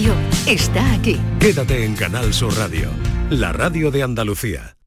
Radio 0.00 0.14
está 0.46 0.94
aquí. 0.94 1.20
Quédate 1.38 1.84
en 1.84 1.94
Canal 1.94 2.32
Sur 2.32 2.56
Radio, 2.56 2.88
la 3.28 3.52
radio 3.52 3.90
de 3.90 4.02
Andalucía. 4.02 4.78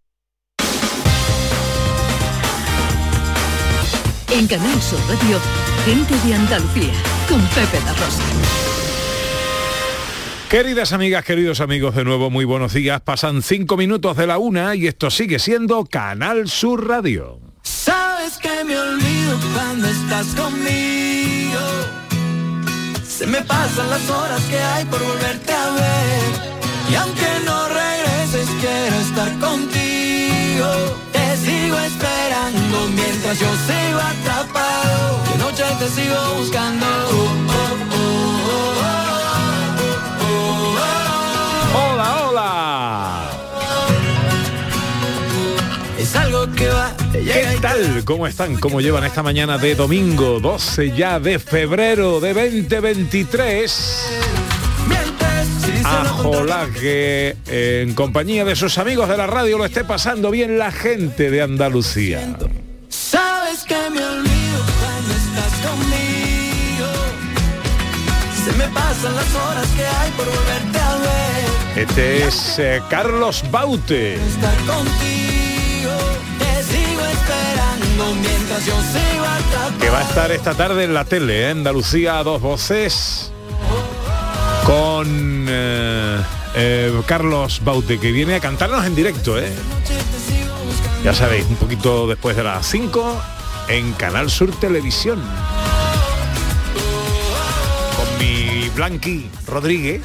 En 4.31 4.47
Canal 4.47 4.81
Sur 4.81 4.99
Radio, 5.01 5.39
gente 5.85 6.15
de 6.27 6.33
Andalucía, 6.33 6.93
con 7.29 7.39
Pepe 7.49 7.79
La 7.85 7.93
Rosa. 7.93 8.23
Queridas 10.49 10.93
amigas, 10.93 11.23
queridos 11.23 11.59
amigos, 11.59 11.93
de 11.93 12.05
nuevo 12.05 12.31
muy 12.31 12.45
buenos 12.45 12.73
días. 12.73 12.99
Pasan 13.01 13.43
cinco 13.43 13.77
minutos 13.77 14.17
de 14.17 14.25
la 14.25 14.39
una 14.39 14.73
y 14.73 14.87
esto 14.87 15.11
sigue 15.11 15.37
siendo 15.37 15.85
Canal 15.85 16.49
Sur 16.49 16.87
Radio. 16.87 17.39
Sabes 17.61 18.39
que 18.39 18.63
me 18.65 18.79
olvido 18.79 19.37
cuando 19.53 19.87
estás 19.89 20.33
conmigo. 20.33 22.02
Me 23.27 23.41
pasan 23.41 23.89
las 23.89 24.09
horas 24.09 24.41
que 24.49 24.59
hay 24.59 24.83
por 24.85 25.01
volverte 25.01 25.53
a 25.53 25.69
ver. 25.71 26.53
Y 26.89 26.95
aunque 26.95 27.27
no 27.45 27.67
regreses, 27.69 28.47
quiero 28.59 28.95
estar 28.97 29.31
contigo. 29.39 30.67
Te 31.13 31.37
sigo 31.37 31.77
esperando 31.79 32.87
mientras 32.93 33.39
yo 33.39 33.47
sigo 33.67 33.99
atrapado. 33.99 35.23
De 35.31 35.37
noche 35.37 35.63
te 35.79 35.89
sigo 35.89 36.15
buscando. 36.37 36.85
Hola, 41.75 42.27
hola. 42.27 43.32
Es 46.03 46.17
algo 46.17 46.51
que 46.51 46.67
va. 46.67 46.93
¿Qué 47.13 47.57
tal? 47.61 48.03
¿Cómo 48.03 48.27
están? 48.27 48.59
¿Cómo 48.59 48.81
llevan 48.81 49.05
esta 49.05 49.23
mañana 49.23 49.57
de 49.57 49.73
domingo 49.73 50.41
12 50.41 50.91
ya 50.91 51.17
de 51.17 51.39
febrero 51.39 52.19
de 52.19 52.33
2023? 52.33 54.01
Ojalá 56.25 56.67
que 56.77 57.37
en 57.47 57.93
compañía 57.93 58.43
de 58.43 58.53
sus 58.57 58.77
amigos 58.79 59.07
de 59.07 59.15
la 59.15 59.27
radio 59.27 59.57
lo 59.57 59.63
esté 59.63 59.85
pasando 59.85 60.29
bien 60.29 60.59
la 60.59 60.73
gente 60.73 61.31
de 61.31 61.41
Andalucía. 61.41 62.35
Sabes 62.89 63.63
que 63.63 63.89
me 63.89 64.03
olvido 64.03 64.59
cuando 64.81 65.13
estás 65.13 65.53
conmigo. 65.69 66.91
Se 68.43 68.51
me 68.57 68.67
pasan 68.73 69.15
las 69.15 69.35
horas 69.35 69.67
que 69.77 69.85
hay 69.85 70.11
por 70.11 70.25
volverte 70.25 70.79
a 70.79 70.95
ver. 70.97 71.87
Este 71.87 72.27
es 72.27 72.59
eh, 72.59 72.81
Carlos 72.89 73.41
Baute. 73.49 74.15
Estar 74.15 74.57
contigo. 74.65 75.42
Que 79.79 79.89
va 79.89 79.99
a 79.99 80.03
estar 80.03 80.31
esta 80.31 80.53
tarde 80.53 80.83
en 80.83 80.93
la 80.93 81.05
tele, 81.05 81.41
¿eh? 81.41 81.51
Andalucía 81.51 82.19
a 82.19 82.23
dos 82.23 82.41
voces, 82.41 83.31
con 84.65 85.45
eh, 85.49 86.19
eh, 86.55 87.01
Carlos 87.05 87.61
Baute, 87.63 87.99
que 87.99 88.11
viene 88.11 88.35
a 88.35 88.39
cantarnos 88.39 88.85
en 88.85 88.95
directo, 88.95 89.39
¿eh? 89.39 89.51
Ya 91.03 91.13
sabéis, 91.13 91.45
un 91.49 91.55
poquito 91.57 92.07
después 92.07 92.35
de 92.35 92.43
las 92.43 92.65
5 92.65 93.21
en 93.67 93.91
Canal 93.93 94.29
Sur 94.29 94.51
Televisión. 94.59 95.21
Con 97.95 98.19
mi 98.19 98.69
Blanqui 98.69 99.29
Rodríguez. 99.47 100.01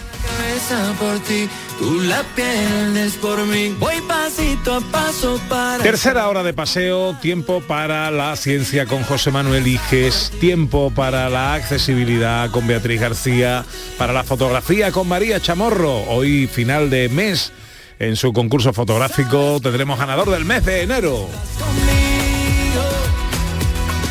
Por 0.98 1.20
ti, 1.20 1.48
tú 1.78 2.00
la 2.00 2.24
pierdes 2.34 3.14
por 3.14 3.46
mí. 3.46 3.76
Voy 3.78 4.00
pasito 4.08 4.74
a 4.74 4.80
paso 4.80 5.40
para. 5.48 5.80
Tercera 5.84 6.28
hora 6.28 6.42
de 6.42 6.52
paseo, 6.52 7.16
tiempo 7.22 7.60
para 7.60 8.10
la 8.10 8.34
ciencia 8.34 8.84
con 8.86 9.04
José 9.04 9.30
Manuel 9.30 9.68
Iges, 9.68 10.32
tiempo 10.40 10.90
para 10.90 11.30
la 11.30 11.54
accesibilidad 11.54 12.50
con 12.50 12.66
Beatriz 12.66 13.00
García, 13.00 13.64
para 13.98 14.12
la 14.12 14.24
fotografía 14.24 14.90
con 14.90 15.06
María 15.06 15.38
Chamorro. 15.40 16.02
Hoy 16.08 16.48
final 16.48 16.90
de 16.90 17.08
mes 17.08 17.52
en 18.00 18.16
su 18.16 18.32
concurso 18.32 18.72
fotográfico 18.72 19.60
tendremos 19.62 19.96
ganador 19.96 20.28
del 20.30 20.44
mes 20.44 20.64
de 20.64 20.82
enero. 20.82 21.28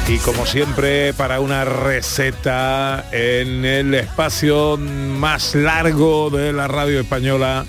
Y 0.10 0.20
como 0.20 0.46
siempre, 0.46 1.14
para 1.14 1.42
una 1.42 1.66
receta 1.66 3.10
en 3.12 3.66
el 3.66 3.94
espacio 3.94 4.78
más 4.78 5.54
largo 5.54 6.30
de 6.30 6.54
la 6.54 6.70
radio 6.70 7.02
española 7.02 7.66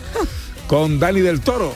con 0.68 1.00
Dani 1.00 1.20
del 1.20 1.40
Toro. 1.40 1.74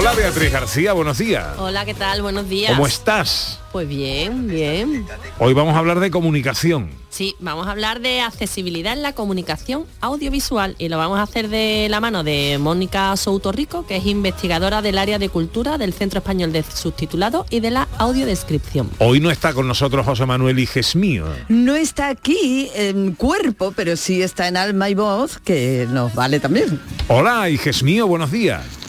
Hola 0.00 0.14
Beatriz 0.14 0.50
García, 0.50 0.94
buenos 0.94 1.18
días. 1.18 1.46
Hola, 1.58 1.84
¿qué 1.84 1.92
tal? 1.92 2.22
Buenos 2.22 2.48
días. 2.48 2.72
¿Cómo 2.72 2.86
estás? 2.86 3.60
Pues 3.70 3.86
bien, 3.86 4.48
bien. 4.48 5.06
Hoy 5.38 5.52
vamos 5.52 5.74
a 5.74 5.78
hablar 5.78 6.00
de 6.00 6.10
comunicación. 6.10 6.88
Sí, 7.10 7.36
vamos 7.38 7.66
a 7.66 7.72
hablar 7.72 8.00
de 8.00 8.22
accesibilidad 8.22 8.94
en 8.94 9.02
la 9.02 9.12
comunicación 9.12 9.84
audiovisual 10.00 10.74
y 10.78 10.88
lo 10.88 10.96
vamos 10.96 11.18
a 11.18 11.24
hacer 11.24 11.50
de 11.50 11.88
la 11.90 12.00
mano 12.00 12.24
de 12.24 12.56
Mónica 12.58 13.14
Souto 13.18 13.52
Rico, 13.52 13.86
que 13.86 13.98
es 13.98 14.06
investigadora 14.06 14.80
del 14.80 14.96
área 14.96 15.18
de 15.18 15.28
cultura 15.28 15.76
del 15.76 15.92
Centro 15.92 16.20
Español 16.20 16.50
de 16.50 16.62
Subtitulado 16.62 17.44
y 17.50 17.60
de 17.60 17.70
la 17.70 17.86
audiodescripción. 17.98 18.88
Hoy 19.00 19.20
no 19.20 19.30
está 19.30 19.52
con 19.52 19.68
nosotros 19.68 20.06
José 20.06 20.24
Manuel 20.24 20.58
Iges 20.58 20.96
mío. 20.96 21.26
No 21.50 21.76
está 21.76 22.08
aquí 22.08 22.70
en 22.74 23.12
cuerpo, 23.12 23.74
pero 23.76 23.94
sí 23.98 24.22
está 24.22 24.48
en 24.48 24.56
alma 24.56 24.88
y 24.88 24.94
voz, 24.94 25.36
que 25.44 25.86
nos 25.90 26.14
vale 26.14 26.40
también. 26.40 26.80
Hola, 27.08 27.50
Iges 27.50 27.82
mío, 27.82 28.06
buenos 28.06 28.32
días. 28.32 28.79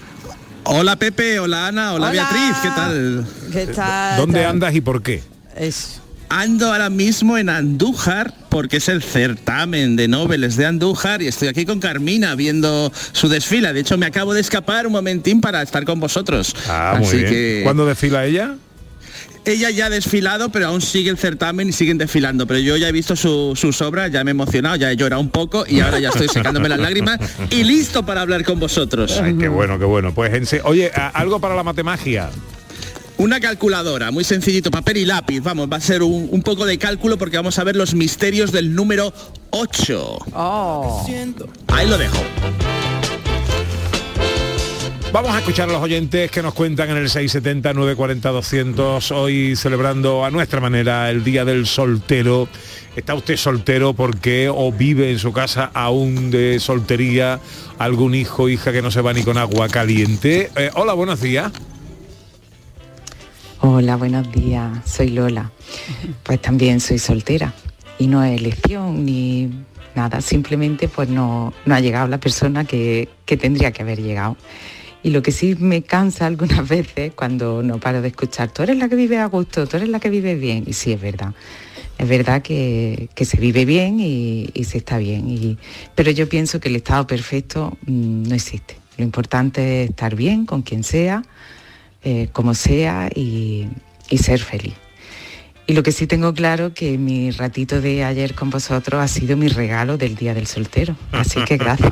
Hola 0.64 0.96
Pepe, 0.96 1.40
hola 1.40 1.68
Ana, 1.68 1.94
hola, 1.94 2.10
Hola. 2.10 2.12
Beatriz, 2.32 2.58
¿qué 2.62 2.70
tal? 2.70 3.26
¿Qué 3.52 3.68
tal? 3.68 4.18
¿Dónde 4.18 4.46
andas 4.46 4.74
y 4.76 4.82
por 4.82 5.02
qué? 5.02 5.24
Es- 5.58 5.98
Ando 6.34 6.72
ahora 6.72 6.90
mismo 6.90 7.38
en 7.38 7.50
Andújar 7.50 8.34
porque 8.48 8.78
es 8.78 8.88
el 8.88 9.04
certamen 9.04 9.98
de 9.98 10.08
noveles 10.08 10.56
de 10.56 10.66
Andújar 10.66 11.22
y 11.22 11.28
estoy 11.28 11.50
aquí 11.50 11.66
con 11.66 11.82
Carmina 11.82 12.36
viendo 12.36 12.90
su 13.12 13.28
desfila. 13.28 13.74
De 13.74 13.82
hecho, 13.82 13.98
me 13.98 14.06
acabo 14.06 14.34
de 14.34 14.40
escapar 14.40 14.88
un 14.88 14.94
momentín 14.94 15.42
para 15.42 15.62
estar 15.62 15.84
con 15.84 16.00
vosotros. 16.00 16.56
Ah, 16.70 16.96
muy 16.98 17.06
Así 17.08 17.18
bien. 17.18 17.30
que 17.30 17.62
¿Cuándo 17.66 17.86
desfila 17.86 18.24
ella? 18.26 18.56
Ella 19.46 19.70
ya 19.72 19.88
ha 19.88 19.90
desfilado, 19.90 20.50
pero 20.50 20.68
aún 20.68 20.82
sigue 20.82 21.10
el 21.10 21.18
certamen 21.18 21.70
y 21.70 21.72
siguen 21.72 21.98
desfilando. 21.98 22.46
Pero 22.48 22.60
yo 22.60 22.78
ya 22.78 22.88
he 22.90 22.92
visto 22.92 23.16
su- 23.16 23.54
sus 23.56 23.82
obras, 23.82 24.12
ya 24.12 24.24
me 24.24 24.32
he 24.32 24.34
emocionado, 24.34 24.76
ya 24.76 24.92
he 24.92 24.96
llorado 24.96 25.22
un 25.22 25.30
poco 25.30 25.66
y 25.68 25.80
ahora 25.80 26.00
ya 26.00 26.10
estoy 26.10 26.28
secándome 26.28 26.70
las 26.70 26.80
lágrimas 26.80 27.20
y 27.50 27.64
listo 27.64 28.06
para 28.06 28.22
hablar 28.22 28.44
con 28.44 28.60
vosotros. 28.60 29.20
Ay, 29.22 29.36
qué 29.38 29.48
bueno, 29.48 29.80
qué 29.80 29.86
bueno. 29.86 30.14
Pues 30.14 30.34
en 30.34 30.46
se- 30.46 30.62
oye, 30.64 30.92
algo 31.14 31.40
para 31.40 31.56
la 31.56 31.64
matemagia. 31.64 32.30
Una 33.18 33.40
calculadora, 33.40 34.10
muy 34.10 34.24
sencillito, 34.24 34.72
papel 34.72 34.98
y 34.98 35.06
lápiz. 35.06 35.42
Vamos, 35.42 35.68
va 35.72 35.78
a 35.78 35.82
ser 35.82 36.02
un, 36.02 36.28
un 36.32 36.42
poco 36.42 36.66
de 36.66 36.80
cálculo 36.80 37.18
porque 37.20 37.38
vamos 37.38 37.60
a 37.60 37.64
ver 37.64 37.76
los 37.76 37.94
misterios 37.94 38.52
del 38.52 38.74
número 38.74 39.14
8. 39.52 40.18
Oh. 40.34 41.06
Ahí 41.68 41.88
lo 41.88 41.98
dejo. 42.00 42.18
Vamos 45.14 45.36
a 45.36 45.40
escuchar 45.40 45.68
a 45.68 45.74
los 45.74 45.82
oyentes 45.82 46.32
que 46.32 46.42
nos 46.42 46.54
cuentan 46.54 46.90
en 46.90 46.96
el 46.96 47.10
670-940-200, 47.10 49.14
hoy 49.14 49.58
celebrando 49.58 50.24
a 50.24 50.32
nuestra 50.32 50.62
manera 50.62 51.10
el 51.10 51.26
Día 51.26 51.44
del 51.44 51.68
Soltero. 51.68 52.48
¿Está 52.96 53.14
usted 53.14 53.36
soltero 53.36 53.94
porque 53.94 54.48
o 54.48 54.72
vive 54.72 55.12
en 55.12 55.20
su 55.20 55.34
casa 55.34 55.70
aún 55.74 56.32
de 56.32 56.62
soltería 56.62 57.42
algún 57.78 58.16
hijo 58.16 58.44
o 58.44 58.50
hija 58.50 58.72
que 58.72 58.82
no 58.82 58.90
se 58.90 59.02
va 59.02 59.12
ni 59.12 59.24
con 59.24 59.38
agua 59.38 59.68
caliente? 59.68 60.50
Eh, 60.56 60.70
hola, 60.76 60.94
buenos 60.94 61.20
días. 61.20 61.52
Hola, 63.60 63.98
buenos 63.98 64.32
días. 64.32 64.80
Soy 64.86 65.10
Lola. 65.10 65.52
Pues 66.24 66.42
también 66.42 66.80
soy 66.80 67.00
soltera. 67.00 67.54
Y 68.00 68.08
no 68.08 68.24
es 68.24 68.40
elección 68.40 69.06
ni 69.06 69.52
nada. 69.94 70.22
Simplemente 70.22 70.88
pues 70.88 71.10
no, 71.10 71.54
no 71.66 71.76
ha 71.76 71.82
llegado 71.82 72.08
la 72.08 72.18
persona 72.18 72.64
que, 72.64 73.10
que 73.26 73.36
tendría 73.36 73.74
que 73.74 73.82
haber 73.82 74.02
llegado. 74.02 74.38
Y 75.04 75.10
lo 75.10 75.22
que 75.22 75.32
sí 75.32 75.56
me 75.60 75.82
cansa 75.82 76.28
algunas 76.28 76.68
veces 76.70 77.14
cuando 77.14 77.64
no 77.64 77.80
paro 77.80 78.02
de 78.02 78.10
escuchar, 78.10 78.52
tú 78.52 78.64
eres 78.64 78.78
la 78.78 78.90
que 78.90 78.96
vive 78.96 79.18
a 79.18 79.26
gusto, 79.26 79.68
tú 79.68 79.78
eres 79.78 79.90
la 79.90 80.00
que 80.00 80.10
vive 80.10 80.36
bien. 80.36 80.64
Y 80.68 80.74
sí, 80.74 80.92
es 80.94 81.02
verdad. 81.02 81.34
Es 81.98 82.08
verdad 82.08 82.42
que, 82.42 83.10
que 83.14 83.26
se 83.26 83.38
vive 83.38 83.66
bien 83.66 84.00
y, 84.00 84.50
y 84.54 84.64
se 84.64 84.80
está 84.80 84.98
bien. 84.98 85.28
Y, 85.30 85.58
pero 85.96 86.12
yo 86.12 86.28
pienso 86.28 86.60
que 86.60 86.70
el 86.70 86.76
estado 86.76 87.06
perfecto 87.06 87.78
mm, 87.86 88.24
no 88.24 88.36
existe. 88.36 88.76
Lo 88.98 89.04
importante 89.04 89.84
es 89.84 89.90
estar 89.92 90.16
bien 90.16 90.46
con 90.46 90.64
quien 90.64 90.84
sea, 90.84 91.24
eh, 92.04 92.30
como 92.32 92.54
sea 92.56 93.10
y, 93.14 93.68
y 94.10 94.18
ser 94.18 94.40
feliz. 94.40 94.74
Y 95.68 95.74
lo 95.74 95.84
que 95.84 95.92
sí 95.92 96.08
tengo 96.08 96.34
claro 96.34 96.74
que 96.74 96.98
mi 96.98 97.32
ratito 97.32 97.82
de 97.82 98.04
ayer 98.04 98.34
con 98.34 98.50
vosotros 98.50 99.02
ha 99.02 99.08
sido 99.08 99.38
mi 99.38 99.48
regalo 99.48 99.98
del 99.98 100.16
Día 100.16 100.34
del 100.34 100.48
Soltero. 100.48 100.96
Así 101.12 101.44
que 101.46 101.58
gracias 101.58 101.92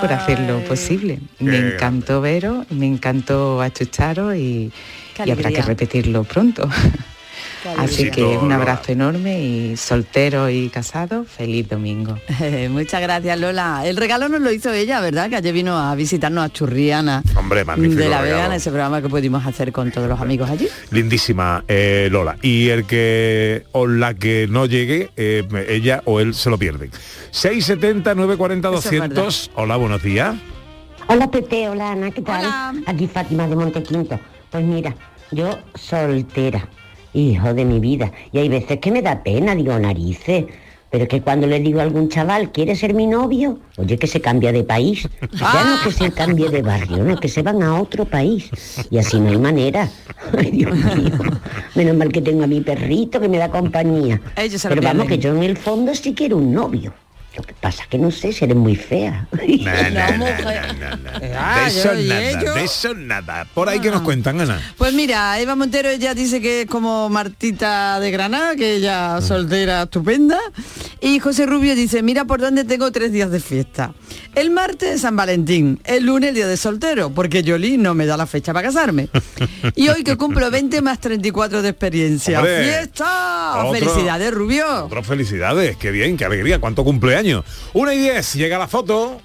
por 0.00 0.12
hacerlo 0.12 0.64
posible. 0.64 1.18
Me 1.38 1.50
Qué 1.50 1.58
encantó 1.74 2.20
veros, 2.20 2.70
me 2.70 2.86
encantó 2.86 3.60
achucharos 3.60 4.34
y, 4.36 4.72
y 5.24 5.30
habrá 5.30 5.50
que 5.50 5.62
repetirlo 5.62 6.24
pronto. 6.24 6.68
Así 7.76 8.10
que 8.10 8.22
un 8.22 8.52
abrazo 8.52 8.92
enorme 8.92 9.42
y 9.42 9.76
soltero 9.76 10.48
y 10.48 10.68
casado, 10.68 11.24
feliz 11.24 11.68
domingo. 11.68 12.18
Muchas 12.70 13.00
gracias 13.02 13.38
Lola. 13.38 13.82
El 13.84 13.96
regalo 13.96 14.28
nos 14.28 14.40
lo 14.40 14.50
hizo 14.50 14.72
ella, 14.72 15.00
¿verdad? 15.00 15.28
Que 15.28 15.36
ayer 15.36 15.52
vino 15.52 15.78
a 15.78 15.94
visitarnos 15.94 16.44
a 16.44 16.48
Churriana. 16.48 17.22
Hombre, 17.36 17.64
magnífico 17.64 18.02
De 18.02 18.08
la 18.08 18.22
regalo. 18.22 18.36
Vega, 18.36 18.46
en 18.46 18.52
ese 18.52 18.70
programa 18.70 19.02
que 19.02 19.08
pudimos 19.08 19.46
hacer 19.46 19.72
con 19.72 19.90
todos 19.90 20.08
los 20.08 20.20
amigos 20.20 20.48
allí. 20.48 20.68
Lindísima 20.90 21.64
eh, 21.68 22.08
Lola. 22.10 22.36
Y 22.42 22.68
el 22.68 22.86
que 22.86 23.64
o 23.72 23.86
la 23.86 24.14
que 24.14 24.46
no 24.48 24.66
llegue, 24.66 25.10
eh, 25.16 25.46
ella 25.68 26.02
o 26.04 26.20
él 26.20 26.34
se 26.34 26.50
lo 26.50 26.58
pierden. 26.58 26.90
670 27.30 28.14
940 28.14 28.68
Eso 28.68 28.78
es 28.78 28.84
200. 28.84 29.50
Hola, 29.54 29.76
buenos 29.76 30.02
días. 30.02 30.34
Hola 31.12 31.28
Pepe, 31.28 31.68
hola 31.68 31.90
Ana, 31.90 32.12
¿qué 32.12 32.22
tal? 32.22 32.46
Aquí 32.86 33.08
Fátima 33.08 33.48
de 33.48 33.56
Montequinto. 33.56 34.20
Pues 34.48 34.64
mira, 34.64 34.94
yo 35.32 35.58
soltera, 35.74 36.68
hijo 37.14 37.54
de 37.54 37.64
mi 37.64 37.80
vida, 37.80 38.12
y 38.32 38.38
hay 38.38 38.48
veces 38.48 38.78
que 38.78 38.90
me 38.90 39.02
da 39.02 39.22
pena, 39.22 39.54
digo 39.54 39.78
narices. 39.78 40.46
Pero 40.90 41.06
que 41.06 41.20
cuando 41.22 41.46
le 41.46 41.60
digo 41.60 41.78
a 41.78 41.84
algún 41.84 42.08
chaval, 42.08 42.50
¿quiere 42.50 42.74
ser 42.74 42.94
mi 42.94 43.06
novio? 43.06 43.60
Oye, 43.76 43.96
que 43.96 44.08
se 44.08 44.20
cambia 44.20 44.50
de 44.50 44.64
país. 44.64 45.08
Ya 45.32 45.64
no 45.64 45.84
que 45.84 45.92
se 45.92 46.10
cambie 46.10 46.48
de 46.48 46.62
barrio, 46.62 47.04
no, 47.04 47.16
que 47.16 47.28
se 47.28 47.42
van 47.42 47.62
a 47.62 47.80
otro 47.80 48.04
país. 48.04 48.50
Y 48.90 48.98
así 48.98 49.20
no 49.20 49.28
hay 49.28 49.38
manera. 49.38 49.88
Ay, 50.36 50.50
Dios 50.50 50.74
mío. 50.74 51.12
Menos 51.76 51.96
mal 51.96 52.10
que 52.10 52.20
tengo 52.20 52.42
a 52.42 52.48
mi 52.48 52.60
perrito 52.60 53.20
que 53.20 53.28
me 53.28 53.38
da 53.38 53.48
compañía. 53.48 54.20
Pero 54.34 54.82
vamos, 54.82 55.06
que 55.06 55.18
yo 55.18 55.30
en 55.30 55.44
el 55.44 55.56
fondo 55.56 55.94
sí 55.94 56.12
quiero 56.12 56.38
un 56.38 56.52
novio. 56.52 56.92
Lo 57.36 57.42
que 57.44 57.54
pasa 57.54 57.84
que 57.88 57.96
no 57.96 58.10
sé, 58.10 58.32
seré 58.32 58.54
muy 58.54 58.74
fea. 58.76 59.28
Ah, 59.32 59.36
de 61.64 61.68
eso 61.68 61.94
nada, 61.94 62.54
de 62.54 62.64
eso 62.64 62.94
nada. 62.94 63.46
Por 63.54 63.68
ahí 63.68 63.78
que 63.80 63.90
nos 63.90 64.02
cuentan, 64.02 64.40
Ana. 64.40 64.60
Pues 64.76 64.92
mira, 64.92 65.38
Eva 65.40 65.54
Montero 65.54 65.88
ella 65.88 66.12
dice 66.14 66.40
que 66.40 66.62
es 66.62 66.66
como 66.66 67.08
Martita 67.08 68.00
de 68.00 68.10
Granada, 68.10 68.56
que 68.56 68.74
ella 68.76 69.20
soltera 69.20 69.82
estupenda. 69.82 70.38
Y 71.00 71.18
José 71.20 71.46
Rubio 71.46 71.74
dice, 71.74 72.02
mira 72.02 72.24
por 72.24 72.40
dónde 72.40 72.64
tengo 72.64 72.90
tres 72.92 73.12
días 73.12 73.30
de 73.30 73.40
fiesta. 73.40 73.92
El 74.34 74.50
martes 74.50 75.00
San 75.02 75.16
Valentín, 75.16 75.80
el 75.84 76.04
lunes 76.04 76.30
el 76.30 76.34
día 76.34 76.46
de 76.46 76.56
soltero, 76.56 77.10
porque 77.10 77.42
Yoli 77.42 77.78
no 77.78 77.94
me 77.94 78.06
da 78.06 78.16
la 78.16 78.26
fecha 78.26 78.52
para 78.52 78.68
casarme. 78.68 79.08
Y 79.76 79.88
hoy 79.88 80.04
que 80.04 80.16
cumplo 80.16 80.50
20 80.50 80.82
más 80.82 80.98
34 81.00 81.62
de 81.62 81.68
experiencia. 81.70 82.38
Hombre, 82.38 82.64
¡Fiesta! 82.64 83.64
otro- 83.64 83.72
¡Felicidades, 83.72 84.32
Rubio! 84.34 84.86
Otras 84.86 85.06
felicidades, 85.06 85.76
qué 85.76 85.90
bien, 85.90 86.16
qué 86.16 86.24
alegría, 86.26 86.58
cuánto 86.60 86.84
cumpleaños. 86.84 87.19
Una 87.74 87.92
y 87.92 87.98
diez, 87.98 88.32
llega 88.32 88.56
la 88.56 88.66
foto. 88.66 89.20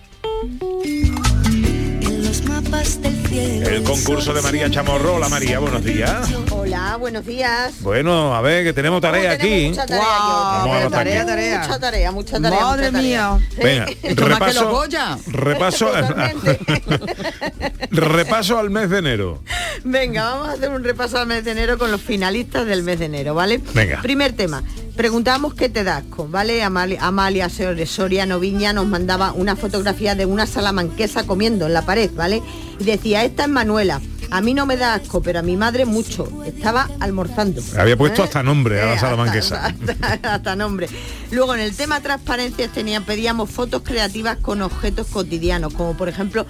El 3.41 3.83
concurso 3.83 4.33
de 4.33 4.41
María 4.41 4.69
Chamorro. 4.69 5.15
Hola 5.15 5.29
María, 5.29 5.59
buenos 5.59 5.81
días. 5.81 6.27
Hola, 6.51 6.97
buenos 6.97 7.25
días. 7.25 7.75
Bueno, 7.79 8.35
a 8.35 8.41
ver, 8.41 8.65
que 8.65 8.73
tenemos 8.73 8.99
tarea 8.99 9.31
aquí. 9.31 9.69
Mucha 9.69 9.85
tarea. 9.85 10.03
Vamos 10.09 10.83
a 10.83 10.89
tarea, 10.89 11.25
tarea. 11.25 11.59
Mucha 11.59 11.79
tarea, 11.79 12.11
mucha 12.11 12.41
tarea. 12.41 12.59
Madre 12.59 12.91
mucha 12.91 12.97
tarea. 12.97 13.33
mía. 13.33 13.49
Venga, 13.63 13.85
repaso, 14.13 14.83
repaso, 15.27 15.91
repaso 17.91 18.59
al 18.59 18.71
mes 18.71 18.89
de 18.89 18.97
enero. 18.97 19.41
Venga, 19.85 20.31
vamos 20.31 20.49
a 20.49 20.51
hacer 20.51 20.69
un 20.69 20.83
repaso 20.83 21.17
al 21.17 21.27
mes 21.27 21.45
de 21.45 21.51
enero 21.51 21.77
con 21.77 21.91
los 21.91 22.01
finalistas 22.01 22.65
del 22.65 22.83
mes 22.83 22.99
de 22.99 23.05
enero, 23.05 23.35
¿vale? 23.35 23.61
Venga. 23.73 24.01
Primer 24.01 24.33
tema. 24.33 24.63
Preguntamos 24.95 25.53
qué 25.53 25.67
te 25.67 25.83
da 25.83 25.97
asco, 25.97 26.27
¿vale? 26.29 26.63
Amalia, 26.63 26.99
Amalia 27.05 27.49
Sor- 27.49 27.85
Soriano 27.85 28.39
Viña 28.39 28.71
nos 28.71 28.87
mandaba 28.87 29.33
una 29.33 29.55
fotografía 29.57 30.15
de 30.15 30.25
una 30.25 30.45
salamanquesa 30.47 31.25
comiendo 31.25 31.65
en 31.65 31.73
la 31.73 31.81
pared, 31.85 32.09
¿vale? 32.15 32.41
Y 32.79 32.83
decía, 32.85 33.23
esta 33.25 33.43
es 33.43 33.49
Manuela. 33.49 33.99
A 34.31 34.41
mí 34.41 34.53
no 34.53 34.65
me 34.65 34.77
da 34.77 34.95
asco, 34.95 35.21
pero 35.21 35.39
a 35.39 35.41
mi 35.43 35.55
madre 35.57 35.85
mucho. 35.85 36.27
Estaba 36.45 36.89
almorzando. 36.99 37.61
Había 37.77 37.95
puesto 37.97 38.21
¿Eh? 38.21 38.25
hasta 38.25 38.41
nombre 38.41 38.81
a 38.81 38.85
la 38.87 38.99
salamanquesa. 38.99 39.65
hasta, 39.65 40.19
hasta 40.33 40.55
nombre. 40.55 40.87
Luego 41.29 41.53
en 41.55 41.59
el 41.61 41.75
tema 41.75 41.99
transparencias 41.99 42.71
tenían, 42.71 43.03
pedíamos 43.03 43.49
fotos 43.51 43.81
creativas 43.83 44.37
con 44.37 44.61
objetos 44.61 45.07
cotidianos, 45.07 45.73
como 45.73 45.95
por 45.95 46.07
ejemplo 46.09 46.45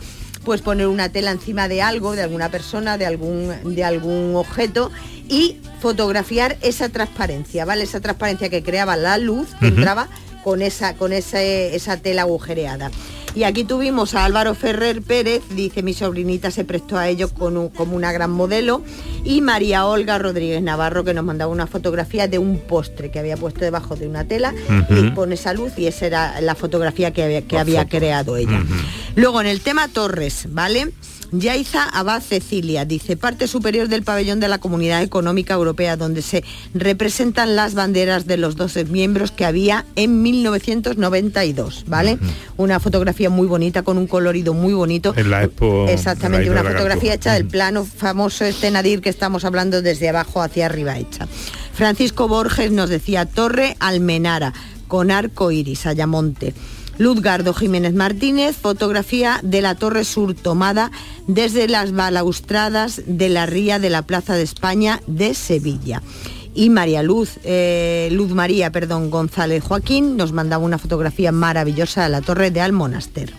pues 0.46 0.62
poner 0.62 0.88
una 0.88 1.10
tela 1.10 1.32
encima 1.32 1.68
de 1.68 1.82
algo, 1.82 2.16
de 2.16 2.22
alguna 2.24 2.50
persona, 2.50 2.98
de 2.98 3.06
algún, 3.06 3.52
de 3.76 3.84
algún 3.84 4.36
objeto 4.36 4.92
y 5.28 5.58
fotografiar 5.82 6.56
esa 6.62 6.88
transparencia, 6.90 7.66
¿vale? 7.66 7.84
Esa 7.84 8.00
transparencia 8.00 8.50
que 8.50 8.64
creaba 8.64 8.96
la 8.96 9.18
luz 9.18 9.50
que 9.60 9.68
entraba 9.68 10.08
con 10.44 10.62
esa, 10.62 10.94
con 10.94 11.12
ese- 11.12 11.76
esa 11.76 11.98
tela 11.98 12.22
agujereada. 12.22 12.92
Y 13.36 13.44
aquí 13.44 13.66
tuvimos 13.66 14.16
a 14.16 14.24
Álvaro 14.24 14.56
Ferrer 14.56 15.02
Pérez, 15.02 15.44
dice 15.50 15.84
mi 15.84 15.94
sobrinita 15.94 16.52
se 16.52 16.64
prestó 16.64 16.98
a 16.98 17.10
ello 17.10 17.30
con 17.30 17.58
un- 17.58 17.68
como 17.68 17.96
una 17.98 18.14
gran 18.14 18.32
modelo, 18.32 18.82
y 19.26 19.42
María 19.42 19.86
Olga 19.86 20.18
Rodríguez 20.18 20.62
Navarro 20.62 21.04
que 21.04 21.14
nos 21.14 21.26
mandaba 21.26 21.52
una 21.52 21.68
fotografía 21.68 22.30
de 22.30 22.40
un 22.40 22.60
postre 22.60 23.12
que 23.12 23.20
había 23.20 23.36
puesto 23.36 23.60
debajo 23.60 23.98
de 23.98 24.08
una 24.08 24.24
tela. 24.26 24.54
Y 24.90 25.12
con 25.14 25.34
esa 25.34 25.52
luz 25.54 25.74
y 25.78 25.88
esa 25.88 26.06
era 26.06 26.40
la 26.42 26.56
fotografía 26.56 27.12
que 27.12 27.24
había, 27.24 27.42
que 27.42 27.58
había 27.58 27.82
creado 27.90 28.38
ella. 28.38 28.64
Luego 29.16 29.42
en 29.42 29.48
el 29.48 29.60
tema 29.60 29.90
Torres, 29.90 30.48
¿vale? 30.50 30.92
Yaiza 31.32 31.84
Abad 31.84 32.22
Cecilia 32.22 32.86
dice 32.86 33.18
parte 33.18 33.48
superior 33.48 33.88
del 33.88 34.04
pabellón 34.04 34.40
de 34.40 34.48
la 34.48 34.58
Comunidad 34.58 35.02
Económica 35.02 35.54
Europea 35.54 35.98
donde 35.98 36.22
se 36.22 36.44
representan 36.74 37.56
las 37.56 37.74
banderas 37.74 38.26
de 38.26 38.38
los 38.38 38.56
12 38.56 38.86
miembros 38.86 39.32
que 39.32 39.46
había 39.46 39.86
en 39.96 40.22
1992, 40.22 41.86
¿vale? 41.88 42.18
Una 42.58 42.80
fotografía 42.80 43.30
muy 43.30 43.48
bonita 43.48 43.84
con 43.84 43.98
un 43.98 44.08
colorido 44.08 44.54
muy 44.54 44.74
bonito. 44.74 45.14
En 45.16 45.30
la 45.30 45.44
expo. 45.44 45.88
Exactamente, 45.90 46.48
en 46.48 46.56
la 46.56 46.62
una 46.62 46.72
fotografía 46.72 47.14
hecha 47.14 47.34
del 47.34 47.46
plano 47.46 47.86
famoso 47.86 48.46
este 48.46 48.72
Nadir 48.72 49.02
que 49.02 49.10
estamos 49.10 49.46
hablando 49.46 49.82
desde 49.82 50.10
abajo 50.10 50.42
hacia 50.42 50.66
arriba 50.66 50.98
hecha. 50.98 51.28
Francisco 51.74 52.28
Borges 52.28 52.72
nos 52.72 52.90
decía 52.90 53.26
Torre 53.26 53.76
Almenara 53.80 54.54
con 54.88 55.12
arco 55.12 55.52
iris, 55.52 55.86
Ayamonte. 55.86 56.54
Luzgardo 56.98 57.54
Jiménez 57.54 57.94
Martínez, 57.94 58.56
fotografía 58.56 59.40
de 59.44 59.62
la 59.62 59.76
Torre 59.76 60.06
Sur 60.06 60.34
tomada 60.34 60.92
desde 61.28 61.68
las 61.68 61.92
balaustradas 61.92 63.02
de 63.06 63.30
la 63.30 63.46
ría 63.46 63.80
de 63.80 63.90
la 63.90 64.04
Plaza 64.04 64.36
de 64.36 64.44
España 64.44 65.02
de 65.08 65.34
Sevilla. 65.34 66.02
Y 66.54 66.70
María 66.70 67.04
Luz, 67.04 67.38
eh, 67.44 68.08
Luz 68.14 68.32
María, 68.32 68.72
perdón, 68.72 69.10
González 69.10 69.62
Joaquín 69.64 70.16
nos 70.16 70.32
mandaba 70.32 70.64
una 70.64 70.78
fotografía 70.78 71.34
maravillosa 71.34 72.04
de 72.04 72.10
la 72.10 72.22
Torre 72.22 72.50
de 72.52 72.62
Almonaster. 72.62 73.34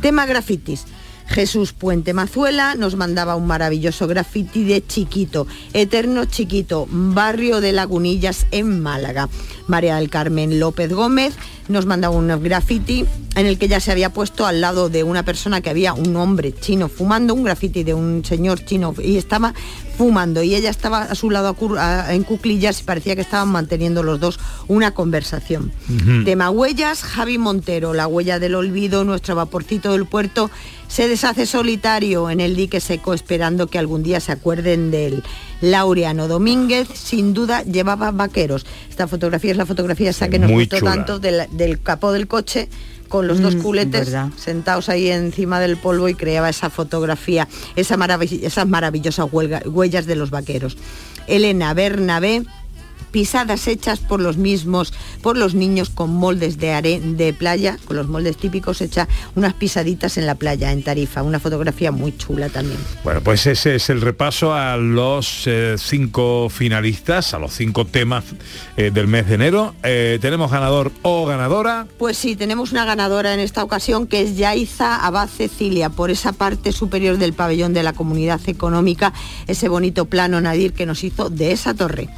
Tema 0.00 0.24
grafitis. 0.24 0.84
Jesús 1.26 1.72
Puente 1.72 2.12
Mazuela 2.12 2.74
nos 2.74 2.96
mandaba 2.96 3.36
un 3.36 3.46
maravilloso 3.46 4.06
graffiti 4.06 4.64
de 4.64 4.86
Chiquito, 4.86 5.46
Eterno 5.72 6.24
Chiquito, 6.26 6.86
barrio 6.90 7.60
de 7.60 7.72
Lagunillas 7.72 8.46
en 8.50 8.80
Málaga. 8.80 9.28
María 9.66 9.96
del 9.96 10.10
Carmen 10.10 10.60
López 10.60 10.92
Gómez 10.92 11.34
nos 11.68 11.86
mandaba 11.86 12.14
un 12.14 12.28
graffiti 12.42 13.06
en 13.34 13.46
el 13.46 13.58
que 13.58 13.68
ya 13.68 13.80
se 13.80 13.90
había 13.90 14.10
puesto 14.10 14.46
al 14.46 14.60
lado 14.60 14.88
de 14.88 15.02
una 15.02 15.24
persona 15.24 15.60
que 15.60 15.70
había 15.70 15.94
un 15.94 16.14
hombre 16.16 16.54
chino 16.54 16.88
fumando, 16.88 17.34
un 17.34 17.44
graffiti 17.44 17.82
de 17.82 17.94
un 17.94 18.24
señor 18.24 18.64
chino 18.64 18.94
y 19.02 19.16
estaba 19.16 19.54
fumando 19.96 20.42
y 20.42 20.54
ella 20.54 20.70
estaba 20.70 21.02
a 21.02 21.14
su 21.14 21.30
lado 21.30 21.56
a- 21.78 22.12
en 22.14 22.22
cuclillas 22.24 22.80
y 22.80 22.84
parecía 22.84 23.14
que 23.14 23.22
estaban 23.22 23.48
manteniendo 23.48 24.02
los 24.02 24.20
dos 24.20 24.38
una 24.68 24.92
conversación. 24.92 25.72
Ujú. 25.88 26.24
Tema 26.24 26.50
huellas, 26.50 27.02
Javi 27.02 27.38
Montero, 27.38 27.94
la 27.94 28.06
huella 28.06 28.38
del 28.38 28.54
olvido, 28.54 29.04
nuestro 29.04 29.34
vaporcito 29.36 29.92
del 29.92 30.06
puerto, 30.06 30.50
se 30.88 31.08
deshace 31.08 31.46
solitario 31.46 32.30
en 32.30 32.40
el 32.40 32.54
dique 32.56 32.80
seco 32.80 33.14
esperando 33.14 33.66
que 33.68 33.78
algún 33.78 34.02
día 34.02 34.20
se 34.20 34.32
acuerden 34.32 34.90
de 34.90 35.06
él. 35.06 35.22
Laureano 35.60 36.28
Domínguez, 36.28 36.88
sin 36.92 37.32
duda, 37.32 37.62
llevaba 37.62 38.10
vaqueros. 38.10 38.66
Esta 38.90 39.08
fotografía 39.08 39.50
es 39.52 39.56
la 39.56 39.66
fotografía 39.66 40.10
esa 40.10 40.28
que 40.28 40.38
nos 40.38 40.50
Muy 40.50 40.64
gustó 40.64 40.78
chula. 40.78 40.92
tanto 40.94 41.18
del, 41.18 41.46
del 41.52 41.80
capó 41.80 42.12
del 42.12 42.26
coche 42.28 42.68
con 43.14 43.28
los 43.28 43.40
dos 43.40 43.54
Mm, 43.54 43.60
culetes 43.62 44.06
verdad. 44.06 44.28
sentados 44.36 44.88
ahí 44.88 45.08
encima 45.08 45.60
del 45.60 45.76
polvo 45.76 46.08
y 46.08 46.16
creaba 46.16 46.48
esa 46.48 46.68
fotografía, 46.68 47.46
esa 47.76 47.96
marav- 47.96 48.28
esas 48.42 48.66
maravillosas 48.66 49.28
huelga- 49.30 49.62
huellas 49.64 50.06
de 50.06 50.16
los 50.16 50.30
vaqueros. 50.30 50.76
Elena 51.28 51.74
Bernabé, 51.74 52.42
pisadas 53.14 53.68
hechas 53.68 54.00
por 54.00 54.20
los 54.20 54.38
mismos, 54.38 54.92
por 55.22 55.38
los 55.38 55.54
niños 55.54 55.88
con 55.88 56.12
moldes 56.12 56.58
de, 56.58 56.72
are- 56.72 56.98
de 56.98 57.32
playa, 57.32 57.78
con 57.84 57.96
los 57.96 58.08
moldes 58.08 58.36
típicos, 58.36 58.80
hecha 58.80 59.06
unas 59.36 59.54
pisaditas 59.54 60.18
en 60.18 60.26
la 60.26 60.34
playa, 60.34 60.72
en 60.72 60.82
Tarifa, 60.82 61.22
una 61.22 61.38
fotografía 61.38 61.92
muy 61.92 62.16
chula 62.16 62.48
también. 62.48 62.80
Bueno, 63.04 63.20
pues 63.20 63.46
ese 63.46 63.76
es 63.76 63.88
el 63.88 64.00
repaso 64.00 64.52
a 64.52 64.76
los 64.76 65.44
eh, 65.46 65.76
cinco 65.78 66.48
finalistas, 66.50 67.34
a 67.34 67.38
los 67.38 67.52
cinco 67.52 67.86
temas 67.86 68.24
eh, 68.76 68.90
del 68.92 69.06
mes 69.06 69.28
de 69.28 69.36
enero. 69.36 69.76
Eh, 69.84 70.18
tenemos 70.20 70.50
ganador 70.50 70.90
o 71.02 71.24
ganadora. 71.24 71.86
Pues 71.98 72.16
sí, 72.18 72.34
tenemos 72.34 72.72
una 72.72 72.84
ganadora 72.84 73.32
en 73.32 73.38
esta 73.38 73.62
ocasión 73.62 74.08
que 74.08 74.22
es 74.22 74.36
Yaiza 74.36 75.06
Abad 75.06 75.28
Cecilia, 75.28 75.88
por 75.88 76.10
esa 76.10 76.32
parte 76.32 76.72
superior 76.72 77.16
del 77.18 77.32
pabellón 77.32 77.74
de 77.74 77.84
la 77.84 77.92
Comunidad 77.92 78.40
Económica, 78.48 79.12
ese 79.46 79.68
bonito 79.68 80.06
plano 80.06 80.40
Nadir 80.40 80.72
que 80.72 80.84
nos 80.84 81.04
hizo 81.04 81.30
de 81.30 81.52
esa 81.52 81.74
torre. 81.74 82.08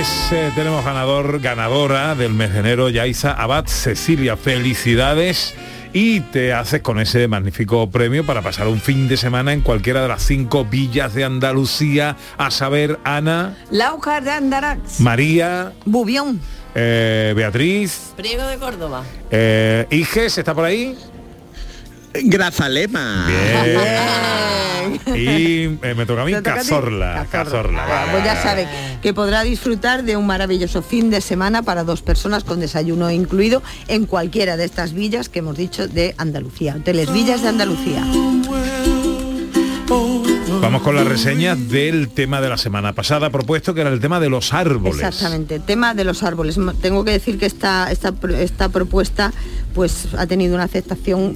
Pues 0.00 0.32
eh, 0.32 0.50
tenemos 0.54 0.82
ganador, 0.82 1.40
ganadora 1.40 2.14
del 2.14 2.32
mes 2.32 2.54
de 2.54 2.60
enero, 2.60 2.88
Yaiza 2.88 3.32
Abad 3.32 3.66
Cecilia. 3.66 4.34
Felicidades 4.38 5.54
y 5.92 6.20
te 6.20 6.54
haces 6.54 6.80
con 6.80 6.98
ese 6.98 7.28
magnífico 7.28 7.90
premio 7.90 8.24
para 8.24 8.40
pasar 8.40 8.66
un 8.68 8.80
fin 8.80 9.08
de 9.08 9.18
semana 9.18 9.52
en 9.52 9.60
cualquiera 9.60 10.00
de 10.00 10.08
las 10.08 10.22
cinco 10.22 10.64
villas 10.64 11.12
de 11.12 11.24
Andalucía, 11.24 12.16
a 12.38 12.50
saber, 12.50 12.98
Ana, 13.04 13.58
Laujar 13.70 14.24
de 14.24 14.30
Andarax. 14.30 15.00
María, 15.00 15.74
Bubión. 15.84 16.40
eh, 16.74 17.34
Beatriz, 17.36 18.14
Priego 18.16 18.44
de 18.46 18.56
Córdoba. 18.56 19.02
eh, 19.30 19.86
Iges, 19.90 20.38
¿está 20.38 20.54
por 20.54 20.64
ahí? 20.64 20.96
Grazalema. 22.14 23.26
Bien. 23.26 25.00
Y 25.06 25.64
eh, 25.82 25.94
me 25.96 26.06
toca 26.06 26.22
a 26.22 26.24
mí. 26.24 26.32
Cazorla. 26.42 27.26
Cazorla. 27.30 27.84
Ah, 27.88 28.08
pues 28.10 28.24
ya 28.24 28.40
sabe 28.42 28.66
que 29.02 29.14
podrá 29.14 29.42
disfrutar 29.42 30.04
de 30.04 30.16
un 30.16 30.26
maravilloso 30.26 30.82
fin 30.82 31.10
de 31.10 31.20
semana 31.20 31.62
para 31.62 31.84
dos 31.84 32.02
personas 32.02 32.44
con 32.44 32.60
desayuno 32.60 33.10
incluido 33.10 33.62
en 33.88 34.06
cualquiera 34.06 34.56
de 34.56 34.64
estas 34.64 34.92
villas 34.92 35.28
que 35.28 35.40
hemos 35.40 35.56
dicho 35.56 35.88
de 35.88 36.14
Andalucía, 36.18 36.76
hoteles 36.76 37.12
villas 37.12 37.42
de 37.42 37.48
Andalucía. 37.48 38.04
Vamos 40.60 40.82
con 40.82 40.96
las 40.96 41.06
reseñas 41.06 41.68
del 41.68 42.08
tema 42.08 42.40
de 42.40 42.48
la 42.48 42.56
semana 42.56 42.92
pasada 42.92 43.30
propuesto 43.30 43.72
que 43.74 43.82
era 43.82 43.90
el 43.90 44.00
tema 44.00 44.18
de 44.20 44.28
los 44.28 44.52
árboles. 44.52 45.00
Exactamente, 45.00 45.60
tema 45.60 45.94
de 45.94 46.04
los 46.04 46.22
árboles. 46.22 46.58
Tengo 46.80 47.04
que 47.04 47.12
decir 47.12 47.38
que 47.38 47.46
esta, 47.46 47.90
esta, 47.92 48.12
esta 48.38 48.68
propuesta 48.68 49.32
pues 49.74 50.08
ha 50.18 50.26
tenido 50.26 50.54
una 50.54 50.64
aceptación 50.64 51.34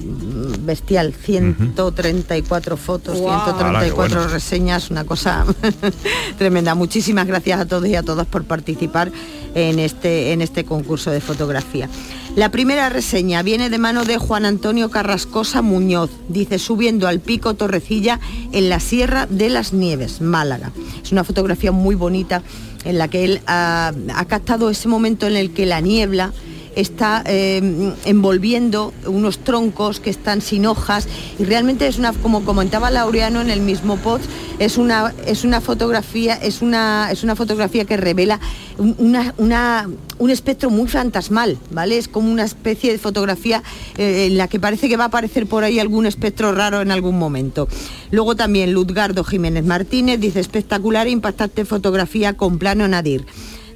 bestial, 0.65 1.13
134 1.13 2.77
fotos, 2.77 3.17
Guau. 3.17 3.43
134 3.45 3.67
Ala, 3.67 3.85
qué 3.85 3.91
bueno. 3.91 4.27
reseñas, 4.27 4.91
una 4.91 5.05
cosa 5.05 5.45
tremenda. 6.37 6.75
Muchísimas 6.75 7.25
gracias 7.27 7.61
a 7.61 7.65
todos 7.65 7.87
y 7.87 7.95
a 7.95 8.03
todas 8.03 8.27
por 8.27 8.43
participar 8.43 9.11
en 9.55 9.79
este, 9.79 10.33
en 10.33 10.41
este 10.41 10.65
concurso 10.65 11.09
de 11.09 11.21
fotografía. 11.21 11.89
La 12.35 12.51
primera 12.51 12.89
reseña 12.89 13.41
viene 13.41 13.69
de 13.69 13.77
mano 13.77 14.03
de 14.03 14.17
Juan 14.17 14.45
Antonio 14.45 14.91
Carrascosa 14.91 15.61
Muñoz. 15.61 16.11
Dice, 16.27 16.59
subiendo 16.59 17.07
al 17.07 17.21
pico 17.21 17.53
Torrecilla 17.53 18.19
en 18.51 18.69
la 18.69 18.81
Sierra 18.81 19.25
de 19.25 19.49
las 19.49 19.71
Nieves, 19.71 20.21
Málaga. 20.21 20.71
Es 21.01 21.13
una 21.13 21.23
fotografía 21.23 21.71
muy 21.71 21.95
bonita 21.95 22.43
en 22.83 22.97
la 22.97 23.07
que 23.07 23.23
él 23.23 23.41
ha, 23.47 23.93
ha 24.13 24.25
captado 24.25 24.69
ese 24.69 24.89
momento 24.89 25.25
en 25.27 25.37
el 25.37 25.53
que 25.53 25.65
la 25.65 25.79
niebla 25.79 26.33
está 26.75 27.23
eh, 27.25 27.93
envolviendo 28.05 28.93
unos 29.05 29.39
troncos 29.39 29.99
que 29.99 30.09
están 30.09 30.41
sin 30.41 30.65
hojas 30.65 31.07
y 31.39 31.43
realmente 31.43 31.87
es 31.87 31.97
una, 31.97 32.13
como 32.13 32.43
comentaba 32.45 32.91
Laureano 32.91 33.41
en 33.41 33.49
el 33.49 33.61
mismo 33.61 33.97
post, 33.97 34.25
es 34.59 34.77
una, 34.77 35.13
es 35.25 35.43
una 35.43 35.61
fotografía, 35.61 36.35
es 36.35 36.61
una, 36.61 37.09
es 37.11 37.23
una 37.23 37.35
fotografía 37.35 37.85
que 37.85 37.97
revela 37.97 38.39
un- 38.77 38.95
una, 38.99 39.33
una- 39.37 39.89
un 40.17 40.29
espectro 40.29 40.69
muy 40.69 40.87
fantasmal, 40.87 41.57
¿vale? 41.71 41.97
Es 41.97 42.07
como 42.07 42.31
una 42.31 42.43
especie 42.45 42.91
de 42.91 42.97
fotografía 42.97 43.63
eh, 43.97 44.27
en 44.27 44.37
la 44.37 44.47
que 44.47 44.59
parece 44.59 44.87
que 44.87 44.95
va 44.97 45.05
a 45.05 45.07
aparecer 45.07 45.45
por 45.47 45.63
ahí 45.63 45.79
algún 45.79 46.05
espectro 46.05 46.53
raro 46.53 46.81
en 46.81 46.91
algún 46.91 47.17
momento. 47.19 47.67
Luego 48.11 48.35
también 48.35 48.71
Luzgardo 48.71 49.23
Jiménez 49.25 49.65
Martínez 49.65 50.19
dice 50.19 50.39
espectacular 50.39 51.07
e 51.07 51.11
impactante 51.11 51.65
fotografía 51.65 52.33
con 52.37 52.59
plano 52.59 52.87
nadir 52.87 53.25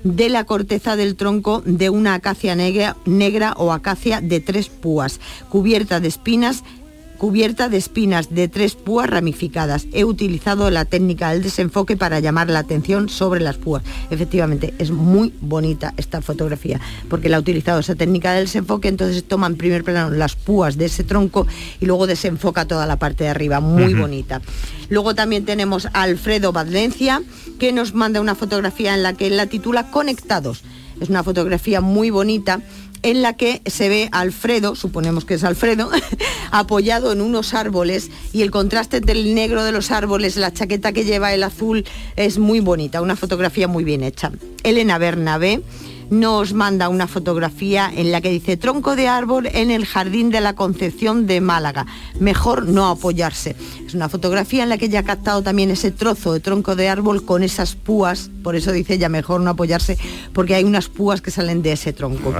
de 0.03 0.29
la 0.29 0.45
corteza 0.45 0.95
del 0.95 1.15
tronco 1.15 1.61
de 1.65 1.89
una 1.89 2.13
acacia 2.13 2.55
negra, 2.55 3.53
o 3.57 3.71
acacia 3.71 4.21
de 4.21 4.39
tres 4.39 4.69
púas, 4.69 5.19
cubierta 5.49 5.99
de 5.99 6.07
espinas 6.07 6.63
cubierta 7.19 7.67
de 7.67 7.77
espinas 7.77 8.33
de 8.33 8.47
tres 8.47 8.75
púas 8.75 9.09
ramificadas. 9.09 9.87
He 9.91 10.05
utilizado 10.05 10.71
la 10.71 10.85
técnica 10.85 11.31
del 11.31 11.43
desenfoque 11.43 11.97
para 11.97 12.21
llamar 12.21 12.49
la 12.49 12.59
atención 12.59 13.09
sobre 13.09 13.41
las 13.41 13.57
púas. 13.57 13.83
Efectivamente, 14.09 14.73
es 14.79 14.89
muy 14.89 15.33
bonita 15.41 15.93
esta 15.97 16.21
fotografía, 16.21 16.79
porque 17.09 17.27
la 17.27 17.37
ha 17.37 17.41
utilizado 17.41 17.81
esa 17.81 17.95
técnica 17.95 18.31
del 18.31 18.45
desenfoque, 18.45 18.87
entonces 18.87 19.25
toma 19.25 19.47
en 19.47 19.57
primer 19.57 19.83
plano 19.83 20.09
las 20.09 20.35
púas 20.35 20.77
de 20.77 20.85
ese 20.85 21.03
tronco 21.03 21.45
y 21.81 21.85
luego 21.85 22.07
desenfoca 22.07 22.65
toda 22.65 22.85
la 22.85 22.97
parte 22.97 23.25
de 23.25 23.29
arriba. 23.31 23.59
Muy 23.59 23.93
bonita. 23.93 24.41
Luego 24.87 25.13
también 25.13 25.43
tenemos 25.43 25.87
a 25.87 26.03
Alfredo 26.03 26.53
Badlencia, 26.53 27.21
que 27.59 27.73
nos 27.73 27.93
manda 27.93 28.21
una 28.21 28.33
fotografía 28.33 28.95
en 28.95 29.03
la 29.03 29.13
que 29.13 29.27
él 29.27 29.35
la 29.35 29.47
titula 29.47 29.91
Conectados. 29.91 30.63
Es 31.01 31.09
una 31.09 31.23
fotografía 31.23 31.81
muy 31.81 32.09
bonita 32.09 32.61
en 33.03 33.21
la 33.21 33.33
que 33.33 33.61
se 33.65 33.89
ve 33.89 34.09
Alfredo, 34.11 34.75
suponemos 34.75 35.25
que 35.25 35.35
es 35.35 35.43
Alfredo, 35.43 35.89
apoyado 36.51 37.11
en 37.11 37.21
unos 37.21 37.53
árboles 37.53 38.09
y 38.33 38.41
el 38.41 38.51
contraste 38.51 38.97
entre 38.97 39.13
el 39.13 39.35
negro 39.35 39.63
de 39.63 39.71
los 39.71 39.91
árboles, 39.91 40.37
la 40.37 40.53
chaqueta 40.53 40.91
que 40.91 41.05
lleva 41.05 41.33
el 41.33 41.43
azul 41.43 41.85
es 42.15 42.37
muy 42.37 42.59
bonita, 42.59 43.01
una 43.01 43.15
fotografía 43.15 43.67
muy 43.67 43.83
bien 43.83 44.03
hecha. 44.03 44.31
Elena 44.63 44.97
Bernabé 44.97 45.61
nos 46.09 46.53
manda 46.53 46.89
una 46.89 47.07
fotografía 47.07 47.91
en 47.95 48.11
la 48.11 48.21
que 48.21 48.29
dice 48.29 48.57
tronco 48.57 48.95
de 48.95 49.07
árbol 49.07 49.47
en 49.47 49.71
el 49.71 49.85
jardín 49.85 50.29
de 50.29 50.41
la 50.41 50.55
Concepción 50.55 51.27
de 51.27 51.41
Málaga. 51.41 51.85
Mejor 52.19 52.67
no 52.67 52.87
apoyarse. 52.87 53.55
Es 53.85 53.93
una 53.93 54.09
fotografía 54.09 54.63
en 54.63 54.69
la 54.69 54.77
que 54.77 54.85
ella 54.85 54.99
ha 54.99 55.03
captado 55.03 55.43
también 55.43 55.69
ese 55.69 55.91
trozo 55.91 56.33
de 56.33 56.39
tronco 56.39 56.75
de 56.75 56.89
árbol 56.89 57.25
con 57.25 57.43
esas 57.43 57.75
púas, 57.75 58.31
por 58.43 58.55
eso 58.55 58.71
dice 58.71 58.95
ella 58.95 59.09
mejor 59.09 59.41
no 59.41 59.51
apoyarse, 59.51 59.97
porque 60.33 60.55
hay 60.55 60.63
unas 60.63 60.89
púas 60.89 61.21
que 61.21 61.31
salen 61.31 61.61
de 61.61 61.73
ese 61.73 61.93
tronco. 61.93 62.33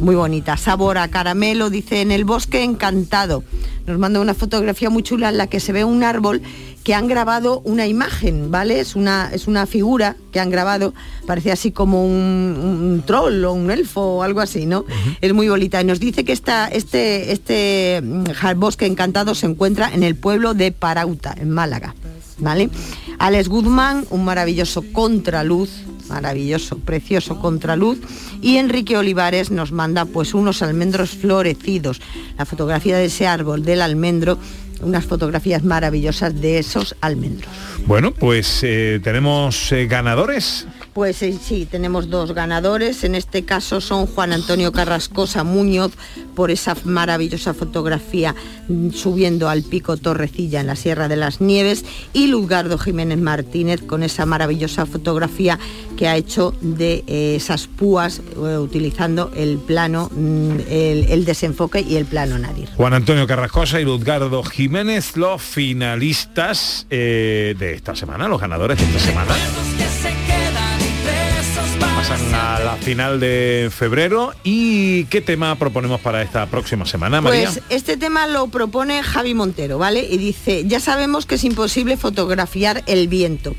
Muy 0.00 0.14
bonita. 0.14 0.56
Sabor 0.56 0.96
a 0.96 1.08
caramelo, 1.08 1.68
dice 1.68 2.00
en 2.00 2.10
el 2.10 2.24
bosque 2.24 2.64
encantado. 2.64 3.44
Nos 3.86 3.98
manda 3.98 4.18
una 4.20 4.32
fotografía 4.32 4.88
muy 4.88 5.02
chula 5.02 5.28
en 5.28 5.36
la 5.36 5.46
que 5.46 5.60
se 5.60 5.72
ve 5.72 5.84
un 5.84 6.02
árbol 6.02 6.40
que 6.84 6.94
han 6.94 7.06
grabado 7.06 7.60
una 7.64 7.86
imagen, 7.86 8.50
¿vale? 8.50 8.80
Es 8.80 8.96
una, 8.96 9.28
es 9.30 9.46
una 9.46 9.66
figura 9.66 10.16
que 10.32 10.40
han 10.40 10.48
grabado, 10.48 10.94
parece 11.26 11.52
así 11.52 11.70
como 11.70 12.06
un, 12.06 12.12
un 12.12 13.02
troll 13.04 13.44
o 13.44 13.52
un 13.52 13.70
elfo 13.70 14.00
o 14.00 14.22
algo 14.22 14.40
así, 14.40 14.64
¿no? 14.64 14.86
Es 15.20 15.34
muy 15.34 15.50
bonita. 15.50 15.82
Y 15.82 15.84
nos 15.84 16.00
dice 16.00 16.24
que 16.24 16.32
esta, 16.32 16.68
este, 16.68 17.32
este 17.32 18.00
mm, 18.02 18.24
bosque 18.56 18.86
encantado 18.86 19.34
se 19.34 19.46
encuentra 19.46 19.92
en 19.92 20.02
el 20.02 20.16
pueblo 20.16 20.54
de 20.54 20.72
Parauta, 20.72 21.34
en 21.38 21.50
Málaga. 21.50 21.94
¿Vale? 22.40 22.70
Alex 23.18 23.48
Guzmán, 23.48 24.06
un 24.10 24.24
maravilloso 24.24 24.82
contraluz, 24.92 25.70
maravilloso, 26.08 26.78
precioso 26.78 27.38
contraluz. 27.38 27.98
Y 28.42 28.56
Enrique 28.56 28.96
Olivares 28.96 29.50
nos 29.50 29.72
manda 29.72 30.04
pues 30.04 30.34
unos 30.34 30.62
almendros 30.62 31.10
florecidos. 31.10 32.00
La 32.38 32.46
fotografía 32.46 32.96
de 32.96 33.06
ese 33.06 33.26
árbol 33.26 33.64
del 33.64 33.82
almendro, 33.82 34.38
unas 34.82 35.04
fotografías 35.04 35.62
maravillosas 35.62 36.40
de 36.40 36.58
esos 36.58 36.96
almendros. 37.00 37.50
Bueno, 37.86 38.12
pues 38.12 38.60
eh, 38.62 39.00
tenemos 39.02 39.72
eh, 39.72 39.86
ganadores. 39.86 40.66
Pues 40.92 41.22
eh, 41.22 41.38
sí, 41.40 41.68
tenemos 41.70 42.10
dos 42.10 42.32
ganadores. 42.32 43.04
En 43.04 43.14
este 43.14 43.44
caso 43.44 43.80
son 43.80 44.06
Juan 44.06 44.32
Antonio 44.32 44.72
Carrascosa 44.72 45.44
Muñoz 45.44 45.92
por 46.34 46.50
esa 46.50 46.76
maravillosa 46.84 47.54
fotografía 47.54 48.34
mm, 48.68 48.90
subiendo 48.90 49.48
al 49.48 49.62
pico 49.62 49.96
Torrecilla 49.96 50.60
en 50.60 50.66
la 50.66 50.74
Sierra 50.74 51.06
de 51.06 51.16
las 51.16 51.40
Nieves 51.40 51.84
y 52.12 52.26
Luzgardo 52.26 52.76
Jiménez 52.76 53.18
Martínez 53.18 53.82
con 53.82 54.02
esa 54.02 54.26
maravillosa 54.26 54.84
fotografía 54.84 55.60
que 55.96 56.08
ha 56.08 56.16
hecho 56.16 56.54
de 56.60 57.04
eh, 57.06 57.36
esas 57.36 57.68
púas 57.68 58.20
eh, 58.20 58.58
utilizando 58.58 59.30
el 59.36 59.58
plano, 59.58 60.10
mm, 60.12 60.50
el, 60.68 61.24
desenfoque 61.24 61.82
y 61.82 61.96
el 61.96 62.06
plano 62.06 62.38
nadir. 62.38 62.68
Juan 62.76 62.94
Antonio 62.94 63.26
Carrascosa 63.26 63.80
y 63.80 63.84
Luzgardo 63.84 64.42
Jiménez, 64.42 65.16
los 65.16 65.40
finalistas 65.40 66.86
de 66.88 67.74
esta 67.74 67.94
semana, 67.94 68.26
los 68.26 68.40
ganadores 68.40 68.78
de 68.78 68.84
esta 68.84 68.98
semana. 68.98 70.29
Pasan 72.00 72.34
a 72.34 72.58
la 72.60 72.76
final 72.76 73.20
de 73.20 73.68
febrero. 73.70 74.32
¿Y 74.42 75.04
qué 75.04 75.20
tema 75.20 75.54
proponemos 75.56 76.00
para 76.00 76.22
esta 76.22 76.46
próxima 76.46 76.86
semana, 76.86 77.20
María? 77.20 77.50
Pues 77.52 77.62
este 77.68 77.98
tema 77.98 78.26
lo 78.26 78.46
propone 78.46 79.02
Javi 79.02 79.34
Montero, 79.34 79.76
¿vale? 79.76 80.06
Y 80.10 80.16
dice, 80.16 80.64
ya 80.66 80.80
sabemos 80.80 81.26
que 81.26 81.34
es 81.34 81.44
imposible 81.44 81.98
fotografiar 81.98 82.82
el 82.86 83.06
viento, 83.08 83.54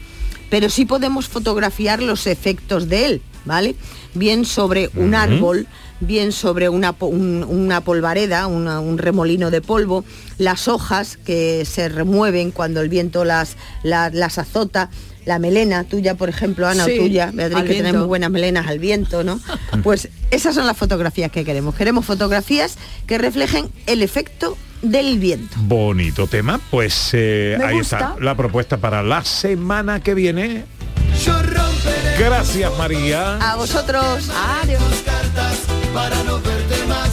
pero 0.50 0.71
sí 0.71 0.86
podemos 0.86 1.27
fotografiar 1.27 2.01
los 2.01 2.25
efectos 2.25 2.89
de 2.89 3.05
él, 3.05 3.21
¿vale? 3.45 3.75
Bien 4.15 4.43
sobre 4.45 4.89
un 4.95 5.13
árbol, 5.13 5.67
bien 6.00 6.31
sobre 6.31 6.67
una, 6.67 6.95
un- 7.00 7.45
una 7.48 7.81
polvareda, 7.81 8.48
una- 8.48 8.79
un 8.79 8.98
remolino 8.98 9.51
de 9.51 9.62
polvo, 9.62 10.03
las 10.39 10.67
hojas 10.67 11.17
que 11.24 11.63
se 11.65 11.89
remueven 11.89 12.50
cuando 12.50 12.81
el 12.81 12.89
viento 12.89 13.24
las, 13.24 13.55
la- 13.83 14.10
las 14.10 14.39
azota, 14.39 14.89
la 15.25 15.39
melena 15.39 15.83
tuya, 15.83 16.15
por 16.15 16.29
ejemplo, 16.29 16.67
Ana, 16.67 16.85
Sí, 16.85 16.97
o 16.97 17.01
tuya, 17.03 17.31
Beatriz, 17.33 17.63
que 17.63 17.75
tenemos 17.75 18.07
buenas 18.07 18.31
melenas 18.31 18.67
al 18.67 18.79
viento, 18.79 19.23
¿no? 19.23 19.39
Pues 19.83 20.09
esas 20.31 20.55
son 20.55 20.67
las 20.67 20.77
fotografías 20.77 21.31
que 21.31 21.45
queremos. 21.45 21.75
Queremos 21.75 22.05
fotografías 22.05 22.77
que 23.07 23.17
reflejen 23.17 23.69
el 23.85 24.03
efecto 24.03 24.57
del 24.81 25.19
viento. 25.19 25.55
Bonito 25.59 26.27
tema. 26.27 26.59
Pues 26.71 27.11
eh, 27.13 27.57
ahí 27.63 27.77
gusta. 27.77 27.97
está 27.97 28.15
la 28.19 28.35
propuesta 28.35 28.77
para 28.77 29.03
la 29.03 29.23
semana 29.23 30.01
que 30.01 30.13
viene. 30.13 30.65
Gracias, 32.17 32.71
María. 32.77 33.37
A 33.37 33.55
vosotros. 33.55 34.29
Adiós. 34.63 34.81
Para 35.93 36.23
no 36.23 36.39
verte 36.39 36.85
más. 36.87 37.09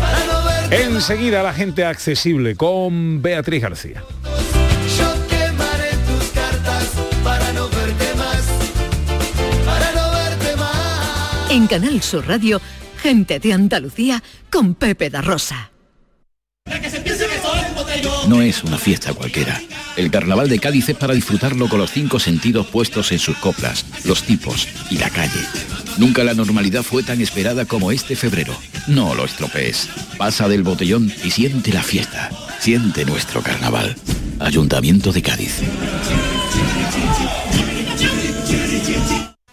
Para 0.00 0.26
no 0.26 0.44
verte 0.44 0.84
Enseguida 0.84 1.42
la 1.42 1.52
gente 1.52 1.84
accesible 1.84 2.56
con 2.56 3.22
Beatriz 3.22 3.62
García. 3.62 4.02
En 11.52 11.66
Canal 11.66 12.02
Sur 12.02 12.26
Radio, 12.26 12.62
gente 13.02 13.38
de 13.38 13.52
Andalucía 13.52 14.22
con 14.50 14.74
Pepe 14.74 15.10
da 15.10 15.20
Rosa. 15.20 15.70
No 18.26 18.40
es 18.40 18.64
una 18.64 18.78
fiesta 18.78 19.12
cualquiera. 19.12 19.60
El 19.98 20.10
carnaval 20.10 20.48
de 20.48 20.58
Cádiz 20.58 20.88
es 20.88 20.96
para 20.96 21.12
disfrutarlo 21.12 21.68
con 21.68 21.78
los 21.78 21.90
cinco 21.90 22.18
sentidos 22.18 22.68
puestos 22.68 23.12
en 23.12 23.18
sus 23.18 23.36
coplas, 23.36 23.84
los 24.06 24.22
tipos 24.22 24.66
y 24.90 24.96
la 24.96 25.10
calle. 25.10 25.46
Nunca 25.98 26.24
la 26.24 26.32
normalidad 26.32 26.82
fue 26.82 27.02
tan 27.02 27.20
esperada 27.20 27.66
como 27.66 27.92
este 27.92 28.16
febrero. 28.16 28.56
No 28.86 29.14
lo 29.14 29.26
estropees. 29.26 29.90
Pasa 30.16 30.48
del 30.48 30.62
botellón 30.62 31.12
y 31.22 31.32
siente 31.32 31.70
la 31.70 31.82
fiesta. 31.82 32.30
Siente 32.60 33.04
nuestro 33.04 33.42
carnaval. 33.42 33.94
Ayuntamiento 34.40 35.12
de 35.12 35.20
Cádiz. 35.20 35.60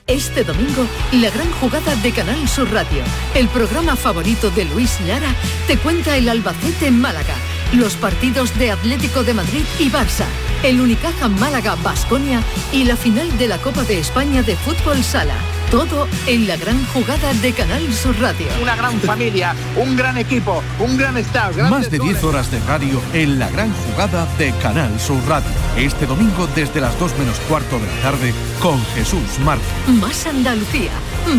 Este 0.10 0.44
domingo, 0.44 0.88
la 1.12 1.30
gran 1.30 1.52
jugada 1.52 1.96
de 1.98 2.12
Canal 2.12 2.50
Sur 2.50 2.72
Radio, 2.72 3.04
el 3.36 3.48
programa 3.48 3.96
favorito 3.96 4.50
de 4.50 4.66
Luis 4.66 5.00
Lara, 5.02 5.36
te 5.68 5.78
cuenta 5.78 6.18
el 6.18 6.28
Albacete 6.28 6.88
en 6.88 7.00
Málaga, 7.00 7.36
los 7.74 7.96
partidos 7.96 8.58
de 8.58 8.72
Atlético 8.72 9.24
de 9.24 9.36
Madrid 9.36 9.64
y 9.78 9.92
Barça, 9.92 10.26
el 10.64 10.82
Unicaja 10.82 11.30
Málaga 11.30 11.76
Basconia 11.84 12.42
y 12.72 12.86
la 12.86 12.96
final 12.96 13.38
de 13.38 13.50
la 13.50 13.60
Copa 13.60 13.84
de 13.84 14.00
España 14.00 14.42
de 14.42 14.56
Fútbol 14.56 15.04
Sala. 15.04 15.59
Todo 15.72 16.08
en 16.26 16.48
la 16.48 16.58
gran 16.58 16.84
jugada 16.88 17.32
de 17.36 17.54
Canal 17.54 17.94
Sur 17.94 18.20
Radio. 18.20 18.48
Una 18.60 18.76
gran 18.76 19.00
familia, 19.02 19.54
un 19.76 19.96
gran 19.96 20.18
equipo, 20.18 20.64
un 20.80 20.98
gran 20.98 21.16
staff. 21.18 21.56
Más 21.70 21.92
de 21.92 22.00
10 22.00 22.24
horas 22.24 22.50
de 22.50 22.60
radio 22.62 23.00
en 23.14 23.38
la 23.38 23.52
gran 23.52 23.72
jugada 23.74 24.28
de 24.40 24.52
Canal 24.64 25.00
Sur 25.00 25.20
Radio. 25.28 25.48
Este 25.78 26.08
domingo 26.08 26.48
desde 26.56 26.82
las 26.82 27.00
2 27.00 27.20
menos 27.20 27.40
cuarto 27.42 27.78
de 27.78 27.86
la 27.86 28.02
tarde 28.02 28.34
con 28.60 28.84
Jesús 28.96 29.38
Márquez. 29.46 29.68
Más 30.02 30.26
Andalucía, 30.26 30.90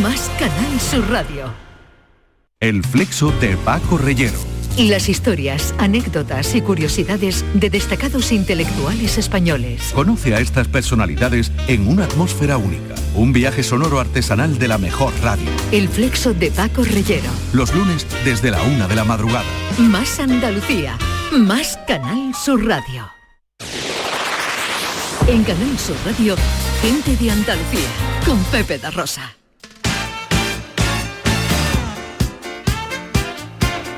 más 0.00 0.30
Canal 0.38 0.80
Sur 0.80 1.10
Radio. 1.10 1.52
El 2.60 2.84
flexo 2.84 3.32
de 3.40 3.56
Paco 3.56 3.98
Reyero. 3.98 4.38
Las 4.78 5.08
historias, 5.08 5.74
anécdotas 5.78 6.54
y 6.54 6.60
curiosidades 6.60 7.44
de 7.54 7.68
destacados 7.68 8.30
intelectuales 8.30 9.18
españoles. 9.18 9.90
Conoce 9.92 10.36
a 10.36 10.38
estas 10.38 10.68
personalidades 10.68 11.50
en 11.66 11.88
una 11.88 12.04
atmósfera 12.04 12.58
única. 12.58 12.94
Un 13.14 13.32
viaje 13.32 13.64
sonoro 13.64 13.98
artesanal 13.98 14.58
de 14.58 14.68
la 14.68 14.78
mejor 14.78 15.12
radio. 15.20 15.48
El 15.72 15.88
flexo 15.88 16.32
de 16.32 16.50
Paco 16.52 16.84
Reyero. 16.84 17.28
Los 17.52 17.74
lunes 17.74 18.06
desde 18.24 18.52
la 18.52 18.62
una 18.62 18.86
de 18.86 18.94
la 18.94 19.04
madrugada. 19.04 19.44
Más 19.78 20.20
Andalucía, 20.20 20.96
más 21.32 21.76
Canal 21.88 22.32
Sur 22.34 22.64
Radio. 22.64 23.10
En 25.26 25.42
Canal 25.42 25.78
Sur 25.78 25.96
Radio, 26.06 26.36
gente 26.80 27.16
de 27.16 27.30
Andalucía, 27.32 27.88
con 28.24 28.38
Pepe 28.44 28.78
da 28.78 28.90
Rosa. 28.92 29.34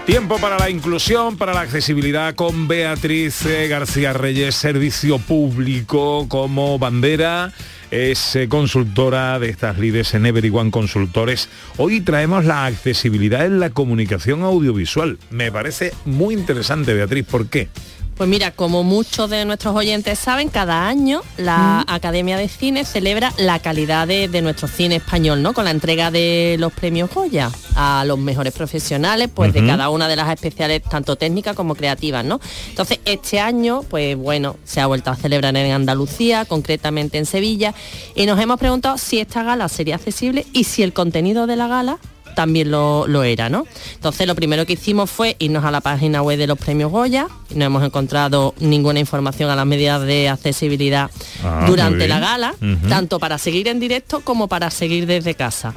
Tiempo 0.06 0.38
para 0.38 0.58
la 0.58 0.68
inclusión, 0.68 1.36
para 1.36 1.54
la 1.54 1.60
accesibilidad 1.60 2.34
con 2.34 2.66
Beatriz 2.66 3.46
García 3.68 4.12
Reyes, 4.12 4.54
Servicio 4.56 5.18
Público 5.18 6.26
como 6.28 6.78
bandera. 6.78 7.52
Es 7.92 8.36
eh, 8.36 8.48
consultora 8.48 9.38
de 9.38 9.50
estas 9.50 9.76
líderes 9.76 10.14
en 10.14 10.24
Everyone 10.24 10.70
Consultores. 10.70 11.50
Hoy 11.76 12.00
traemos 12.00 12.46
la 12.46 12.64
accesibilidad 12.64 13.44
en 13.44 13.60
la 13.60 13.68
comunicación 13.68 14.44
audiovisual. 14.44 15.18
Me 15.28 15.52
parece 15.52 15.92
muy 16.06 16.34
interesante, 16.34 16.94
Beatriz. 16.94 17.26
¿Por 17.26 17.48
qué? 17.48 17.68
Pues 18.16 18.28
mira, 18.28 18.50
como 18.50 18.84
muchos 18.84 19.30
de 19.30 19.44
nuestros 19.44 19.74
oyentes 19.74 20.18
saben, 20.18 20.48
cada 20.48 20.86
año 20.86 21.22
la 21.38 21.84
Academia 21.88 22.36
de 22.36 22.48
Cine 22.48 22.84
celebra 22.84 23.32
la 23.38 23.58
calidad 23.58 24.06
de, 24.06 24.28
de 24.28 24.42
nuestro 24.42 24.68
cine 24.68 24.96
español, 24.96 25.42
¿no? 25.42 25.54
Con 25.54 25.64
la 25.64 25.70
entrega 25.70 26.10
de 26.10 26.56
los 26.58 26.72
premios 26.72 27.10
Goya 27.10 27.50
a 27.74 28.04
los 28.06 28.18
mejores 28.18 28.52
profesionales, 28.52 29.28
pues 29.34 29.52
de 29.52 29.66
cada 29.66 29.88
una 29.88 30.08
de 30.08 30.16
las 30.16 30.30
especiales, 30.30 30.82
tanto 30.82 31.16
técnicas 31.16 31.56
como 31.56 31.74
creativas, 31.74 32.24
¿no? 32.24 32.38
Entonces, 32.68 33.00
este 33.04 33.40
año, 33.40 33.82
pues 33.82 34.16
bueno, 34.16 34.56
se 34.64 34.80
ha 34.80 34.86
vuelto 34.86 35.10
a 35.10 35.16
celebrar 35.16 35.56
en 35.56 35.72
Andalucía, 35.72 36.44
concretamente 36.44 37.18
en 37.18 37.26
Sevilla, 37.26 37.74
y 38.14 38.26
nos 38.26 38.38
hemos 38.38 38.58
preguntado 38.58 38.98
si 38.98 39.20
esta 39.20 39.42
gala 39.42 39.68
sería 39.68 39.96
accesible 39.96 40.46
y 40.52 40.64
si 40.64 40.82
el 40.82 40.92
contenido 40.92 41.46
de 41.46 41.56
la 41.56 41.66
gala 41.66 41.98
también 42.34 42.70
lo, 42.70 43.06
lo 43.06 43.22
era, 43.24 43.48
¿no? 43.48 43.66
Entonces 43.94 44.26
lo 44.26 44.34
primero 44.34 44.66
que 44.66 44.74
hicimos 44.74 45.10
fue 45.10 45.36
irnos 45.38 45.64
a 45.64 45.70
la 45.70 45.80
página 45.80 46.22
web 46.22 46.38
de 46.38 46.46
los 46.46 46.58
premios 46.58 46.90
Goya, 46.90 47.28
no 47.54 47.64
hemos 47.64 47.84
encontrado 47.84 48.54
ninguna 48.60 49.00
información 49.00 49.50
a 49.50 49.56
las 49.56 49.66
medidas 49.66 50.02
de 50.02 50.28
accesibilidad 50.28 51.10
Ah, 51.44 51.64
durante 51.66 52.06
la 52.08 52.20
gala, 52.20 52.54
tanto 52.88 53.18
para 53.18 53.38
seguir 53.38 53.68
en 53.68 53.80
directo 53.80 54.20
como 54.20 54.48
para 54.48 54.70
seguir 54.70 55.06
desde 55.06 55.34
casa. 55.34 55.74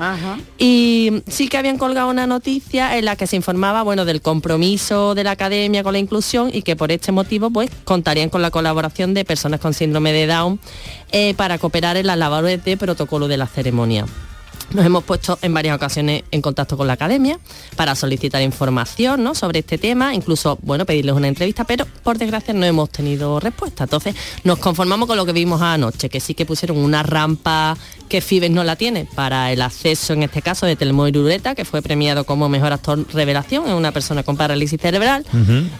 Y 0.57 1.23
sí 1.27 1.47
que 1.47 1.57
habían 1.57 1.77
colgado 1.77 2.09
una 2.09 2.27
noticia 2.27 2.97
en 2.97 3.05
la 3.05 3.15
que 3.15 3.27
se 3.27 3.35
informaba, 3.35 3.83
bueno, 3.83 4.05
del 4.05 4.21
compromiso 4.21 5.15
de 5.15 5.23
la 5.23 5.31
academia 5.31 5.83
con 5.83 5.93
la 5.93 5.99
inclusión 5.99 6.49
y 6.53 6.61
que 6.61 6.75
por 6.75 6.91
este 6.91 7.11
motivo, 7.11 7.49
pues, 7.49 7.69
contarían 7.83 8.29
con 8.29 8.41
la 8.41 8.51
colaboración 8.51 9.13
de 9.13 9.25
personas 9.25 9.59
con 9.59 9.73
síndrome 9.73 10.13
de 10.13 10.27
Down 10.27 10.59
eh, 11.11 11.33
para 11.35 11.57
cooperar 11.57 11.97
en 11.97 12.07
las 12.07 12.17
labores 12.17 12.63
de 12.63 12.77
protocolo 12.77 13.27
de 13.27 13.37
la 13.37 13.47
ceremonia. 13.47 14.05
Nos 14.71 14.85
hemos 14.85 15.03
puesto 15.03 15.37
en 15.41 15.53
varias 15.53 15.75
ocasiones 15.75 16.23
en 16.31 16.41
contacto 16.41 16.75
con 16.77 16.87
la 16.87 16.93
academia 16.93 17.39
para 17.75 17.95
solicitar 17.95 18.41
información 18.41 19.23
¿no? 19.23 19.35
sobre 19.35 19.59
este 19.59 19.77
tema, 19.77 20.13
incluso 20.13 20.57
bueno, 20.61 20.85
pedirles 20.85 21.15
una 21.15 21.27
entrevista, 21.27 21.63
pero 21.63 21.85
por 22.03 22.17
desgracia 22.17 22.53
no 22.53 22.65
hemos 22.65 22.89
tenido 22.89 23.39
respuesta. 23.39 23.85
Entonces 23.85 24.15
nos 24.43 24.59
conformamos 24.59 25.07
con 25.07 25.17
lo 25.17 25.25
que 25.25 25.33
vimos 25.33 25.61
anoche, 25.61 26.09
que 26.09 26.19
sí 26.19 26.33
que 26.33 26.45
pusieron 26.45 26.77
una 26.77 27.03
rampa 27.03 27.77
que 28.07 28.21
Fibes 28.21 28.51
no 28.51 28.63
la 28.63 28.75
tiene 28.75 29.07
para 29.15 29.51
el 29.51 29.61
acceso, 29.61 30.13
en 30.13 30.23
este 30.23 30.41
caso, 30.41 30.65
de 30.65 30.75
Telmo 30.75 31.07
Irureta, 31.07 31.55
que 31.55 31.65
fue 31.65 31.81
premiado 31.81 32.23
como 32.23 32.49
mejor 32.49 32.73
actor 32.73 33.05
revelación, 33.13 33.67
es 33.67 33.73
una 33.73 33.91
persona 33.91 34.23
con 34.23 34.37
parálisis 34.37 34.79
cerebral. 34.79 35.25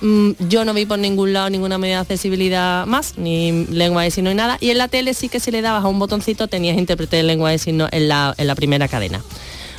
Mm, 0.01 0.31
yo 0.49 0.65
no 0.65 0.73
vi 0.73 0.85
por 0.85 0.99
ningún 0.99 1.33
lado 1.33 1.49
ninguna 1.49 1.77
medida 1.77 1.97
de 1.97 2.01
accesibilidad 2.01 2.85
más, 2.85 3.17
ni 3.17 3.65
lengua 3.67 4.03
de 4.03 4.11
signos 4.11 4.33
ni 4.33 4.37
nada. 4.37 4.57
Y 4.59 4.71
en 4.71 4.77
la 4.77 4.87
tele 4.87 5.13
sí 5.13 5.29
que 5.29 5.39
si 5.39 5.51
le 5.51 5.61
dabas 5.61 5.83
a 5.83 5.87
un 5.87 5.99
botoncito 5.99 6.47
tenías 6.47 6.77
intérprete 6.77 7.17
de 7.17 7.23
lengua 7.23 7.51
de 7.51 7.57
signos 7.57 7.89
en 7.91 8.07
la, 8.07 8.33
en 8.37 8.47
la 8.47 8.55
primera 8.55 8.87
cadena. 8.87 9.21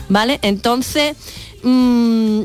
¿Vale? 0.09 0.39
Entonces, 0.43 1.17
mm, 1.65 2.43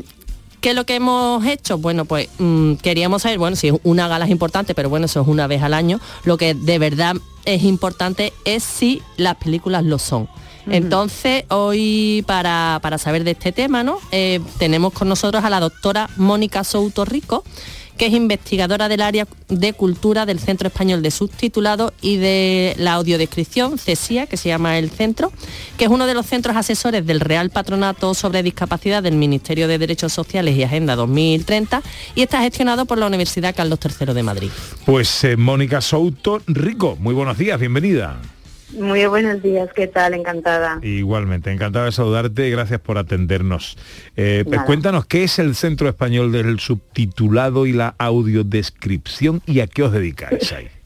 ¿qué 0.60 0.70
es 0.70 0.74
lo 0.74 0.84
que 0.84 0.96
hemos 0.96 1.44
hecho? 1.46 1.78
Bueno, 1.78 2.06
pues 2.06 2.28
mm, 2.38 2.74
queríamos 2.74 3.22
saber, 3.22 3.38
bueno, 3.38 3.56
si 3.56 3.72
una 3.84 4.08
gala 4.08 4.24
es 4.24 4.30
importante, 4.30 4.74
pero 4.74 4.88
bueno, 4.88 5.06
eso 5.06 5.20
es 5.20 5.28
una 5.28 5.46
vez 5.46 5.62
al 5.62 5.74
año. 5.74 6.00
Lo 6.24 6.36
que 6.36 6.54
de 6.54 6.78
verdad 6.78 7.14
es 7.44 7.62
importante 7.64 8.32
es 8.44 8.62
si 8.62 9.02
las 9.16 9.36
películas 9.36 9.84
lo 9.84 9.98
son. 9.98 10.28
Entonces, 10.66 11.44
hoy 11.48 12.22
para, 12.26 12.78
para 12.82 12.96
saber 12.96 13.24
de 13.24 13.32
este 13.32 13.50
tema, 13.50 13.82
¿no? 13.82 13.98
Eh, 14.12 14.40
tenemos 14.58 14.92
con 14.92 15.08
nosotros 15.08 15.42
a 15.44 15.50
la 15.50 15.58
doctora 15.58 16.08
Mónica 16.16 16.62
Souto 16.62 17.04
Rico, 17.04 17.42
que 18.02 18.08
es 18.08 18.14
investigadora 18.14 18.88
del 18.88 19.00
área 19.00 19.28
de 19.48 19.74
cultura 19.74 20.26
del 20.26 20.40
Centro 20.40 20.66
Español 20.66 21.02
de 21.02 21.12
Subtitulado 21.12 21.94
y 22.00 22.16
de 22.16 22.74
la 22.76 22.94
audiodescripción, 22.94 23.78
CESIA, 23.78 24.26
que 24.26 24.36
se 24.36 24.48
llama 24.48 24.76
el 24.76 24.90
centro, 24.90 25.30
que 25.78 25.84
es 25.84 25.90
uno 25.92 26.08
de 26.08 26.14
los 26.14 26.26
centros 26.26 26.56
asesores 26.56 27.06
del 27.06 27.20
Real 27.20 27.50
Patronato 27.50 28.12
sobre 28.14 28.42
Discapacidad 28.42 29.04
del 29.04 29.14
Ministerio 29.14 29.68
de 29.68 29.78
Derechos 29.78 30.12
Sociales 30.12 30.56
y 30.56 30.64
Agenda 30.64 30.96
2030 30.96 31.80
y 32.16 32.22
está 32.22 32.40
gestionado 32.40 32.86
por 32.86 32.98
la 32.98 33.06
Universidad 33.06 33.54
Carlos 33.54 33.78
III 33.80 34.12
de 34.14 34.22
Madrid. 34.24 34.50
Pues 34.84 35.22
eh, 35.22 35.36
Mónica 35.36 35.80
Souto 35.80 36.42
Rico, 36.48 36.96
muy 36.98 37.14
buenos 37.14 37.38
días, 37.38 37.60
bienvenida. 37.60 38.20
Muy 38.72 39.04
buenos 39.06 39.42
días, 39.42 39.68
¿qué 39.74 39.86
tal? 39.86 40.14
Encantada. 40.14 40.78
Igualmente, 40.82 41.50
encantado 41.52 41.84
de 41.84 41.92
saludarte 41.92 42.48
y 42.48 42.50
gracias 42.50 42.80
por 42.80 42.96
atendernos. 42.96 43.76
Eh, 44.16 44.44
pues 44.46 44.62
cuéntanos 44.62 45.06
qué 45.06 45.24
es 45.24 45.38
el 45.38 45.54
Centro 45.54 45.88
Español 45.88 46.32
del 46.32 46.58
Subtitulado 46.58 47.66
y 47.66 47.72
la 47.72 47.94
Audiodescripción 47.98 49.42
y 49.46 49.60
a 49.60 49.66
qué 49.66 49.82
os 49.82 49.92
dedicáis 49.92 50.52
ahí. 50.52 50.68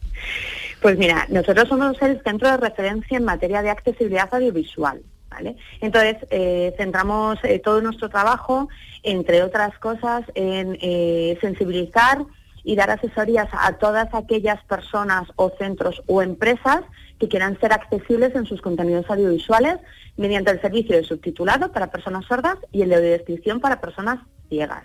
Pues 0.83 0.99
mira, 0.99 1.27
nosotros 1.31 1.69
somos 1.69 2.01
el 2.03 2.23
centro 2.23 2.49
de 2.49 2.59
referencia 2.59 3.17
en 3.17 3.25
materia 3.25 3.61
de 3.61 3.71
accesibilidad 3.71 4.33
audiovisual. 4.33 5.01
¿vale? 5.31 5.57
Entonces, 5.81 6.17
eh, 6.31 6.75
centramos 6.77 7.39
eh, 7.43 7.59
todo 7.59 7.81
nuestro 7.81 8.09
trabajo, 8.09 8.69
entre 9.03 9.43
otras 9.43 9.77
cosas, 9.79 10.25
en 10.35 10.79
eh, 10.81 11.37
sensibilizar 11.41 12.19
y 12.67 12.75
dar 12.75 12.91
asesorías 12.91 13.49
a 13.53 13.75
todas 13.75 14.13
aquellas 14.13 14.63
personas 14.65 15.29
o 15.37 15.53
centros 15.57 16.03
o 16.09 16.21
empresas 16.21 16.81
que 17.21 17.29
quieran 17.29 17.59
ser 17.61 17.73
accesibles 17.73 18.35
en 18.35 18.45
sus 18.45 18.61
contenidos 18.61 19.09
audiovisuales 19.09 19.79
mediante 20.17 20.51
el 20.51 20.61
servicio 20.61 20.97
de 20.97 21.05
subtitulado 21.05 21.71
para 21.71 21.93
personas 21.93 22.25
sordas 22.27 22.57
y 22.73 22.83
el 22.83 22.89
de 22.89 22.97
audiodescripción 22.97 23.61
para 23.61 23.81
personas 23.81 24.19
ciegas. 24.49 24.83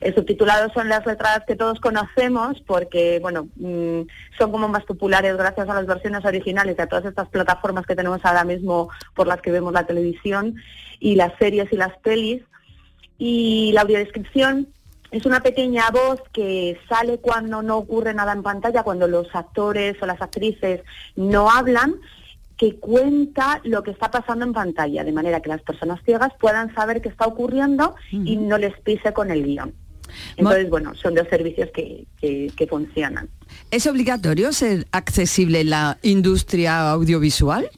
El 0.00 0.12
subtitulado 0.12 0.72
son 0.74 0.88
las 0.88 1.06
letras 1.06 1.42
que 1.46 1.54
todos 1.54 1.78
conocemos 1.78 2.60
porque, 2.66 3.20
bueno, 3.22 3.48
mm, 3.56 4.02
son 4.36 4.50
como 4.50 4.66
más 4.66 4.84
populares 4.84 5.36
gracias 5.36 5.68
a 5.68 5.74
las 5.74 5.86
versiones 5.86 6.24
originales 6.24 6.80
a 6.80 6.88
todas 6.88 7.04
estas 7.04 7.28
plataformas 7.28 7.86
que 7.86 7.94
tenemos 7.94 8.24
ahora 8.24 8.42
mismo 8.42 8.88
por 9.14 9.28
las 9.28 9.40
que 9.40 9.52
vemos 9.52 9.72
la 9.72 9.86
televisión 9.86 10.56
y 10.98 11.14
las 11.14 11.32
series 11.38 11.72
y 11.72 11.76
las 11.76 11.96
pelis. 11.98 12.42
Y 13.18 13.70
la 13.72 13.82
audiodescripción 13.82 14.66
es 15.14 15.24
una 15.26 15.44
pequeña 15.44 15.90
voz 15.92 16.20
que 16.32 16.76
sale 16.88 17.18
cuando 17.18 17.62
no 17.62 17.76
ocurre 17.78 18.12
nada 18.14 18.32
en 18.32 18.42
pantalla, 18.42 18.82
cuando 18.82 19.06
los 19.06 19.32
actores 19.32 19.96
o 20.02 20.06
las 20.06 20.20
actrices 20.20 20.80
no 21.14 21.48
hablan, 21.48 21.94
que 22.56 22.74
cuenta 22.80 23.60
lo 23.62 23.84
que 23.84 23.92
está 23.92 24.10
pasando 24.10 24.44
en 24.44 24.52
pantalla, 24.52 25.04
de 25.04 25.12
manera 25.12 25.40
que 25.40 25.50
las 25.50 25.62
personas 25.62 26.00
ciegas 26.04 26.32
puedan 26.40 26.74
saber 26.74 27.00
qué 27.00 27.10
está 27.10 27.26
ocurriendo 27.26 27.94
y 28.10 28.36
no 28.36 28.58
les 28.58 28.76
pise 28.80 29.12
con 29.12 29.30
el 29.30 29.44
guion. 29.44 29.72
Entonces, 30.36 30.68
bueno, 30.68 30.94
son 30.96 31.14
dos 31.14 31.28
servicios 31.28 31.70
que, 31.72 32.06
que, 32.20 32.52
que 32.56 32.66
funcionan. 32.66 33.28
¿Es 33.70 33.86
obligatorio 33.86 34.52
ser 34.52 34.86
accesible 34.90 35.60
en 35.60 35.70
la 35.70 35.98
industria 36.02 36.90
audiovisual? 36.90 37.70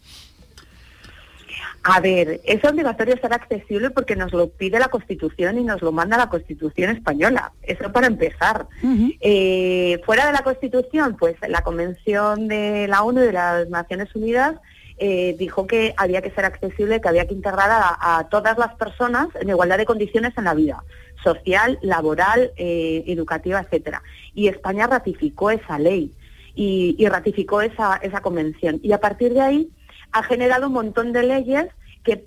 A 1.89 2.01
ver, 2.01 2.41
es 2.45 2.65
obligatorio 2.65 3.17
ser 3.19 3.33
accesible 3.33 3.91
porque 3.91 4.17
nos 4.17 4.33
lo 4.33 4.49
pide 4.49 4.81
la 4.81 4.89
Constitución 4.89 5.57
y 5.57 5.63
nos 5.63 5.83
lo 5.83 5.93
manda 5.93 6.17
la 6.17 6.29
Constitución 6.29 6.91
española. 6.91 7.53
Eso 7.63 7.93
para 7.93 8.09
empezar. 8.09 8.67
Eh, 9.21 10.01
fuera 10.05 10.27
de 10.27 10.33
la 10.33 10.43
Constitución, 10.43 11.17
pues 11.17 11.37
la 11.49 11.63
Convención 11.63 12.49
de 12.49 12.89
la 12.89 13.05
ONU 13.05 13.23
y 13.23 13.27
de 13.27 13.33
las 13.33 13.69
Naciones 13.69 14.13
Unidas 14.17 14.57
eh, 14.99 15.37
dijo 15.39 15.69
que 15.69 15.95
había 15.97 16.23
que 16.23 16.33
ser 16.33 16.45
accesible, 16.45 17.01
que 17.01 17.09
había 17.09 17.27
que 17.27 17.35
integrar 17.35 17.71
a, 17.71 18.19
a 18.19 18.29
todas 18.31 18.59
las 18.59 18.75
personas 18.75 19.29
en 19.41 19.49
igualdad 19.49 19.79
de 19.79 19.87
condiciones 19.87 20.33
en 20.37 20.45
la 20.45 20.55
vida 20.55 20.83
social, 21.23 21.79
laboral, 21.83 22.51
eh, 22.57 23.05
educativa, 23.07 23.61
etcétera. 23.61 24.03
Y 24.35 24.49
España 24.49 24.89
ratificó 24.89 25.51
esa 25.51 25.79
ley 25.79 26.13
y, 26.57 26.97
y 26.99 27.07
ratificó 27.09 27.63
esa, 27.63 27.97
esa 27.97 28.21
convención. 28.23 28.81
Y 28.83 28.93
a 28.93 28.99
partir 28.99 29.35
de 29.35 29.41
ahí 29.41 29.69
ha 30.17 30.23
generado 30.23 30.69
un 30.69 30.73
montón 30.73 31.13
de 31.13 31.23
leyes 31.23 31.67
que 32.03 32.27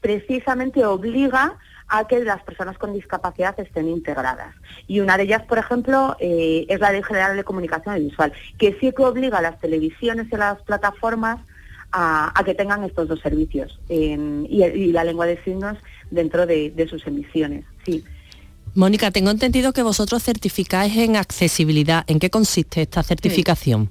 precisamente 0.00 0.84
obliga 0.84 1.56
a 1.88 2.06
que 2.06 2.22
las 2.22 2.42
personas 2.42 2.76
con 2.76 2.92
discapacidad 2.92 3.58
estén 3.58 3.88
integradas. 3.88 4.54
Y 4.86 5.00
una 5.00 5.16
de 5.16 5.22
ellas, 5.22 5.42
por 5.44 5.56
ejemplo, 5.56 6.16
eh, 6.20 6.66
es 6.68 6.78
la 6.78 6.92
Ley 6.92 7.02
General 7.02 7.34
de 7.34 7.44
Comunicación 7.44 7.94
Audiovisual, 7.94 8.34
que 8.58 8.76
sí 8.80 8.92
que 8.92 9.02
obliga 9.02 9.38
a 9.38 9.42
las 9.42 9.58
televisiones 9.60 10.26
y 10.30 10.34
a 10.34 10.38
las 10.38 10.62
plataformas 10.62 11.40
a, 11.92 12.34
que 12.44 12.54
tengan 12.54 12.84
estos 12.84 13.08
dos 13.08 13.20
servicios 13.20 13.80
y, 13.88 14.92
la 14.92 15.04
lengua 15.04 15.24
de 15.24 15.42
signos 15.42 15.78
dentro 16.10 16.44
de, 16.44 16.70
de 16.70 16.86
sus 16.86 17.06
emisiones. 17.06 17.64
Sí. 17.86 18.04
Mónica, 18.74 19.10
tengo 19.10 19.30
entendido 19.30 19.72
que 19.72 19.82
vosotros 19.82 20.22
certificáis 20.22 20.94
en 20.98 21.16
accesibilidad. 21.16 22.04
¿En 22.08 22.18
qué 22.18 22.28
consiste 22.28 22.82
esta 22.82 23.02
certificación? 23.02 23.90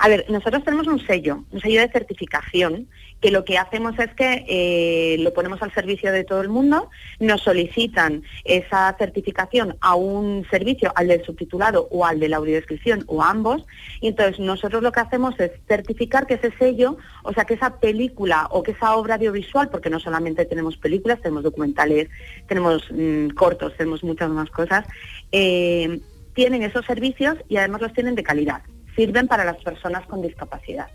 A 0.00 0.06
ver, 0.08 0.26
nosotros 0.28 0.62
tenemos 0.62 0.86
un 0.86 1.04
sello, 1.04 1.44
un 1.50 1.60
sello 1.60 1.80
de 1.80 1.88
certificación, 1.88 2.86
que 3.20 3.32
lo 3.32 3.44
que 3.44 3.58
hacemos 3.58 3.98
es 3.98 4.14
que 4.14 4.44
eh, 4.46 5.16
lo 5.18 5.34
ponemos 5.34 5.60
al 5.60 5.74
servicio 5.74 6.12
de 6.12 6.22
todo 6.22 6.40
el 6.40 6.48
mundo, 6.48 6.88
nos 7.18 7.42
solicitan 7.42 8.22
esa 8.44 8.94
certificación 8.96 9.76
a 9.80 9.96
un 9.96 10.46
servicio, 10.50 10.92
al 10.94 11.08
del 11.08 11.24
subtitulado 11.24 11.88
o 11.90 12.06
al 12.06 12.20
de 12.20 12.28
la 12.28 12.36
audiodescripción 12.36 13.02
o 13.08 13.24
a 13.24 13.30
ambos, 13.30 13.66
y 14.00 14.06
entonces 14.06 14.38
nosotros 14.38 14.84
lo 14.84 14.92
que 14.92 15.00
hacemos 15.00 15.34
es 15.40 15.50
certificar 15.66 16.28
que 16.28 16.34
ese 16.34 16.52
sello, 16.58 16.96
o 17.24 17.32
sea, 17.32 17.44
que 17.44 17.54
esa 17.54 17.80
película 17.80 18.46
o 18.52 18.62
que 18.62 18.70
esa 18.70 18.94
obra 18.94 19.16
audiovisual, 19.16 19.68
porque 19.68 19.90
no 19.90 19.98
solamente 19.98 20.44
tenemos 20.44 20.76
películas, 20.76 21.20
tenemos 21.20 21.42
documentales, 21.42 22.08
tenemos 22.46 22.84
mm, 22.92 23.30
cortos, 23.30 23.76
tenemos 23.76 24.04
muchas 24.04 24.30
más 24.30 24.48
cosas, 24.50 24.86
eh, 25.32 25.98
tienen 26.34 26.62
esos 26.62 26.86
servicios 26.86 27.36
y 27.48 27.56
además 27.56 27.80
los 27.80 27.92
tienen 27.92 28.14
de 28.14 28.22
calidad 28.22 28.62
sirven 28.98 29.28
para 29.28 29.44
las 29.44 29.58
personas 29.62 30.04
con 30.06 30.20
discapacidad. 30.22 30.88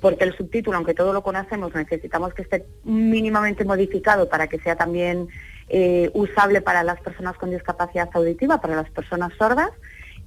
Porque 0.00 0.24
el 0.24 0.36
subtítulo, 0.36 0.76
aunque 0.76 0.94
todo 0.94 1.12
lo 1.12 1.22
conocemos, 1.22 1.72
necesitamos 1.74 2.34
que 2.34 2.42
esté 2.42 2.66
mínimamente 2.84 3.64
modificado 3.64 4.28
para 4.28 4.48
que 4.48 4.58
sea 4.58 4.74
también 4.74 5.28
eh, 5.68 6.10
usable 6.12 6.60
para 6.60 6.82
las 6.82 7.00
personas 7.00 7.36
con 7.36 7.50
discapacidad 7.50 8.08
auditiva, 8.12 8.60
para 8.60 8.74
las 8.74 8.90
personas 8.90 9.32
sordas. 9.38 9.70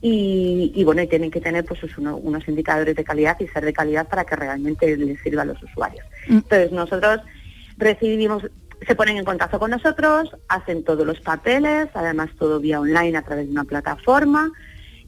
Y, 0.01 0.71
y, 0.73 0.83
bueno, 0.85 1.01
y 1.01 1.07
tienen 1.07 1.29
que 1.29 1.41
tener 1.41 1.65
pues 1.65 1.81
uno- 1.97 2.15
unos 2.15 2.47
indicadores 2.47 2.95
de 2.95 3.03
calidad 3.03 3.35
y 3.41 3.47
ser 3.47 3.65
de 3.65 3.73
calidad 3.73 4.07
para 4.07 4.23
que 4.23 4.37
realmente 4.37 4.95
les 4.95 5.19
sirva 5.21 5.41
a 5.41 5.45
los 5.51 5.61
usuarios. 5.61 6.05
Entonces 6.29 6.71
nosotros 6.71 7.19
recibimos, 7.77 8.43
se 8.87 8.95
ponen 8.95 9.17
en 9.17 9.25
contacto 9.25 9.59
con 9.59 9.71
nosotros, 9.71 10.31
hacen 10.47 10.85
todos 10.85 11.05
los 11.05 11.19
papeles, 11.19 11.89
además 11.93 12.29
todo 12.39 12.61
vía 12.61 12.79
online 12.79 13.17
a 13.17 13.23
través 13.23 13.47
de 13.47 13.51
una 13.51 13.65
plataforma, 13.65 14.49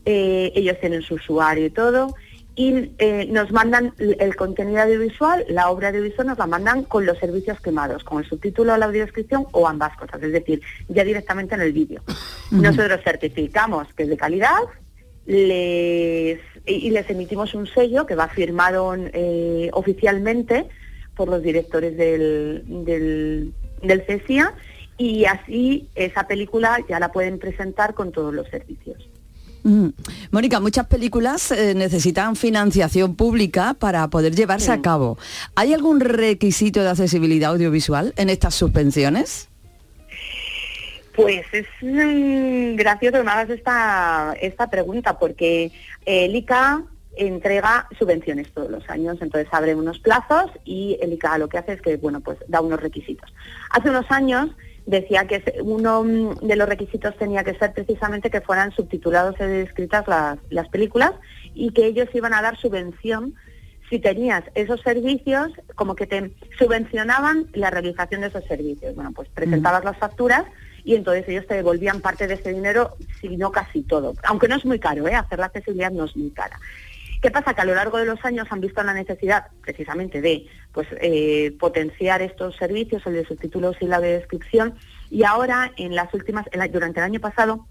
eh, 0.06 0.52
ellos 0.56 0.80
tienen 0.80 1.02
su 1.02 1.16
usuario 1.16 1.66
y 1.66 1.70
todo, 1.70 2.16
y 2.56 2.92
eh, 2.98 3.28
nos 3.30 3.52
mandan 3.52 3.94
el 3.98 4.36
contenido 4.36 4.82
audiovisual, 4.82 5.46
la 5.48 5.70
obra 5.70 5.90
audiovisual 5.90 6.28
nos 6.28 6.38
la 6.38 6.48
mandan 6.48 6.84
con 6.84 7.06
los 7.06 7.18
servicios 7.18 7.60
quemados, 7.62 8.04
con 8.04 8.22
el 8.22 8.30
subtítulo, 8.30 8.76
la 8.76 8.88
audiodescripción 8.88 9.48
o 9.52 9.68
ambas 9.68 9.96
cosas, 9.98 10.22
es 10.22 10.34
decir, 10.34 10.62
ya 10.90 11.04
directamente 11.04 11.56
en 11.56 11.62
el 11.62 11.72
vídeo. 11.72 12.02
Nosotros 12.52 13.00
certificamos 13.04 13.88
que 13.94 14.04
es 14.04 14.10
de 14.10 14.18
calidad, 14.18 14.60
les, 15.26 16.40
y 16.66 16.90
les 16.90 17.10
emitimos 17.10 17.54
un 17.54 17.68
sello 17.68 18.06
que 18.06 18.16
va 18.16 18.28
firmado 18.28 18.96
eh, 18.98 19.70
oficialmente 19.72 20.68
por 21.16 21.30
los 21.30 21.42
directores 21.42 21.96
del, 21.96 22.64
del, 22.68 23.54
del 23.82 24.02
CESIA 24.06 24.54
y 24.98 25.26
así 25.26 25.90
esa 25.96 26.28
película 26.28 26.80
ya 26.90 27.00
la 27.00 27.12
pueden 27.12 27.40
presentar 27.40 27.94
con 27.94 28.12
todos 28.12 28.34
los 28.34 28.48
servicios. 28.50 29.11
Mm. 29.63 29.89
Mónica, 30.32 30.60
muchas 30.60 30.88
películas 30.88 31.52
eh, 31.52 31.74
necesitan 31.76 32.36
financiación 32.36 33.15
pública 33.15 33.76
para 33.76 34.08
poder 34.10 34.36
llevarse 34.36 34.71
a 34.71 34.82
cabo. 34.82 35.17
¿Hay 35.56 35.74
algún 35.74 36.00
requisito 36.00 36.82
de 36.82 36.89
accesibilidad 36.89 37.52
audiovisual 37.52 38.13
en 38.17 38.30
estas 38.30 38.56
subvenciones? 38.56 39.50
Pues 41.15 41.45
es 41.52 41.67
mm, 41.82 42.76
gracioso 42.76 43.17
que 43.17 43.24
me 43.24 43.32
hagas 43.32 43.50
esta, 43.50 44.34
esta 44.41 44.69
pregunta 44.69 45.19
porque 45.19 45.65
eh, 46.06 46.26
el 46.26 46.36
ICA 46.36 46.84
entrega 47.17 47.88
subvenciones 48.00 48.52
todos 48.54 48.71
los 48.71 48.89
años, 48.89 49.17
entonces 49.21 49.50
abre 49.52 49.76
unos 49.76 50.00
plazos 50.00 50.50
y 50.63 50.97
el 51.02 51.12
ICA 51.13 51.38
lo 51.38 51.50
que 51.50 51.58
hace 51.58 51.74
es 51.74 51.82
que 51.82 51.97
bueno 51.97 52.21
pues 52.21 52.38
da 52.47 52.62
unos 52.62 52.80
requisitos. 52.80 53.32
Hace 53.69 53.89
unos 53.89 54.10
años 54.10 54.50
decía 54.86 55.28
que 55.28 55.44
uno 55.63 56.04
mm, 56.04 56.48
de 56.48 56.56
los 56.56 56.67
requisitos 56.67 57.15
tenía 57.17 57.44
que 57.44 57.56
ser 57.56 57.74
precisamente 57.74 58.30
que 58.30 58.41
fueran 58.41 58.72
subtitulados 58.72 59.36
y 59.39 59.44
descritas 59.44 60.08
las, 60.08 60.39
las 60.50 60.67
películas 60.70 61.12
y 61.54 61.72
que 61.72 61.86
ellos 61.86 62.10
iban 62.13 62.34
a 62.34 62.41
dar 62.41 62.58
subvención 62.58 63.36
si 63.89 64.00
tenías 64.00 64.44
esos 64.56 64.80
servicios, 64.82 65.52
como 65.76 65.96
que 65.96 66.08
te 66.08 66.32
subvencionaban 66.58 67.48
la 67.54 67.70
realización 67.70 68.22
de 68.22 68.28
esos 68.28 68.46
servicios. 68.46 68.96
Bueno, 68.96 69.12
pues 69.12 69.28
presentabas 69.28 69.84
las 69.84 69.98
facturas 69.98 70.46
y 70.86 70.96
entonces 70.96 71.28
ellos 71.28 71.46
te 71.46 71.56
devolvían 71.56 72.00
parte 72.00 72.26
de 72.26 72.36
ese 72.36 72.54
dinero, 72.54 72.96
si 73.20 73.36
no 73.36 73.52
casi 73.52 73.84
todo. 73.84 74.13
Aunque 74.24 74.48
no 74.48 74.56
es 74.56 74.63
muy 74.63 74.80
caro, 74.80 75.10
¿eh? 75.10 75.15
hacer 75.15 75.39
la 75.39 75.48
accesibilidad 75.48 75.91
no 75.91 76.06
es 76.06 76.15
muy 76.15 76.32
cara. 76.32 76.58
¿Qué 77.22 77.30
pasa? 77.30 77.54
Que 77.54 77.62
a 77.62 77.66
lo 77.66 77.76
largo 77.76 77.98
de 78.00 78.06
los 78.06 78.24
años 78.26 78.48
han 78.50 78.62
visto 78.62 78.82
la 78.84 78.94
necesidad 78.94 79.48
precisamente 79.62 80.22
de 80.22 80.48
pues, 80.74 80.88
eh, 81.02 81.56
potenciar 81.60 82.22
estos 82.22 82.56
servicios, 82.56 83.04
el 83.06 83.14
de 83.14 83.26
subtítulos 83.26 83.76
y 83.80 83.86
la 83.86 84.00
de 84.00 84.18
descripción, 84.18 84.74
y 85.12 85.24
ahora 85.24 85.72
en 85.78 85.94
las 85.96 86.12
últimas, 86.14 86.46
en 86.52 86.60
la- 86.60 86.68
durante 86.68 87.00
el 87.00 87.06
año 87.06 87.20
pasado, 87.20 87.68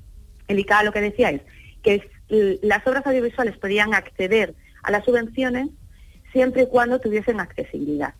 el 0.46 0.58
ICA 0.60 0.84
lo 0.84 0.92
que 0.92 1.00
decía 1.00 1.30
es 1.30 1.42
que 1.82 2.08
las 2.62 2.86
obras 2.86 3.04
audiovisuales 3.06 3.56
podían 3.58 3.92
acceder 3.94 4.54
a 4.84 4.90
las 4.92 5.04
subvenciones 5.04 5.68
siempre 6.32 6.62
y 6.62 6.66
cuando 6.66 7.00
tuviesen 7.00 7.40
accesibilidad. 7.40 8.14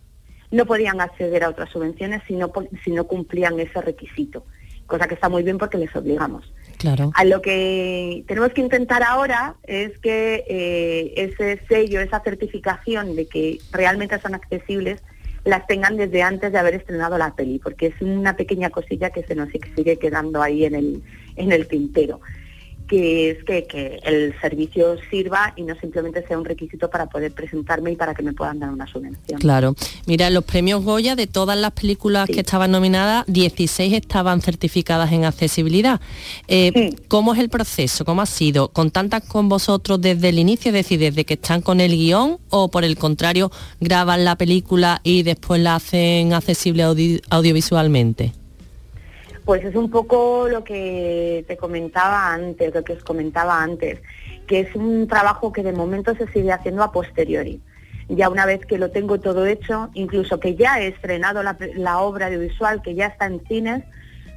No 0.49 0.65
podían 0.65 0.99
acceder 0.99 1.45
a 1.45 1.49
otras 1.49 1.69
subvenciones 1.69 2.21
si 2.27 2.35
no, 2.35 2.51
si 2.83 2.91
no 2.91 3.05
cumplían 3.07 3.57
ese 3.59 3.79
requisito, 3.79 4.45
cosa 4.85 5.07
que 5.07 5.13
está 5.13 5.29
muy 5.29 5.43
bien 5.43 5.57
porque 5.57 5.77
les 5.77 5.95
obligamos. 5.95 6.51
A 7.15 7.25
lo 7.25 7.41
que 7.41 8.23
tenemos 8.27 8.51
que 8.53 8.61
intentar 8.61 9.03
ahora 9.03 9.55
es 9.63 9.97
que 9.99 10.45
eh, 10.47 11.13
ese 11.15 11.61
sello, 11.67 12.01
esa 12.01 12.21
certificación 12.21 13.15
de 13.15 13.27
que 13.27 13.59
realmente 13.71 14.19
son 14.19 14.35
accesibles, 14.35 15.01
las 15.43 15.65
tengan 15.67 15.97
desde 15.97 16.21
antes 16.21 16.51
de 16.51 16.57
haber 16.57 16.75
estrenado 16.75 17.17
la 17.17 17.35
peli, 17.35 17.59
porque 17.59 17.87
es 17.87 18.01
una 18.01 18.35
pequeña 18.35 18.69
cosilla 18.69 19.09
que 19.09 19.23
se 19.23 19.35
nos 19.35 19.49
sigue 19.49 19.97
quedando 19.97 20.41
ahí 20.41 20.65
en 20.65 20.75
el, 20.75 21.03
en 21.35 21.51
el 21.51 21.67
tintero, 21.67 22.21
que 22.91 23.29
es 23.31 23.43
que, 23.45 23.65
que 23.67 23.99
el 24.03 24.35
servicio 24.41 24.97
sirva 25.09 25.53
y 25.55 25.63
no 25.63 25.73
simplemente 25.79 26.27
sea 26.27 26.37
un 26.37 26.43
requisito 26.43 26.89
para 26.89 27.05
poder 27.05 27.31
presentarme 27.31 27.93
y 27.93 27.95
para 27.95 28.13
que 28.13 28.21
me 28.21 28.33
puedan 28.33 28.59
dar 28.59 28.69
una 28.69 28.85
subvención. 28.85 29.39
Claro. 29.39 29.75
Mira, 30.07 30.29
los 30.29 30.43
premios 30.43 30.83
Goya 30.83 31.15
de 31.15 31.25
todas 31.25 31.57
las 31.57 31.71
películas 31.71 32.27
que 32.27 32.41
estaban 32.41 32.69
nominadas, 32.69 33.23
16 33.27 33.93
estaban 33.93 34.41
certificadas 34.41 35.09
en 35.13 35.23
accesibilidad. 35.23 36.01
Eh, 36.49 36.93
¿Cómo 37.07 37.33
es 37.33 37.39
el 37.39 37.47
proceso? 37.47 38.03
¿Cómo 38.03 38.21
ha 38.21 38.25
sido? 38.25 38.67
¿Contactan 38.67 39.21
con 39.25 39.47
vosotros 39.47 40.01
desde 40.01 40.27
el 40.27 40.37
inicio, 40.39 40.67
es 40.69 40.73
decir, 40.73 40.99
desde 40.99 41.23
que 41.23 41.35
están 41.35 41.61
con 41.61 41.79
el 41.79 41.91
guion 41.93 42.39
o 42.49 42.69
por 42.69 42.83
el 42.83 42.97
contrario 42.97 43.51
graban 43.79 44.25
la 44.25 44.35
película 44.35 44.99
y 45.05 45.23
después 45.23 45.61
la 45.61 45.75
hacen 45.75 46.33
accesible 46.33 46.83
audi- 46.83 47.21
audiovisualmente? 47.29 48.33
Pues 49.45 49.63
es 49.65 49.75
un 49.75 49.89
poco 49.89 50.47
lo 50.47 50.63
que 50.63 51.43
te 51.47 51.57
comentaba 51.57 52.33
antes, 52.33 52.73
lo 52.73 52.83
que 52.83 52.93
os 52.93 53.03
comentaba 53.03 53.61
antes, 53.61 53.99
que 54.47 54.61
es 54.61 54.75
un 54.75 55.07
trabajo 55.07 55.51
que 55.51 55.63
de 55.63 55.71
momento 55.73 56.15
se 56.15 56.27
sigue 56.27 56.51
haciendo 56.51 56.83
a 56.83 56.91
posteriori. 56.91 57.59
Ya 58.09 58.29
una 58.29 58.45
vez 58.45 58.65
que 58.65 58.77
lo 58.77 58.91
tengo 58.91 59.19
todo 59.19 59.45
hecho, 59.45 59.89
incluso 59.93 60.39
que 60.39 60.55
ya 60.55 60.79
he 60.81 60.87
estrenado 60.87 61.41
la, 61.43 61.57
la 61.75 61.99
obra 61.99 62.27
audiovisual, 62.27 62.81
que 62.81 62.93
ya 62.93 63.07
está 63.07 63.25
en 63.25 63.41
cines, 63.47 63.83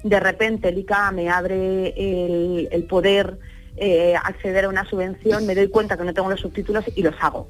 de 0.05 0.21
repente 0.21 0.69
el 0.69 0.79
ICA 0.79 1.11
me 1.11 1.29
abre 1.29 1.89
el, 1.97 2.69
el 2.71 2.85
poder 2.85 3.39
eh, 3.77 4.15
acceder 4.23 4.67
a 4.67 4.69
una 4.69 4.85
subvención, 4.85 5.47
me 5.47 5.55
doy 5.55 5.69
cuenta 5.69 5.97
que 5.97 6.05
no 6.05 6.15
tengo 6.15 6.31
los 6.31 6.41
subtítulos 6.41 6.85
y 6.95 7.03
los 7.03 7.15
hago 7.21 7.49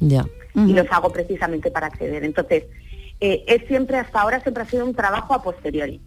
Ya. 0.00 0.24
y 0.54 0.72
los 0.72 0.86
hago 0.90 1.12
precisamente 1.12 1.70
para 1.70 1.88
acceder. 1.88 2.24
Entonces, 2.24 2.64
eh, 3.20 3.44
es 3.46 3.66
siempre, 3.68 3.98
hasta 3.98 4.20
ahora 4.22 4.40
siempre 4.40 4.62
ha 4.62 4.66
sido 4.66 4.86
un 4.86 4.94
trabajo 4.94 5.34
a 5.34 5.42
posteriori. 5.42 6.00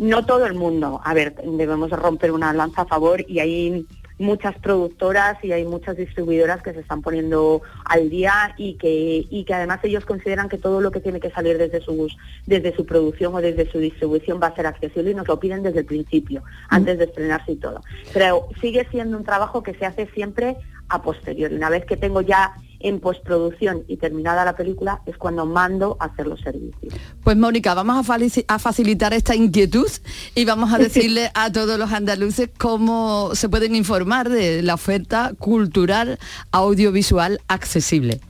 No 0.00 0.24
todo 0.24 0.46
el 0.46 0.54
mundo. 0.54 0.98
A 1.04 1.12
ver, 1.12 1.34
debemos 1.44 1.90
romper 1.90 2.32
una 2.32 2.54
lanza 2.54 2.82
a 2.82 2.86
favor 2.86 3.22
y 3.28 3.38
hay 3.38 3.86
muchas 4.18 4.56
productoras 4.58 5.36
y 5.44 5.52
hay 5.52 5.66
muchas 5.66 5.94
distribuidoras 5.96 6.62
que 6.62 6.72
se 6.72 6.80
están 6.80 7.02
poniendo 7.02 7.60
al 7.84 8.08
día 8.08 8.54
y 8.56 8.74
que, 8.74 9.26
y 9.28 9.44
que 9.44 9.54
además 9.54 9.80
ellos 9.82 10.06
consideran 10.06 10.48
que 10.48 10.56
todo 10.56 10.80
lo 10.80 10.90
que 10.90 11.00
tiene 11.00 11.20
que 11.20 11.30
salir 11.30 11.58
desde 11.58 11.82
sus, 11.82 12.16
desde 12.46 12.74
su 12.74 12.86
producción 12.86 13.34
o 13.34 13.42
desde 13.42 13.70
su 13.70 13.78
distribución 13.78 14.40
va 14.42 14.48
a 14.48 14.54
ser 14.54 14.66
accesible 14.66 15.10
y 15.10 15.14
nos 15.14 15.28
lo 15.28 15.38
piden 15.38 15.62
desde 15.62 15.80
el 15.80 15.86
principio, 15.86 16.42
antes 16.70 16.96
de 16.96 17.04
estrenarse 17.04 17.52
y 17.52 17.56
todo. 17.56 17.82
Pero 18.14 18.48
sigue 18.58 18.86
siendo 18.90 19.18
un 19.18 19.24
trabajo 19.24 19.62
que 19.62 19.74
se 19.74 19.84
hace 19.84 20.06
siempre 20.14 20.56
a 20.88 21.02
posteriori. 21.02 21.54
Una 21.54 21.68
vez 21.68 21.84
que 21.84 21.98
tengo 21.98 22.22
ya 22.22 22.54
en 22.80 23.00
postproducción 23.00 23.84
y 23.86 23.96
terminada 23.98 24.44
la 24.44 24.56
película 24.56 25.02
es 25.06 25.16
cuando 25.16 25.46
mando 25.46 25.96
a 26.00 26.06
hacer 26.06 26.26
los 26.26 26.40
servicios. 26.40 26.94
Pues 27.22 27.36
Mónica, 27.36 27.74
vamos 27.74 28.08
a, 28.08 28.58
facilitar 28.58 29.12
esta 29.12 29.34
inquietud 29.34 29.90
y 30.34 30.44
vamos 30.44 30.72
a 30.72 30.78
decirle 30.78 31.30
a 31.34 31.52
todos 31.52 31.78
los 31.78 31.92
andaluces 31.92 32.50
cómo 32.58 33.30
se 33.34 33.48
pueden 33.48 33.74
informar 33.74 34.28
de 34.28 34.62
la 34.62 34.74
oferta 34.74 35.32
cultural 35.38 36.18
audiovisual 36.50 37.40
accesible. 37.48 38.20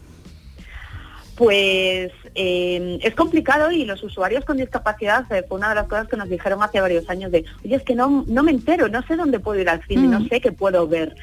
Pues 1.36 2.12
eh, 2.34 2.98
es 3.02 3.14
complicado 3.14 3.72
y 3.72 3.84
los 3.84 4.02
usuarios 4.02 4.44
con 4.44 4.58
discapacidad 4.58 5.24
eh, 5.32 5.44
fue 5.48 5.58
una 5.58 5.70
de 5.70 5.76
las 5.76 5.88
cosas 5.88 6.06
que 6.06 6.16
nos 6.16 6.28
dijeron 6.28 6.62
hace 6.62 6.80
varios 6.80 7.08
años 7.08 7.32
de, 7.32 7.44
oye, 7.64 7.76
es 7.76 7.82
que 7.82 7.94
no, 7.94 8.24
no 8.26 8.42
me 8.42 8.50
entero, 8.50 8.88
no 8.88 9.02
sé 9.06 9.16
dónde 9.16 9.40
puedo 9.40 9.60
ir 9.60 9.68
al 9.68 9.82
cine, 9.86 10.06
no 10.06 10.24
sé 10.26 10.40
qué 10.40 10.52
puedo 10.52 10.86
ver. 10.86 11.14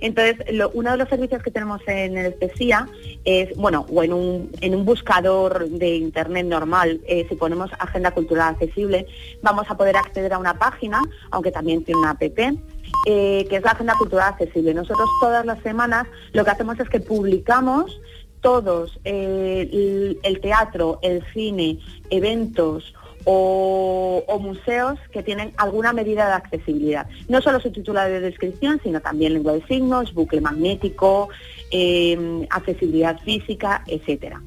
Entonces, 0.00 0.36
lo- 0.52 0.70
uno 0.74 0.92
de 0.92 0.96
los 0.96 1.08
servicios 1.08 1.42
que 1.42 1.50
tenemos 1.50 1.80
en 1.86 2.16
el 2.16 2.34
PESIA 2.34 2.88
es, 3.24 3.54
bueno, 3.56 3.86
o 3.92 4.02
en 4.02 4.12
un, 4.12 4.50
en 4.60 4.74
un 4.74 4.84
buscador 4.84 5.68
de 5.68 5.96
internet 5.96 6.46
normal, 6.46 7.00
eh, 7.06 7.26
si 7.28 7.34
ponemos 7.36 7.70
Agenda 7.78 8.10
Cultural 8.12 8.54
Accesible, 8.54 9.06
vamos 9.42 9.66
a 9.68 9.76
poder 9.76 9.96
acceder 9.96 10.32
a 10.32 10.38
una 10.38 10.58
página, 10.58 11.00
aunque 11.30 11.50
también 11.52 11.84
tiene 11.84 12.00
una 12.00 12.10
app, 12.10 12.22
eh, 12.22 13.46
que 13.48 13.56
es 13.56 13.62
la 13.62 13.70
Agenda 13.72 13.94
Cultural 13.98 14.28
Accesible. 14.28 14.74
Nosotros 14.74 15.08
todas 15.20 15.44
las 15.46 15.62
semanas 15.62 16.06
lo 16.32 16.44
que 16.44 16.50
hacemos 16.50 16.78
es 16.80 16.88
que 16.88 17.00
publicamos 17.00 18.00
todos, 18.40 18.98
eh, 19.04 20.16
el 20.22 20.40
teatro, 20.40 20.98
el 21.02 21.22
cine, 21.34 21.78
eventos 22.08 22.94
o, 23.24 24.24
o 24.26 24.38
museos 24.38 24.98
que 25.12 25.22
tienen 25.22 25.52
alguna 25.56 25.92
medida 25.92 26.26
de 26.26 26.32
accesibilidad. 26.32 27.06
No 27.28 27.40
solo 27.40 27.60
su 27.60 27.70
título 27.70 28.00
de 28.00 28.20
descripción, 28.20 28.80
sino 28.82 29.00
también 29.00 29.34
lengua 29.34 29.52
de 29.52 29.66
signos, 29.66 30.14
bucle 30.14 30.40
magnético, 30.40 31.28
eh, 31.70 32.46
accesibilidad 32.50 33.18
física, 33.20 33.84
etcétera. 33.86 34.40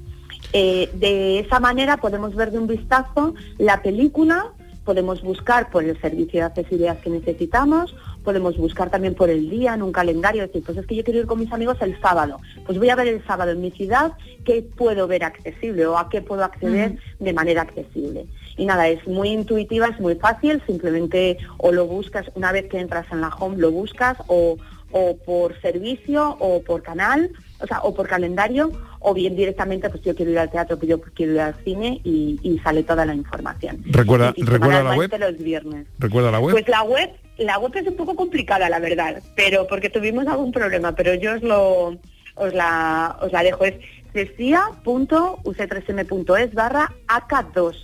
Eh, 0.51 0.89
de 0.93 1.39
esa 1.39 1.59
manera 1.59 1.97
podemos 1.97 2.35
ver 2.35 2.51
de 2.51 2.59
un 2.59 2.67
vistazo 2.67 3.33
la 3.57 3.81
película, 3.81 4.51
podemos 4.83 5.21
buscar 5.21 5.71
por 5.71 5.83
el 5.83 5.99
servicio 5.99 6.41
de 6.41 6.45
accesibilidad 6.45 6.99
que 6.99 7.09
necesitamos, 7.09 7.95
podemos 8.23 8.57
buscar 8.57 8.89
también 8.89 9.15
por 9.15 9.29
el 9.29 9.49
día 9.49 9.73
en 9.73 9.81
un 9.81 9.91
calendario, 9.91 10.43
decir, 10.43 10.63
pues 10.63 10.77
es 10.77 10.85
que 10.85 10.95
yo 10.95 11.03
quiero 11.03 11.21
ir 11.21 11.25
con 11.25 11.39
mis 11.39 11.51
amigos 11.51 11.77
el 11.81 11.99
sábado, 12.01 12.39
pues 12.65 12.77
voy 12.77 12.89
a 12.89 12.95
ver 12.95 13.07
el 13.07 13.25
sábado 13.25 13.51
en 13.51 13.61
mi 13.61 13.71
ciudad 13.71 14.13
qué 14.45 14.61
puedo 14.61 15.07
ver 15.07 15.23
accesible 15.23 15.85
o 15.85 15.97
a 15.97 16.09
qué 16.09 16.21
puedo 16.21 16.43
acceder 16.43 16.97
de 17.19 17.33
manera 17.33 17.63
accesible. 17.63 18.27
Y 18.57 18.65
nada, 18.65 18.87
es 18.87 19.05
muy 19.07 19.29
intuitiva, 19.29 19.87
es 19.87 19.99
muy 19.99 20.15
fácil, 20.15 20.61
simplemente 20.67 21.37
o 21.57 21.71
lo 21.71 21.85
buscas 21.87 22.27
una 22.35 22.51
vez 22.51 22.67
que 22.69 22.79
entras 22.79 23.05
en 23.11 23.21
la 23.21 23.29
home, 23.29 23.57
lo 23.57 23.71
buscas 23.71 24.17
o, 24.27 24.57
o 24.91 25.17
por 25.25 25.59
servicio 25.61 26.35
o 26.39 26.61
por 26.61 26.83
canal, 26.83 27.31
o 27.59 27.65
sea, 27.67 27.79
o 27.81 27.93
por 27.95 28.07
calendario, 28.07 28.71
o 28.99 29.13
bien 29.13 29.35
directamente, 29.35 29.89
pues 29.89 30.03
yo 30.03 30.13
quiero 30.15 30.31
ir 30.31 30.39
al 30.39 30.51
teatro, 30.51 30.77
pues 30.77 30.89
yo 30.89 31.01
quiero 31.01 31.33
ir 31.33 31.39
al 31.41 31.55
cine 31.63 31.99
y, 32.03 32.39
y 32.43 32.59
sale 32.59 32.83
toda 32.83 33.05
la 33.05 33.15
información. 33.15 33.81
Recuerda, 33.85 34.33
Y 34.35 34.43
recuerda 34.43 34.83
la 34.83 34.95
web. 34.95 35.11
los 35.19 35.37
viernes. 35.39 35.87
Recuerda 35.97 36.29
la 36.31 36.39
web. 36.39 36.51
Pues 36.53 36.67
la 36.67 36.83
web, 36.83 37.09
la 37.37 37.57
web 37.59 37.71
es 37.75 37.87
un 37.87 37.95
poco 37.95 38.15
complicada, 38.15 38.69
la 38.69 38.79
verdad, 38.79 39.21
pero 39.35 39.65
porque 39.67 39.89
tuvimos 39.89 40.27
algún 40.27 40.51
problema, 40.51 40.93
pero 40.93 41.13
yo 41.15 41.33
os 41.35 41.41
lo 41.41 41.97
os 42.35 42.51
la 42.53 43.17
os 43.21 43.31
la 43.31 43.43
dejo 43.43 43.63
es 43.65 43.75
cecia.uc3m.es 44.13 46.53
barra 46.53 46.91
AK2. 47.07 47.75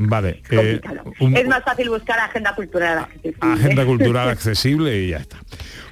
Vale. 0.00 0.42
eh, 0.50 0.80
un- 1.20 1.36
Es 1.36 1.46
más 1.48 1.64
fácil 1.64 1.90
buscar 1.90 2.18
agenda 2.20 2.54
cultural 2.54 2.98
accesible. 2.98 3.36
Agenda 3.40 3.84
cultural 3.84 4.28
accesible 4.30 4.96
y 5.02 5.08
ya 5.10 5.16
está. 5.18 5.38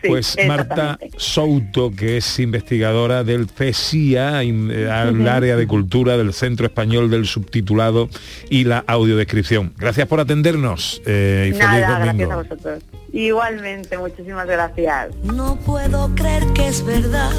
Sí, 0.03 0.09
pues 0.09 0.37
Marta. 0.47 0.97
Souto, 1.17 1.91
que 1.91 2.19
es 2.19 2.39
investigadora 2.39 3.25
del 3.25 3.49
FESIA, 3.49 4.45
in- 4.45 4.71
eh, 4.73 4.89
al 4.89 5.19
Ujú. 5.21 5.29
área 5.29 5.57
de 5.57 5.67
cultura 5.67 6.17
del 6.17 6.33
Centro 6.33 6.67
Español 6.67 7.11
del 7.11 7.27
Subtitulado 7.27 8.09
y 8.49 8.63
la 8.65 8.85
audiodescripción. 8.87 9.73
Gracias 9.77 10.07
por 10.07 10.21
atendernos 10.21 11.03
eh, 11.05 11.47
y 11.49 11.53
feliz 11.53 11.59
Nada, 11.65 11.99
domingo. 12.07 12.29
gracias 12.29 12.31
a 12.31 12.37
vosotros. 12.37 12.85
Igualmente, 13.13 13.99
muchísimas 13.99 14.47
gracias. 14.47 15.17
No 15.25 15.57
puedo 15.57 16.15
creer 16.15 16.45
que 16.55 16.69
es 16.69 16.85
verdad. 16.85 17.31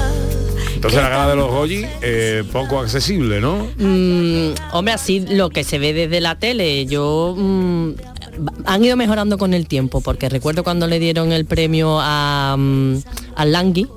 Entonces 0.78 1.02
la 1.02 1.08
gala 1.08 1.28
de 1.30 1.34
los 1.34 1.50
Goyi, 1.50 1.84
eh, 2.02 2.44
poco 2.52 2.78
accesible, 2.78 3.40
¿no? 3.40 3.66
Mm, 3.78 4.50
hombre, 4.72 4.94
así 4.94 5.24
lo 5.28 5.50
que 5.50 5.64
se 5.64 5.80
ve 5.80 5.92
desde 5.92 6.20
la 6.20 6.36
tele, 6.38 6.86
yo 6.86 7.34
mm, 7.36 7.90
han 8.64 8.84
ido 8.84 8.96
mejorando 8.96 9.38
con 9.38 9.54
el 9.54 9.66
tiempo, 9.66 10.00
porque 10.00 10.28
recuerdo 10.28 10.62
cuando 10.62 10.86
le 10.86 11.00
dieron 11.00 11.32
el 11.32 11.46
premio 11.46 11.98
a, 12.00 12.56
a 13.34 13.44
Langui, 13.44 13.88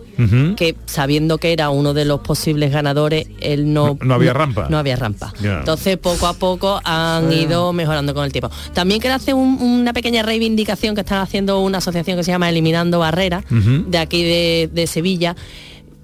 que 0.56 0.76
sabiendo 0.86 1.38
que 1.40 1.52
era 1.54 1.70
uno 1.72 1.94
de 1.96 2.06
los 2.06 2.20
posibles 2.22 2.72
ganadores, 2.72 3.28
él 3.40 3.74
no... 3.74 3.88
No- 3.88 3.98
no 4.02 4.14
había 4.16 4.34
rampa. 4.34 4.68
No 4.70 4.78
había 4.78 4.96
rampa. 4.96 5.34
Entonces, 5.60 5.98
poco 5.98 6.28
a 6.28 6.34
poco 6.34 6.80
han 6.84 7.32
ido 7.34 7.74
mejorando 7.74 8.14
con 8.14 8.26
el 8.26 8.32
tiempo. 8.32 8.52
También 8.74 9.00
quiero 9.02 9.16
hacer 9.16 9.34
un- 9.36 9.60
una 9.62 9.94
pequeña 9.94 10.22
reivindicación 10.24 10.94
que 10.96 11.02
están 11.02 11.20
haciendo 11.22 11.60
una 11.62 11.78
asociación 11.80 12.18
que 12.18 12.24
se 12.24 12.32
llama 12.32 12.50
Eliminando 12.50 12.98
Barreras, 13.00 13.46
de 13.50 13.98
aquí 13.98 14.24
de, 14.24 14.70
de 14.72 14.86
Sevilla, 14.88 15.36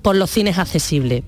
por 0.08 0.16
los 0.16 0.30
cines 0.32 0.58
accesibles. 0.58 1.24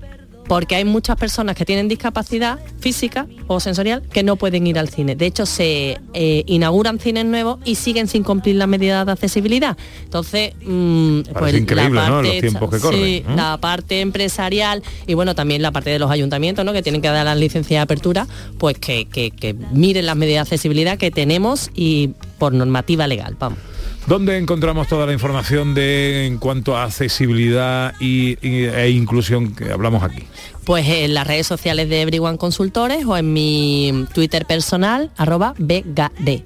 Porque 0.48 0.74
hay 0.74 0.86
muchas 0.86 1.16
personas 1.16 1.54
que 1.54 1.66
tienen 1.66 1.86
discapacidad 1.86 2.58
física 2.80 3.26
o 3.46 3.60
sensorial 3.60 4.00
que 4.10 4.22
no 4.22 4.36
pueden 4.36 4.66
ir 4.66 4.78
al 4.78 4.88
cine. 4.88 5.14
De 5.16 5.26
hecho, 5.26 5.44
se 5.44 6.00
eh, 6.14 6.44
inauguran 6.46 6.98
cines 6.98 7.26
nuevos 7.26 7.58
y 7.66 7.74
siguen 7.74 8.08
sin 8.08 8.22
cumplir 8.24 8.56
las 8.56 8.68
medidas 8.68 9.04
de 9.04 9.12
accesibilidad. 9.12 9.76
Entonces, 10.02 10.54
mm, 10.64 11.20
pues 11.38 11.54
increíble, 11.54 12.00
¿no? 12.08 12.22
Los 12.22 12.32
esta- 12.32 12.40
tiempos 12.40 12.70
que 12.70 12.80
corren, 12.80 13.00
sí, 13.04 13.24
¿no? 13.28 13.36
la 13.36 13.58
parte 13.58 14.00
empresarial 14.00 14.82
y 15.06 15.12
bueno, 15.12 15.34
también 15.34 15.60
la 15.60 15.72
parte 15.72 15.90
de 15.90 15.98
los 15.98 16.10
ayuntamientos, 16.10 16.64
¿no? 16.64 16.72
Que 16.72 16.82
tienen 16.82 17.02
que 17.02 17.08
dar 17.08 17.26
las 17.26 17.36
licencias 17.36 17.76
de 17.80 17.82
apertura, 17.82 18.26
pues 18.56 18.78
que, 18.78 19.04
que- 19.04 19.30
que 19.30 19.52
miren 19.72 20.06
las 20.06 20.16
medidas 20.16 20.48
de 20.48 20.54
accesibilidad 20.54 20.96
que 20.96 21.10
tenemos 21.10 21.70
y 21.74 22.12
por 22.38 22.54
normativa 22.54 23.06
legal, 23.06 23.36
vamos. 23.38 23.58
¿Dónde 24.06 24.38
encontramos 24.38 24.88
toda 24.88 25.06
la 25.06 25.12
información 25.12 25.74
de 25.74 26.26
en 26.26 26.38
cuanto 26.38 26.76
a 26.76 26.84
accesibilidad 26.84 27.94
y, 28.00 28.38
e 28.42 28.90
inclusión 28.90 29.54
que 29.54 29.70
hablamos 29.70 30.02
aquí? 30.02 30.24
Pues 30.64 30.86
en 30.88 31.14
las 31.14 31.26
redes 31.26 31.46
sociales 31.46 31.88
de 31.88 32.02
Everyone 32.02 32.38
Consultores 32.38 33.04
o 33.04 33.16
en 33.16 33.32
mi 33.32 34.06
Twitter 34.12 34.46
personal, 34.46 35.10
arroba 35.16 35.54
BGD. 35.58 36.42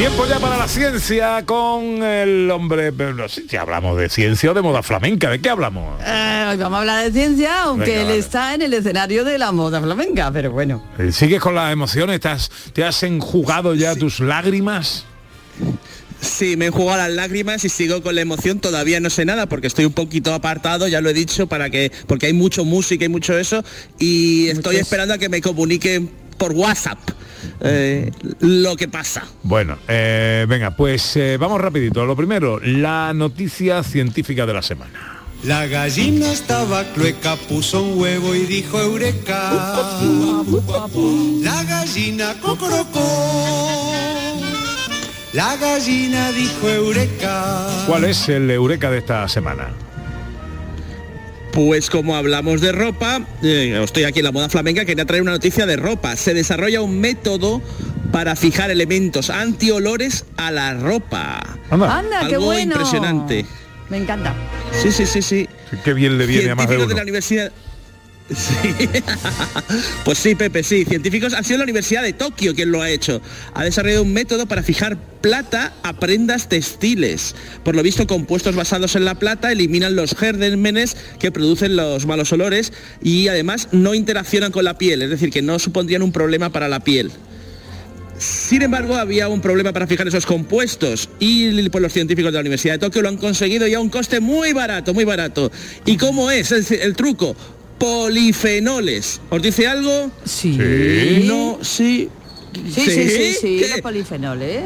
Tiempo 0.00 0.24
ya 0.26 0.40
para 0.40 0.56
la 0.56 0.66
ciencia 0.66 1.44
con 1.44 2.02
el 2.02 2.50
hombre, 2.50 2.90
pero 2.90 3.12
no 3.12 3.28
sé 3.28 3.44
si 3.46 3.58
hablamos 3.58 3.98
de 3.98 4.08
ciencia 4.08 4.50
o 4.50 4.54
de 4.54 4.62
moda 4.62 4.82
flamenca, 4.82 5.28
¿de 5.28 5.42
qué 5.42 5.50
hablamos? 5.50 6.00
Eh, 6.02 6.46
hoy 6.48 6.56
vamos 6.56 6.78
a 6.78 6.80
hablar 6.80 7.04
de 7.04 7.12
ciencia, 7.12 7.64
aunque 7.64 7.90
Venga, 7.90 8.00
él 8.00 8.06
vale. 8.06 8.18
está 8.18 8.54
en 8.54 8.62
el 8.62 8.72
escenario 8.72 9.26
de 9.26 9.36
la 9.36 9.52
moda 9.52 9.78
flamenca, 9.82 10.32
pero 10.32 10.52
bueno. 10.52 10.82
Eh, 10.98 11.12
¿Sigues 11.12 11.42
con 11.42 11.54
las 11.54 11.70
emociones? 11.70 12.14
¿Estás, 12.14 12.50
¿Te 12.72 12.82
has 12.82 13.02
enjugado 13.02 13.74
ya 13.74 13.94
tus 13.94 14.20
lágrimas? 14.20 15.04
Sí, 16.22 16.56
me 16.56 16.68
he 16.68 16.70
jugado 16.70 16.96
las 16.96 17.10
lágrimas 17.10 17.62
y 17.66 17.68
sigo 17.68 18.02
con 18.02 18.14
la 18.14 18.22
emoción. 18.22 18.58
Todavía 18.58 19.00
no 19.00 19.10
sé 19.10 19.26
nada 19.26 19.50
porque 19.50 19.66
estoy 19.66 19.84
un 19.84 19.92
poquito 19.92 20.32
apartado, 20.32 20.88
ya 20.88 21.02
lo 21.02 21.10
he 21.10 21.14
dicho, 21.14 21.46
para 21.46 21.68
que 21.68 21.92
porque 22.06 22.24
hay 22.24 22.32
mucho 22.32 22.64
música 22.64 23.04
y 23.04 23.10
mucho 23.10 23.36
eso 23.36 23.62
y 23.98 24.48
estoy 24.48 24.76
esperando 24.76 25.12
a 25.12 25.18
que 25.18 25.28
me 25.28 25.42
comuniquen 25.42 26.10
por 26.40 26.52
WhatsApp 26.52 26.98
eh, 27.60 28.10
lo 28.40 28.74
que 28.74 28.88
pasa. 28.88 29.24
Bueno, 29.42 29.76
eh, 29.86 30.46
venga, 30.48 30.70
pues 30.70 31.14
eh, 31.16 31.36
vamos 31.38 31.60
rapidito. 31.60 32.06
Lo 32.06 32.16
primero, 32.16 32.58
la 32.60 33.12
noticia 33.14 33.82
científica 33.82 34.46
de 34.46 34.54
la 34.54 34.62
semana. 34.62 35.20
La 35.44 35.66
gallina 35.66 36.32
estaba 36.32 36.84
clueca, 36.92 37.36
puso 37.36 37.82
un 37.82 38.00
huevo 38.00 38.34
y 38.34 38.46
dijo 38.46 38.80
eureka. 38.80 39.52
La 41.42 41.62
gallina 41.64 42.34
cocorocó. 42.40 43.92
La 45.34 45.56
gallina 45.56 46.32
dijo 46.32 46.68
eureka. 46.68 47.84
¿Cuál 47.86 48.04
es 48.04 48.28
el 48.30 48.50
eureka 48.50 48.90
de 48.90 48.98
esta 48.98 49.28
semana? 49.28 49.68
Pues 51.66 51.90
como 51.90 52.16
hablamos 52.16 52.62
de 52.62 52.72
ropa, 52.72 53.20
eh, 53.42 53.78
estoy 53.84 54.04
aquí 54.04 54.20
en 54.20 54.24
la 54.24 54.32
moda 54.32 54.48
flamenca, 54.48 54.86
quería 54.86 55.04
traer 55.04 55.20
una 55.20 55.32
noticia 55.32 55.66
de 55.66 55.76
ropa. 55.76 56.16
Se 56.16 56.32
desarrolla 56.32 56.80
un 56.80 56.98
método 57.00 57.60
para 58.10 58.34
fijar 58.34 58.70
elementos 58.70 59.28
antiolores 59.28 60.24
a 60.38 60.50
la 60.50 60.72
ropa. 60.72 61.58
Anda, 61.70 62.20
qué 62.28 62.36
Algo 62.36 62.46
bueno. 62.46 62.72
impresionante. 62.72 63.44
Me 63.90 63.98
encanta. 63.98 64.34
Sí, 64.72 64.90
sí, 64.90 65.04
sí, 65.04 65.20
sí. 65.20 65.48
Qué 65.84 65.92
bien 65.92 66.16
le 66.16 66.24
viene 66.24 66.48
a 66.48 66.54
más 66.54 66.66
de 66.66 66.78
la 66.78 67.02
Universidad 67.02 67.52
Sí. 68.34 68.88
pues 70.04 70.18
sí, 70.18 70.34
Pepe, 70.34 70.62
sí. 70.62 70.84
Científicos 70.84 71.34
han 71.34 71.44
sido 71.44 71.58
la 71.58 71.64
Universidad 71.64 72.02
de 72.02 72.12
Tokio 72.12 72.54
quien 72.54 72.70
lo 72.70 72.82
ha 72.82 72.90
hecho. 72.90 73.20
Ha 73.54 73.64
desarrollado 73.64 74.04
un 74.04 74.12
método 74.12 74.46
para 74.46 74.62
fijar 74.62 74.98
plata 75.20 75.72
a 75.82 75.94
prendas 75.94 76.48
textiles. 76.48 77.34
Por 77.64 77.74
lo 77.74 77.82
visto, 77.82 78.06
compuestos 78.06 78.54
basados 78.54 78.94
en 78.96 79.04
la 79.04 79.16
plata 79.16 79.50
eliminan 79.52 79.96
los 79.96 80.14
gérmenes 80.14 80.96
que 81.18 81.32
producen 81.32 81.76
los 81.76 82.06
malos 82.06 82.32
olores 82.32 82.72
y 83.02 83.28
además 83.28 83.68
no 83.72 83.94
interaccionan 83.94 84.52
con 84.52 84.64
la 84.64 84.78
piel, 84.78 85.02
es 85.02 85.10
decir, 85.10 85.30
que 85.30 85.42
no 85.42 85.58
supondrían 85.58 86.02
un 86.02 86.12
problema 86.12 86.50
para 86.50 86.68
la 86.68 86.80
piel. 86.80 87.10
Sin 88.18 88.60
embargo, 88.60 88.96
había 88.96 89.28
un 89.28 89.40
problema 89.40 89.72
para 89.72 89.86
fijar 89.86 90.06
esos 90.06 90.26
compuestos 90.26 91.08
y 91.18 91.68
pues, 91.70 91.82
los 91.82 91.92
científicos 91.92 92.30
de 92.30 92.36
la 92.36 92.40
Universidad 92.40 92.74
de 92.74 92.78
Tokio 92.78 93.00
lo 93.00 93.08
han 93.08 93.16
conseguido 93.16 93.66
y 93.66 93.72
a 93.72 93.80
un 93.80 93.88
coste 93.88 94.20
muy 94.20 94.52
barato, 94.52 94.92
muy 94.92 95.04
barato. 95.04 95.50
¿Y 95.86 95.96
cómo 95.96 96.30
es 96.30 96.52
el, 96.52 96.66
el 96.80 96.94
truco? 96.94 97.34
Polifenoles. 97.80 99.20
¿Os 99.30 99.40
dice 99.40 99.66
algo? 99.66 100.10
Sí. 100.24 101.24
No, 101.26 101.58
sí. 101.62 102.10
Sí, 102.54 102.70
sí, 102.90 103.08
sí, 103.08 103.34
sí, 103.40 103.56
¿Qué? 103.60 103.68
los 103.70 103.80
polifenoles. 103.80 104.64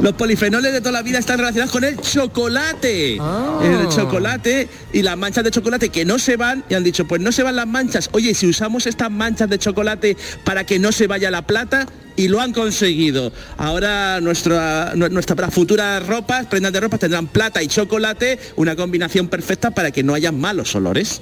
Los 0.00 0.12
polifenoles 0.14 0.72
de 0.72 0.80
toda 0.80 0.92
la 0.92 1.02
vida 1.02 1.18
están 1.18 1.38
relacionados 1.38 1.72
con 1.72 1.82
el 1.82 1.96
chocolate. 2.00 3.14
El 3.14 3.88
chocolate 3.88 4.68
y 4.92 5.02
las 5.02 5.16
manchas 5.16 5.42
de 5.44 5.50
chocolate 5.50 5.88
que 5.88 6.04
no 6.04 6.18
se 6.18 6.36
van 6.36 6.64
y 6.68 6.74
han 6.74 6.84
dicho, 6.84 7.06
pues 7.06 7.20
no 7.20 7.32
se 7.32 7.42
van 7.42 7.56
las 7.56 7.66
manchas. 7.66 8.08
Oye, 8.12 8.34
si 8.34 8.46
usamos 8.46 8.86
estas 8.86 9.10
manchas 9.10 9.48
de 9.50 9.58
chocolate 9.58 10.16
para 10.44 10.64
que 10.64 10.78
no 10.78 10.92
se 10.92 11.06
vaya 11.08 11.30
la 11.30 11.42
plata 11.42 11.86
y 12.16 12.28
lo 12.28 12.40
han 12.40 12.52
conseguido. 12.52 13.32
Ahora 13.56 14.20
nuestra 14.20 14.92
nu- 14.94 15.08
nuestras 15.08 15.52
futuras 15.52 16.06
ropas, 16.06 16.46
prendas 16.46 16.72
de 16.72 16.80
ropa 16.80 16.98
tendrán 16.98 17.26
plata 17.26 17.62
y 17.62 17.66
chocolate, 17.68 18.38
una 18.56 18.76
combinación 18.76 19.26
perfecta 19.28 19.70
para 19.72 19.90
que 19.90 20.02
no 20.04 20.14
haya 20.14 20.30
malos 20.30 20.74
olores. 20.76 21.20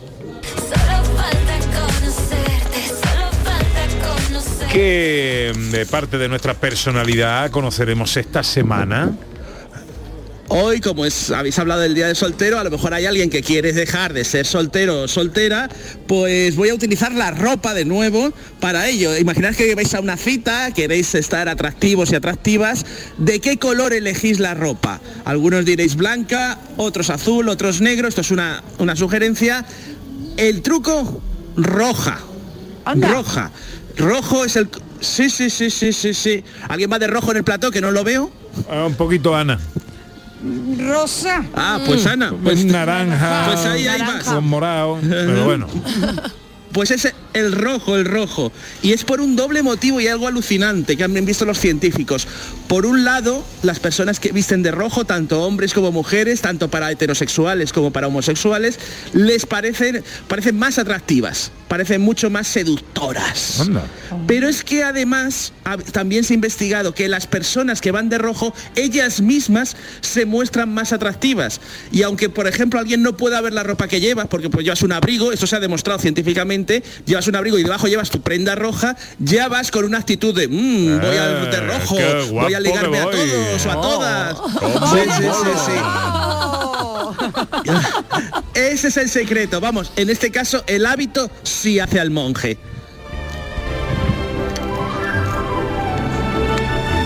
¿Qué 4.72 5.52
mm, 5.54 5.70
de 5.70 5.84
parte 5.84 6.16
de 6.16 6.30
nuestra 6.30 6.54
personalidad 6.54 7.50
conoceremos 7.50 8.16
esta 8.16 8.42
semana? 8.42 9.12
Hoy, 10.48 10.80
como 10.80 11.04
es, 11.04 11.30
habéis 11.30 11.58
hablado 11.58 11.82
del 11.82 11.94
día 11.94 12.08
de 12.08 12.14
soltero, 12.14 12.58
a 12.58 12.64
lo 12.64 12.70
mejor 12.70 12.94
hay 12.94 13.04
alguien 13.04 13.28
que 13.28 13.42
quiere 13.42 13.74
dejar 13.74 14.14
de 14.14 14.24
ser 14.24 14.46
soltero 14.46 15.02
o 15.02 15.08
soltera, 15.08 15.68
pues 16.06 16.56
voy 16.56 16.70
a 16.70 16.74
utilizar 16.74 17.12
la 17.12 17.32
ropa 17.32 17.74
de 17.74 17.84
nuevo 17.84 18.32
para 18.60 18.88
ello. 18.88 19.14
Imaginad 19.18 19.54
que 19.54 19.74
vais 19.74 19.92
a 19.94 20.00
una 20.00 20.16
cita, 20.16 20.70
queréis 20.72 21.14
estar 21.14 21.50
atractivos 21.50 22.10
y 22.10 22.14
atractivas, 22.14 22.86
¿de 23.18 23.40
qué 23.40 23.58
color 23.58 23.92
elegís 23.92 24.40
la 24.40 24.54
ropa? 24.54 25.02
Algunos 25.26 25.66
diréis 25.66 25.96
blanca, 25.96 26.58
otros 26.78 27.10
azul, 27.10 27.50
otros 27.50 27.82
negro, 27.82 28.08
esto 28.08 28.22
es 28.22 28.30
una, 28.30 28.62
una 28.78 28.96
sugerencia. 28.96 29.66
El 30.38 30.62
truco, 30.62 31.20
roja. 31.56 32.20
Roja. 32.84 33.52
Rojo 33.96 34.44
es 34.44 34.56
el... 34.56 34.68
Sí, 35.00 35.30
sí, 35.30 35.50
sí, 35.50 35.70
sí, 35.70 35.92
sí, 35.92 36.14
sí. 36.14 36.44
¿Alguien 36.68 36.90
va 36.92 36.98
de 36.98 37.06
rojo 37.06 37.30
en 37.32 37.38
el 37.38 37.44
plató 37.44 37.70
que 37.70 37.80
no 37.80 37.90
lo 37.90 38.04
veo? 38.04 38.30
Ah, 38.70 38.84
un 38.86 38.94
poquito 38.94 39.34
Ana. 39.34 39.58
Rosa. 40.78 41.44
Ah, 41.54 41.80
pues 41.86 42.06
Ana, 42.06 42.34
pues 42.42 42.64
naranja. 42.64 43.46
Pues 43.46 43.64
ahí 43.66 43.86
hay 43.86 44.02
más. 44.02 44.24
Con 44.24 44.44
morado. 44.48 44.98
Pero 45.08 45.44
bueno. 45.44 45.66
Pues 46.72 46.90
es 46.90 47.12
el 47.34 47.52
rojo, 47.52 47.96
el 47.96 48.06
rojo. 48.06 48.50
Y 48.82 48.92
es 48.92 49.04
por 49.04 49.20
un 49.20 49.36
doble 49.36 49.62
motivo 49.62 50.00
y 50.00 50.08
algo 50.08 50.26
alucinante 50.26 50.96
que 50.96 51.04
han 51.04 51.12
visto 51.26 51.44
los 51.44 51.58
científicos. 51.58 52.26
Por 52.66 52.86
un 52.86 53.04
lado, 53.04 53.44
las 53.62 53.78
personas 53.78 54.18
que 54.18 54.32
visten 54.32 54.62
de 54.62 54.70
rojo, 54.70 55.04
tanto 55.04 55.42
hombres 55.42 55.74
como 55.74 55.92
mujeres, 55.92 56.40
tanto 56.40 56.68
para 56.68 56.90
heterosexuales 56.90 57.74
como 57.74 57.90
para 57.90 58.06
homosexuales, 58.06 58.78
les 59.12 59.44
parecen, 59.44 60.02
parecen 60.28 60.58
más 60.58 60.78
atractivas, 60.78 61.52
parecen 61.72 62.02
mucho 62.02 62.28
más 62.28 62.48
seductoras. 62.48 63.62
Pero 64.26 64.46
es 64.46 64.62
que 64.62 64.84
además 64.84 65.54
también 65.92 66.22
se 66.22 66.34
ha 66.34 66.36
investigado 66.36 66.92
que 66.94 67.08
las 67.08 67.26
personas 67.26 67.80
que 67.80 67.90
van 67.90 68.10
de 68.10 68.18
rojo, 68.18 68.52
ellas 68.76 69.22
mismas 69.22 69.74
se 70.02 70.26
muestran 70.26 70.68
más 70.74 70.92
atractivas. 70.92 71.62
Y 71.90 72.02
aunque, 72.02 72.28
por 72.28 72.46
ejemplo, 72.46 72.78
alguien 72.78 73.02
no 73.02 73.16
pueda 73.16 73.40
ver 73.40 73.54
la 73.54 73.62
ropa 73.62 73.88
que 73.88 74.00
llevas, 74.00 74.26
porque 74.28 74.50
pues 74.50 74.64
llevas 74.64 74.82
un 74.82 74.92
abrigo, 74.92 75.32
eso 75.32 75.46
se 75.46 75.56
ha 75.56 75.60
demostrado 75.60 75.98
científicamente, 75.98 76.82
llevas 77.06 77.26
un 77.26 77.36
abrigo 77.36 77.58
y 77.58 77.62
debajo 77.62 77.86
llevas 77.88 78.10
tu 78.10 78.20
prenda 78.20 78.54
roja, 78.54 78.94
ya 79.18 79.48
vas 79.48 79.70
con 79.70 79.86
una 79.86 79.96
actitud 79.96 80.34
de, 80.34 80.48
"Mm, 80.48 81.00
voy 81.00 81.16
a 81.16 81.26
de 81.28 81.56
Eh, 81.56 81.60
rojo, 81.60 81.96
qué 81.96 82.28
voy 82.32 82.52
a 82.52 82.60
ligarme 82.60 82.98
a 82.98 83.04
voy". 83.06 83.14
todos 83.16 83.64
o 83.66 83.70
a 83.70 83.80
todas. 83.80 84.34
¿Cómo? 84.34 84.94
Sí, 84.94 85.00
sí, 85.16 85.22
sí, 85.22 85.50
sí. 85.64 85.72
Ese 88.54 88.88
es 88.88 88.96
el 88.96 89.08
secreto. 89.10 89.60
Vamos, 89.60 89.92
en 89.96 90.10
este 90.10 90.30
caso 90.30 90.64
el 90.66 90.86
hábito 90.86 91.30
sí 91.42 91.78
hace 91.80 92.00
al 92.00 92.10
monje. 92.10 92.58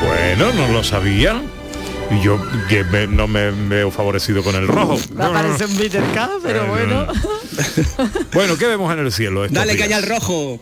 Bueno, 0.07 0.53
no 0.53 0.69
lo 0.73 0.85
sabía. 0.85 1.41
Y 2.09 2.21
yo 2.23 2.39
que 2.69 2.85
me- 2.85 3.09
no 3.09 3.27
me 3.27 3.51
veo 3.51 3.91
favorecido 3.91 4.45
con 4.45 4.55
el 4.55 4.69
rojo. 4.69 4.97
Me 5.13 5.29
parece 5.29 5.65
un 5.65 5.77
K, 6.15 6.31
pero 6.43 6.65
Eh, 6.65 6.69
bueno. 6.69 7.07
Bueno, 8.33 8.57
¿qué 8.57 8.67
vemos 8.69 8.93
en 8.93 9.01
el 9.01 9.11
cielo? 9.13 9.45
estos 9.45 9.59
Dale 9.59 9.75
días? 9.75 9.89
caña 9.89 9.97
al 9.97 10.05
rojo. 10.05 10.61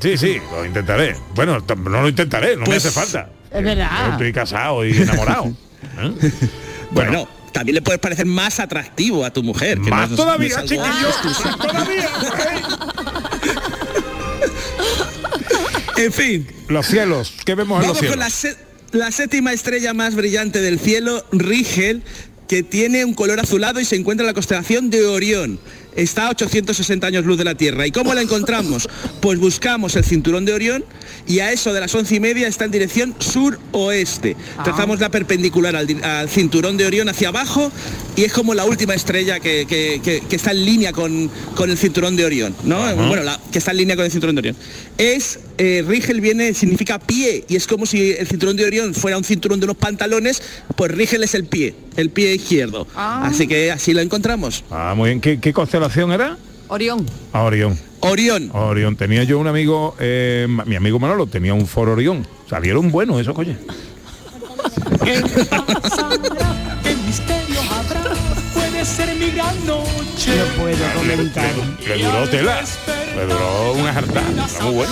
Sí, 0.00 0.16
sí, 0.16 0.36
lo 0.52 0.64
intentaré. 0.64 1.16
Bueno, 1.34 1.58
no 1.76 2.02
lo 2.02 2.08
intentaré, 2.08 2.56
no 2.56 2.64
Pues- 2.64 2.68
me 2.70 2.76
hace 2.76 2.90
falta. 2.92 3.28
Es 3.50 3.58
Yo 3.60 3.64
verdad. 3.66 4.12
estoy 4.12 4.32
casado 4.32 4.84
y 4.84 4.96
enamorado. 4.96 5.46
¿eh? 5.98 6.30
Bueno, 6.92 7.26
también 7.54 7.76
le 7.76 7.82
puedes 7.82 8.00
parecer 8.00 8.26
más 8.26 8.60
atractivo 8.60 9.24
a 9.24 9.30
tu 9.32 9.42
mujer. 9.42 9.80
que 9.80 9.88
Más 9.88 10.10
no 10.10 10.16
es- 10.16 10.20
todavía, 10.20 10.56
no 10.56 10.62
chiquillo. 10.64 10.82
más 10.82 11.58
todavía. 11.58 12.08
En 15.96 16.12
fin. 16.12 16.46
Los 16.68 16.86
cielos, 16.86 17.32
¿qué 17.44 17.54
vemos 17.54 17.80
en 17.82 17.88
los 17.88 17.96
Vamos 18.00 18.16
con 18.16 18.30
cielos? 18.30 18.56
la, 18.92 18.98
la 19.06 19.12
séptima 19.12 19.52
estrella 19.52 19.94
más 19.94 20.14
brillante 20.14 20.60
del 20.60 20.78
cielo, 20.80 21.24
Rigel, 21.32 22.02
que 22.48 22.62
tiene 22.62 23.04
un 23.04 23.14
color 23.14 23.40
azulado 23.40 23.80
y 23.80 23.84
se 23.84 23.96
encuentra 23.96 24.24
en 24.24 24.28
la 24.28 24.34
constelación 24.34 24.90
de 24.90 25.06
Orión. 25.06 25.60
Está 25.96 26.26
a 26.26 26.30
860 26.30 27.06
años 27.06 27.24
luz 27.24 27.38
de 27.38 27.44
la 27.44 27.54
Tierra. 27.54 27.86
¿Y 27.86 27.92
cómo 27.92 28.14
la 28.14 28.22
encontramos? 28.22 28.88
Pues 29.20 29.38
buscamos 29.38 29.94
el 29.96 30.04
cinturón 30.04 30.44
de 30.44 30.52
Orión 30.52 30.84
y 31.26 31.38
a 31.40 31.52
eso 31.52 31.72
de 31.72 31.80
las 31.80 31.94
once 31.94 32.14
y 32.14 32.20
media 32.20 32.48
está 32.48 32.64
en 32.64 32.70
dirección 32.70 33.14
sur-oeste. 33.18 34.36
Trazamos 34.62 35.00
la 35.00 35.08
perpendicular 35.10 35.76
al, 35.76 36.28
cinturón 36.28 36.76
de 36.76 36.86
Orión 36.86 37.08
hacia 37.08 37.28
abajo 37.28 37.70
y 38.16 38.24
es 38.24 38.32
como 38.32 38.54
la 38.54 38.64
última 38.64 38.94
estrella 38.94 39.40
que, 39.40 39.66
que- 39.68 40.00
que- 40.02 40.20
que 40.28 40.36
está 40.36 40.50
en 40.50 40.64
línea 40.64 40.92
con, 40.92 41.30
con 41.54 41.70
el 41.70 41.78
cinturón 41.78 42.16
de 42.16 42.24
Orión, 42.24 42.54
¿no? 42.64 42.94
Bueno, 42.96 43.22
la- 43.22 43.40
que 43.52 43.58
está 43.58 43.70
en 43.70 43.76
línea 43.78 43.96
con 43.96 44.04
el 44.04 44.10
cinturón 44.10 44.34
de 44.36 44.40
Orión. 44.40 44.56
Es, 44.98 45.38
eh, 45.58 45.84
Rigel 45.86 46.20
viene, 46.20 46.54
significa 46.54 46.98
pie, 46.98 47.44
y 47.48 47.56
es 47.56 47.66
como 47.66 47.86
si 47.86 48.12
el 48.12 48.26
cinturón 48.26 48.56
de 48.56 48.64
Orión 48.64 48.94
fuera 48.94 49.16
un 49.18 49.24
cinturón 49.24 49.60
de 49.60 49.64
unos 49.66 49.76
pantalones, 49.76 50.42
pues 50.76 50.90
Rigel 50.92 51.22
es 51.24 51.34
el 51.34 51.44
pie, 51.44 51.74
el 51.96 52.10
pie 52.10 52.34
izquierdo. 52.34 52.86
Así 53.26 53.46
que 53.46 53.70
así 53.72 53.92
lo 53.92 54.00
encontramos. 54.00 54.64
Ah, 54.70 54.94
muy 54.96 55.10
bien. 55.10 55.20
¿Qué, 55.20 55.38
qué 55.40 55.52
constelación 55.52 55.83
era? 56.12 56.36
Orión. 56.68 57.06
Ah, 57.32 57.42
Orión. 57.42 57.78
Orión. 58.00 58.50
Orión. 58.52 58.96
Tenía 58.96 59.24
yo 59.24 59.38
un 59.38 59.46
amigo, 59.46 59.94
eh, 59.98 60.46
mi 60.66 60.76
amigo 60.76 60.98
Manolo, 60.98 61.26
tenía 61.26 61.54
un 61.54 61.66
foro 61.66 61.92
Orión. 61.92 62.26
Salieron 62.48 62.90
buenos 62.90 63.20
esos 63.20 63.34
coches. 63.34 63.56
¿Qué 65.04 65.22
misterio 67.06 67.60
habrá? 67.70 68.14
Puede 68.52 68.84
ser 68.84 69.14
mi 69.16 69.30
gran 69.30 69.66
noche. 69.66 70.36
No 70.38 70.62
puedo 70.62 70.84
comentar. 70.94 71.50
Le 71.86 72.04
duró 72.04 72.28
tela. 72.28 72.60
Le 73.16 73.26
duró 73.26 73.72
una 73.74 73.92
jartada. 73.92 74.46
Está 74.46 74.64
muy 74.64 74.86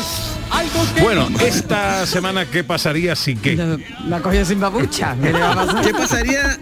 bueno. 1.00 1.28
Esta 1.40 2.06
semana, 2.06 2.46
¿qué 2.46 2.62
pasaría 2.64 3.16
si 3.16 3.34
qué? 3.36 3.56
La 4.06 4.20
cogió 4.20 4.44
sin 4.44 4.60
babucha. 4.60 5.16
¿Qué 5.20 5.32
le 5.32 5.40
va 5.40 5.52
a 5.52 5.54
pasar? 5.54 5.84
¿Qué 5.84 5.92
pasaría 5.94 6.58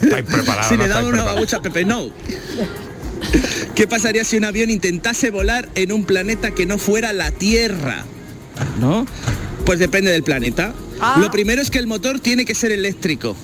¿Estáis 0.00 0.24
preparados? 0.24 0.66
si 0.68 0.76
no 0.76 0.82
le 0.84 0.88
damos 0.88 1.04
estáis 1.10 1.22
una 1.22 1.24
babucha 1.24 1.56
a 1.56 1.62
Pepe? 1.62 1.84
No. 1.84 2.06
¿Qué 3.74 3.86
pasaría 3.86 4.24
si 4.24 4.36
un 4.36 4.44
avión 4.44 4.70
intentase 4.70 5.30
volar 5.30 5.68
en 5.74 5.92
un 5.92 6.04
planeta 6.04 6.50
que 6.52 6.66
no 6.66 6.78
fuera 6.78 7.12
la 7.12 7.30
Tierra? 7.30 8.04
¿No? 8.80 9.06
Pues 9.64 9.78
depende 9.78 10.10
del 10.10 10.22
planeta. 10.22 10.74
Ah. 11.00 11.18
Lo 11.20 11.30
primero 11.30 11.62
es 11.62 11.70
que 11.70 11.78
el 11.78 11.86
motor 11.86 12.20
tiene 12.20 12.44
que 12.44 12.54
ser 12.54 12.72
eléctrico. 12.72 13.36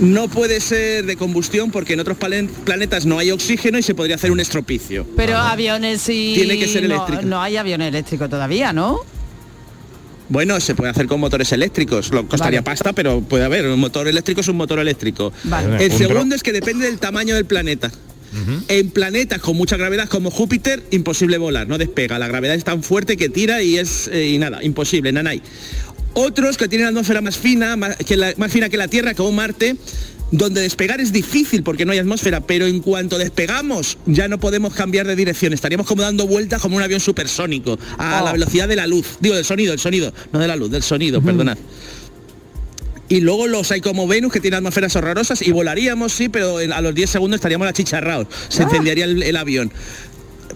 No 0.00 0.28
puede 0.28 0.60
ser 0.60 1.04
de 1.06 1.16
combustión 1.16 1.70
porque 1.70 1.92
en 1.92 2.00
otros 2.00 2.16
planetas 2.64 3.06
no 3.06 3.18
hay 3.18 3.30
oxígeno 3.30 3.78
y 3.78 3.82
se 3.82 3.94
podría 3.94 4.16
hacer 4.16 4.30
un 4.32 4.40
estropicio. 4.40 5.06
Pero 5.16 5.36
aviones 5.36 6.00
sí. 6.00 6.32
Tiene 6.34 6.58
que 6.58 6.66
ser 6.66 6.88
no- 6.88 6.94
eléctrico. 6.94 7.22
No, 7.22 7.40
hay 7.40 7.56
avión 7.56 7.80
eléctrico 7.82 8.28
todavía, 8.28 8.72
¿no? 8.72 9.00
Bueno, 10.30 10.58
se 10.60 10.74
puede 10.74 10.90
hacer 10.90 11.06
con 11.06 11.20
motores 11.20 11.52
eléctricos. 11.52 12.10
Lo 12.12 12.26
costaría 12.26 12.60
Vale. 12.60 12.64
pasta, 12.64 12.92
pero 12.94 13.20
puede 13.20 13.44
haber. 13.44 13.66
Un 13.66 13.78
motor 13.80 14.08
eléctrico 14.08 14.40
es 14.40 14.48
un 14.48 14.56
motor 14.56 14.78
eléctrico. 14.78 15.32
Vale. 15.44 15.84
El 15.84 15.92
Un 15.92 15.98
segundo 15.98 16.34
es 16.36 16.42
que 16.42 16.52
depende 16.52 16.86
del 16.86 16.98
tamaño 16.98 17.34
del 17.34 17.44
planeta. 17.44 17.90
En 18.68 18.90
planetas 18.90 19.40
con 19.40 19.56
mucha 19.56 19.76
gravedad 19.76 20.08
como 20.08 20.30
Júpiter, 20.30 20.84
imposible 20.92 21.36
volar, 21.36 21.66
no 21.66 21.78
despega. 21.78 22.16
La 22.20 22.28
gravedad 22.28 22.54
es 22.54 22.62
tan 22.62 22.84
fuerte 22.84 23.16
que 23.16 23.28
tira 23.28 23.60
y 23.60 23.76
es 23.76 24.06
eh, 24.06 24.28
y 24.28 24.38
nada, 24.38 24.62
imposible, 24.62 25.10
nanay. 25.10 25.42
Otros 26.14 26.56
que 26.56 26.68
tienen 26.68 26.84
la 26.84 26.90
atmósfera 26.90 27.20
más 27.22 27.36
fina, 27.36 27.74
más, 27.76 27.96
que 27.96 28.16
la- 28.16 28.32
más 28.36 28.52
fina 28.52 28.68
que 28.68 28.76
la 28.76 28.86
Tierra, 28.86 29.14
como 29.14 29.32
Marte, 29.32 29.74
donde 30.30 30.60
despegar 30.62 31.00
es 31.00 31.12
difícil 31.12 31.62
porque 31.62 31.84
no 31.84 31.92
hay 31.92 31.98
atmósfera, 31.98 32.40
pero 32.40 32.66
en 32.66 32.80
cuanto 32.80 33.18
despegamos 33.18 33.98
ya 34.06 34.28
no 34.28 34.38
podemos 34.38 34.74
cambiar 34.74 35.06
de 35.06 35.16
dirección, 35.16 35.52
estaríamos 35.52 35.86
como 35.86 36.02
dando 36.02 36.26
vueltas 36.26 36.60
como 36.60 36.76
un 36.76 36.82
avión 36.82 37.00
supersónico, 37.00 37.78
a 37.98 38.20
Oh. 38.20 38.24
la 38.24 38.32
velocidad 38.32 38.68
de 38.68 38.76
la 38.76 38.86
luz, 38.86 39.06
digo 39.20 39.34
del 39.34 39.44
sonido, 39.44 39.72
del 39.72 39.80
sonido, 39.80 40.12
no 40.32 40.38
de 40.38 40.48
la 40.48 40.56
luz, 40.56 40.70
del 40.70 40.82
sonido, 40.82 41.20
perdonad. 41.22 41.58
Y 43.08 43.20
luego 43.22 43.48
los 43.48 43.72
hay 43.72 43.80
como 43.80 44.06
Venus 44.06 44.32
que 44.32 44.38
tienen 44.38 44.58
atmósferas 44.58 44.94
horrorosas 44.94 45.42
y 45.42 45.50
volaríamos, 45.50 46.12
sí, 46.12 46.28
pero 46.28 46.58
a 46.58 46.80
los 46.80 46.94
10 46.94 47.10
segundos 47.10 47.38
estaríamos 47.38 47.66
achicharrados, 47.66 48.28
se 48.48 48.62
incendiaría 48.62 49.04
el, 49.04 49.24
el 49.24 49.36
avión. 49.36 49.72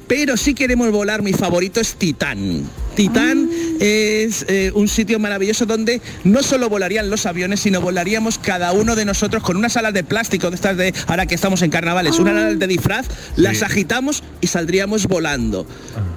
Pero 0.06 0.36
si 0.36 0.54
queremos 0.54 0.90
volar, 0.90 1.22
mi 1.22 1.32
favorito 1.32 1.80
es 1.80 1.94
Titán. 1.94 2.62
Titán 2.94 3.48
es 3.80 4.44
eh, 4.48 4.70
un 4.74 4.86
sitio 4.86 5.18
maravilloso 5.18 5.66
donde 5.66 6.00
no 6.22 6.42
solo 6.42 6.68
volarían 6.68 7.10
los 7.10 7.26
aviones, 7.26 7.60
sino 7.60 7.80
volaríamos 7.80 8.38
cada 8.38 8.72
uno 8.72 8.94
de 8.94 9.04
nosotros 9.04 9.42
con 9.42 9.56
unas 9.56 9.76
alas 9.76 9.92
de 9.94 10.04
plástico, 10.04 10.50
de 10.50 10.56
estas 10.56 10.76
de 10.76 10.94
ahora 11.08 11.26
que 11.26 11.34
estamos 11.34 11.62
en 11.62 11.70
carnavales, 11.70 12.18
una 12.18 12.30
alas 12.30 12.58
de 12.58 12.66
disfraz, 12.66 13.06
las 13.36 13.62
agitamos 13.62 14.22
y 14.40 14.46
saldríamos 14.46 15.06
volando. 15.06 15.66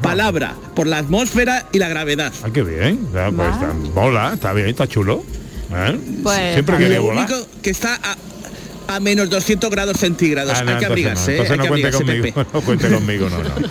Palabra, 0.02 0.56
por 0.76 0.86
la 0.86 0.98
atmósfera 1.00 1.68
y 1.72 1.80
la 1.80 1.88
gravedad. 1.90 2.32
Ah, 2.44 2.50
qué 2.54 2.62
bien. 2.62 3.00
Ya, 3.14 3.32
pues, 3.32 3.50
está- 3.54 3.74
mola, 3.96 4.32
está 4.36 4.54
bien, 4.54 4.68
está 4.68 4.88
chulo. 4.88 5.24
¿Eh? 5.74 6.00
Pues, 6.24 6.54
Siempre 6.54 6.78
quería 6.78 6.98
lo 6.98 7.04
volar. 7.04 7.26
único 7.32 7.48
que 7.62 7.70
está 7.72 7.96
a, 7.96 8.16
a 8.88 9.00
menos 9.00 9.30
200 9.30 9.70
grados 9.70 9.98
centígrados. 9.98 10.54
Ah, 10.56 10.64
no, 10.64 10.72
hay 10.72 10.78
que 10.78 10.86
no, 10.86 10.92
abrigarse, 10.92 11.38
¿eh? 11.38 11.42
hay 11.42 11.58
no 11.58 11.64
que 11.64 11.70
cuente 11.70 11.88
abrigarse, 11.88 12.06
conmigo, 12.06 12.46
no 12.54 12.62
cuente 12.62 12.90
conmigo, 12.90 13.30
no, 13.30 13.38
no. 13.44 13.68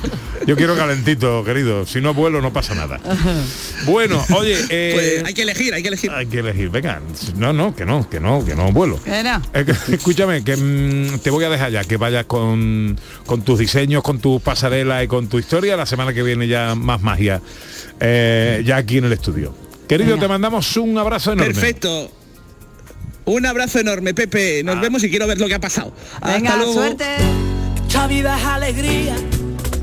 Yo 0.46 0.56
quiero 0.56 0.76
calentito, 0.76 1.42
querido. 1.44 1.86
Si 1.86 2.00
no 2.00 2.14
vuelo 2.14 2.40
no 2.40 2.52
pasa 2.52 2.74
nada. 2.74 3.00
Bueno, 3.84 4.24
oye, 4.36 4.56
eh, 4.70 4.90
Pues 4.94 5.24
hay 5.24 5.34
que 5.34 5.42
elegir, 5.42 5.74
hay 5.74 5.82
que 5.82 5.88
elegir. 5.88 6.10
hay 6.12 6.26
que 6.26 6.38
elegir. 6.38 6.68
Venga, 6.70 7.00
no, 7.36 7.52
no, 7.52 7.74
que 7.74 7.84
no, 7.84 8.08
que 8.08 8.20
no, 8.20 8.44
que 8.44 8.54
no 8.54 8.70
vuelo. 8.70 9.00
Eh, 9.06 9.64
que- 9.64 9.72
escúchame, 9.94 10.44
que 10.44 10.56
mm, 10.56 11.18
te 11.18 11.30
voy 11.30 11.44
a 11.44 11.50
dejar 11.50 11.72
ya, 11.72 11.82
que 11.82 11.96
vayas 11.96 12.26
con, 12.26 12.96
con 13.24 13.42
tus 13.42 13.58
diseños, 13.58 14.02
con 14.02 14.20
tus 14.20 14.40
pasarelas 14.40 15.04
y 15.04 15.08
con 15.08 15.26
tu 15.28 15.38
historia. 15.38 15.76
La 15.76 15.86
semana 15.86 16.12
que 16.12 16.22
viene 16.22 16.46
ya 16.46 16.74
más 16.76 17.02
magia, 17.02 17.40
eh, 17.98 18.62
ya 18.64 18.76
aquí 18.76 18.98
en 18.98 19.06
el 19.06 19.12
estudio. 19.12 19.52
Querido, 19.88 20.16
te 20.18 20.28
mandamos 20.28 20.76
un 20.76 20.98
abrazo 20.98 21.32
enorme. 21.32 21.54
Perfecto. 21.54 22.10
Un 23.26 23.44
abrazo 23.44 23.80
enorme, 23.80 24.14
Pepe. 24.14 24.62
Nos 24.62 24.80
vemos 24.80 25.02
y 25.02 25.10
quiero 25.10 25.26
ver 25.26 25.38
lo 25.38 25.48
que 25.48 25.54
ha 25.54 25.60
pasado. 25.60 25.92
Hasta 26.20 26.56
luego. 26.56 26.84
Esta 26.84 28.06
vida 28.06 28.38
es 28.38 28.44
alegría 28.44 29.16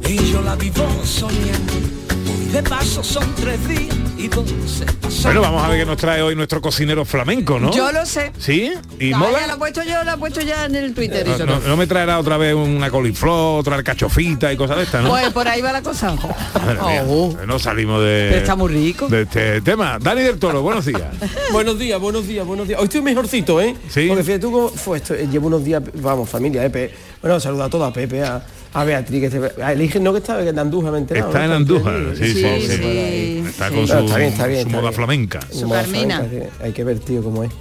y 0.08 0.32
yo 0.32 0.42
la 0.42 0.56
vivo 0.56 0.88
soñando. 1.04 1.74
Hoy 1.74 2.46
de 2.54 2.64
paso 2.64 3.04
son 3.04 3.36
tres 3.36 3.68
días 3.68 4.03
Bueno, 4.30 5.42
vamos 5.42 5.64
a 5.64 5.68
ver 5.70 5.80
qué 5.80 5.86
nos 5.86 5.98
trae 5.98 6.22
hoy 6.22 6.36
nuestro 6.36 6.62
cocinero 6.62 7.04
flamenco, 7.06 7.60
¿no? 7.60 7.72
Yo 7.74 7.92
lo 7.92 8.06
sé. 8.06 8.32
¿Sí? 8.38 8.72
¿Y 9.00 9.12
Ah, 9.14 9.18
mola? 9.18 9.40
ya 9.42 9.48
lo 9.48 9.54
he 9.54 9.58
puesto 9.58 9.84
yo, 9.84 10.04
lo 10.04 10.12
he 10.14 10.18
puesto 10.18 10.42
ya 10.42 10.66
en 10.66 10.76
el 10.76 10.94
Twitter 10.94 11.26
y 11.28 11.30
No, 11.40 11.46
no- 11.46 11.60
no 11.60 11.78
me 11.78 11.88
traerá 11.88 12.20
otra 12.20 12.38
vez 12.38 12.54
una 12.56 12.90
coliflor, 12.90 13.60
otra 13.60 13.76
alcachofita 13.76 14.52
y 14.54 14.58
cosas 14.58 14.78
de 14.78 14.84
estas, 14.84 15.04
¿no? 15.04 15.10
Pues 15.10 15.30
por 15.34 15.48
ahí 15.48 15.62
va 15.62 15.72
la 15.74 15.82
cosa. 15.82 16.14
Mía, 16.86 17.04
no 17.46 17.60
salimos 17.60 18.02
de, 18.02 18.28
Pero 18.30 18.42
está 18.42 18.56
muy 18.56 18.72
rico. 18.72 19.08
de 19.08 19.24
este 19.24 19.62
tema. 19.62 19.98
Dani 20.00 20.22
del 20.22 20.40
Toro, 20.40 20.62
buenos 20.62 20.86
días. 20.86 21.02
buenos 21.52 21.78
días, 21.78 22.00
buenos 22.00 22.26
días, 22.28 22.46
buenos 22.46 22.68
días. 22.68 22.80
Hoy 22.80 22.86
estoy 22.86 23.02
mejorcito, 23.02 23.60
¿eh? 23.62 23.76
Sí. 23.90 24.08
Porque 24.08 24.24
fíjate 24.24 24.40
tú 24.42 24.52
cómo 24.52 24.70
fue 24.70 24.98
esto. 24.98 25.14
eh, 25.16 25.28
Llevo 25.32 25.48
unos 25.48 25.64
días, 25.64 25.82
vamos, 25.96 26.30
familia, 26.30 26.64
¿eh? 26.66 26.70
Pe- 26.70 26.94
Bueno, 27.22 27.40
saluda 27.40 27.66
a 27.66 27.70
todos, 27.70 27.90
a 27.90 27.94
Pepe, 27.94 28.22
a, 28.24 28.44
a 28.74 28.84
Beatriz, 28.84 29.22
que 29.22 29.30
se, 29.30 29.62
a 29.64 29.74
Eligen, 29.74 30.04
no 30.04 30.12
que 30.14 30.20
está 30.20 30.42
en 30.42 30.58
Andújar, 30.58 30.92
me 30.92 30.98
enterado, 31.00 31.28
Está 31.28 31.46
en 31.46 31.52
Andújar, 31.52 32.16
sí, 32.18 32.26
sí, 32.34 32.34
sí. 32.68 32.84
ahí. 32.84 33.44
Está 33.48 33.70
Sí. 33.70 33.76
con 33.76 33.88
su, 33.88 33.94
está 33.98 34.18
bien, 34.18 34.30
está 34.32 34.48
bien, 34.48 34.62
su 34.62 34.68
está 34.68 34.78
moda 34.78 34.90
bien. 34.90 34.94
flamenca. 34.94 35.40
Su 35.52 35.68
moda 35.68 35.84
flamenca, 35.84 36.26
sí. 36.30 36.40
Hay 36.64 36.72
que 36.72 36.84
ver, 36.84 37.00
tío, 37.00 37.24
cómo 37.24 37.44
es. 37.44 37.52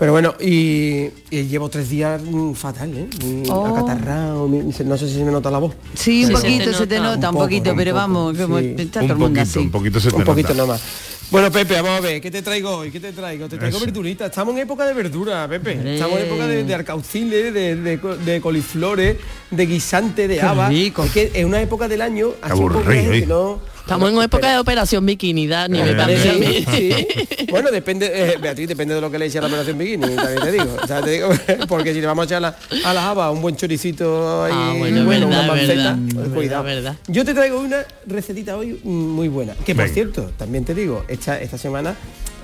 Pero 0.00 0.12
bueno, 0.12 0.34
y, 0.40 1.08
y 1.30 1.42
llevo 1.46 1.68
tres 1.68 1.90
días 1.90 2.22
mm, 2.22 2.54
fatal, 2.54 2.90
¿eh? 2.96 3.06
Muy 3.22 3.42
Oh. 3.50 3.66
acatarrado, 3.66 4.48
no 4.48 4.96
sé 4.96 5.06
si 5.08 5.14
se 5.16 5.24
me 5.24 5.30
nota 5.30 5.50
la 5.50 5.58
voz. 5.58 5.74
Sí, 5.94 6.24
un 6.24 6.32
poquito 6.32 6.72
se 6.72 6.86
te 6.86 6.98
nota, 6.98 7.28
un, 7.28 7.34
poco, 7.34 7.44
poquito, 7.44 7.70
un 7.72 7.76
pero 7.76 7.90
poco, 7.90 8.00
vamos, 8.00 8.38
como 8.38 8.58
sí. 8.60 8.74
está 8.78 9.00
todo 9.02 9.12
el 9.12 9.18
mundo 9.18 9.40
así. 9.42 9.58
un 9.58 9.70
poquito 9.70 10.00
se 10.00 10.08
te 10.10 10.16
un 10.16 10.24
poquito 10.24 10.48
nota. 10.48 10.60
nomás. 10.62 10.82
Bueno, 11.30 11.52
Pepe, 11.52 11.74
vamos 11.74 11.90
a 11.98 12.00
ver, 12.00 12.20
¿qué 12.22 12.30
te 12.30 12.40
traigo 12.40 12.70
hoy? 12.78 12.90
¿Qué 12.90 12.98
te 12.98 13.12
traigo? 13.12 13.46
Te 13.46 13.58
traigo 13.58 13.76
Eso. 13.76 13.84
verduritas. 13.84 14.30
Estamos 14.30 14.54
en 14.54 14.62
época 14.62 14.86
de 14.86 14.94
verdura, 14.94 15.46
Pepe. 15.46 15.94
Estamos 15.94 16.18
en 16.18 16.26
época 16.26 16.46
de, 16.46 16.64
de 16.64 16.74
arcauciles, 16.74 17.52
de, 17.54 17.76
de, 17.76 18.00
co- 18.00 18.16
de 18.16 18.40
coliflores, 18.40 19.16
de 19.50 19.66
guisante, 19.66 20.26
de 20.26 20.40
habas. 20.40 20.72
Es 20.72 20.92
que 21.12 21.30
es 21.34 21.44
una 21.44 21.60
época 21.60 21.86
del 21.88 22.00
año 22.00 22.30
así 22.40 22.54
un 22.54 22.68
poco 22.68 22.78
aburrido, 22.80 23.12
que 23.12 23.26
no... 23.26 23.60
Estamos 23.90 24.08
en 24.08 24.14
una 24.14 24.24
época 24.26 24.52
de 24.52 24.58
operación 24.60 25.04
bikini, 25.04 25.48
Dani, 25.48 25.82
me 25.82 25.90
Eh, 25.90 25.94
parece 25.96 26.30
a 26.30 26.32
mí. 26.34 26.64
sí. 26.70 26.90
Bueno, 27.50 27.72
depende, 27.72 28.06
eh, 28.14 28.36
Beatriz, 28.40 28.68
depende 28.68 28.94
de 28.94 29.00
lo 29.00 29.10
que 29.10 29.18
le 29.18 29.26
eche 29.26 29.38
a 29.38 29.40
la 29.40 29.48
operación 29.48 29.76
bikini, 29.76 30.14
también 30.14 30.40
te 30.40 30.52
digo. 30.52 30.76
O 30.80 30.86
sea, 30.86 31.02
te 31.02 31.10
digo, 31.10 31.28
porque 31.68 31.92
si 31.92 32.00
le 32.00 32.06
vamos 32.06 32.22
a 32.22 32.26
echar 32.26 32.36
a 32.36 32.40
la, 32.40 32.56
a 32.88 32.94
las 32.94 33.02
habas 33.02 33.32
un 33.34 33.42
buen 33.42 33.56
choricito 33.56 34.44
ahí, 34.44 34.52
Ah, 34.54 34.74
bueno, 34.78 35.04
bueno, 35.04 35.26
verdad, 35.26 35.42
una 35.44 35.48
panceta, 35.52 35.74
verdad, 35.74 35.96
pues 36.04 36.14
verdad, 36.14 36.34
cuidado. 36.36 36.62
verdad. 36.62 36.96
Yo 37.08 37.24
te 37.24 37.34
traigo 37.34 37.58
una 37.58 37.78
recetita 38.06 38.56
hoy 38.56 38.78
muy 38.84 39.26
buena. 39.26 39.54
Que 39.66 39.74
por 39.74 39.82
Venga. 39.82 39.94
cierto, 39.94 40.30
también 40.38 40.64
te 40.64 40.72
digo, 40.76 41.04
esta, 41.08 41.40
esta 41.40 41.58
semana, 41.58 41.96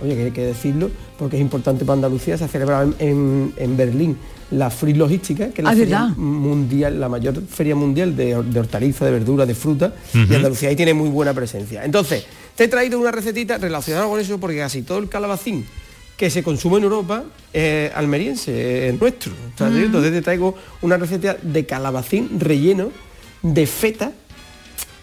oye, 0.02 0.14
que 0.16 0.24
hay 0.24 0.30
que 0.30 0.44
decirlo, 0.46 0.90
porque 1.18 1.36
es 1.36 1.42
importante 1.42 1.84
para 1.84 1.94
Andalucía, 1.94 2.36
se 2.38 2.44
ha 2.44 2.48
celebrado 2.48 2.94
en, 2.98 3.08
en- 3.08 3.52
en 3.56 3.76
Berlín 3.76 4.16
la 4.50 4.70
Free 4.70 4.94
Logística, 4.94 5.48
que 5.48 5.60
es 5.60 5.64
la 5.64 5.70
Ah, 5.70 5.74
feria 5.74 6.00
¿verdad? 6.02 6.16
mundial, 6.16 7.00
la 7.00 7.08
mayor 7.08 7.42
feria 7.48 7.74
mundial 7.74 8.14
de, 8.16 8.40
de 8.42 8.60
hortalizas, 8.60 9.00
de 9.06 9.10
verduras, 9.10 9.48
de 9.48 9.54
fruta, 9.54 9.92
y. 10.14 10.18
Andalucía 10.34 10.68
ahí 10.68 10.76
tiene 10.76 10.94
muy 10.94 11.08
buena 11.10 11.34
presencia. 11.34 11.84
Entonces, 11.84 12.24
te 12.54 12.64
he 12.64 12.68
traído 12.68 12.98
una 13.00 13.10
recetita 13.10 13.58
relacionada 13.58 14.06
con 14.06 14.20
eso 14.20 14.38
porque 14.38 14.58
casi 14.58 14.82
todo 14.82 14.98
el 14.98 15.08
calabacín 15.08 15.64
que 16.16 16.30
se 16.30 16.42
consume 16.42 16.78
en 16.78 16.84
Europa 16.84 17.24
es 17.52 17.92
almeriense, 17.94 18.88
es 18.88 19.00
nuestro. 19.00 19.32
Sea, 19.58 19.68
Entonces 19.68 20.12
te 20.12 20.22
traigo 20.22 20.54
una 20.82 20.96
receta 20.96 21.36
de 21.42 21.66
calabacín 21.66 22.38
relleno 22.40 22.90
de 23.42 23.66
feta 23.66 24.12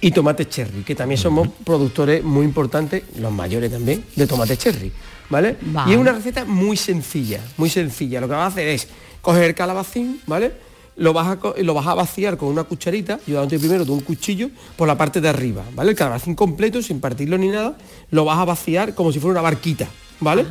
y 0.04 0.12
tomate 0.12 0.50
cherry, 0.50 0.84
que 0.84 0.96
también 0.96 1.18
somos 1.18 1.48
productores 1.64 2.22
muy 2.26 2.44
importantes, 2.44 3.04
los 3.20 3.32
mayores 3.32 3.72
también, 3.72 4.04
de 4.14 4.28
tomate 4.28 4.58
cherry. 4.58 4.92
¿Vale? 5.30 5.56
Vale. 5.62 5.90
Y 5.90 5.94
es 5.94 6.00
una 6.00 6.12
receta 6.12 6.44
muy 6.44 6.76
sencilla, 6.76 7.40
muy 7.56 7.70
sencilla. 7.70 8.20
Lo 8.20 8.28
que 8.28 8.34
vas 8.34 8.44
a 8.44 8.48
hacer 8.48 8.68
es 8.68 8.90
coger 9.22 9.44
el 9.44 9.56
calabacín, 9.56 10.20
¿vale? 10.28 10.52
Lo 10.98 11.14
vas, 11.14 11.38
a, 11.38 11.62
lo 11.62 11.74
vas 11.74 11.88
a 11.88 11.94
vaciar 11.94 12.36
con 12.36 12.50
una 12.50 12.66
cucharita, 12.66 13.18
ayudándote 13.26 13.58
primero 13.60 13.86
de 13.86 13.92
un 13.92 14.02
cuchillo 14.02 14.50
por 14.76 14.90
la 14.90 14.98
parte 14.98 15.22
de 15.22 15.30
arriba, 15.30 15.64
¿vale? 15.74 15.92
El 15.92 15.96
calabacín 15.96 16.36
completo, 16.36 16.82
sin 16.82 17.00
partirlo 17.00 17.38
ni 17.38 17.48
nada, 17.48 17.78
lo 18.12 18.26
vas 18.26 18.40
a 18.40 18.44
vaciar 18.44 18.94
como 18.96 19.14
si 19.14 19.22
fuera 19.22 19.40
una 19.40 19.42
barquita, 19.42 19.88
¿vale? 20.20 20.46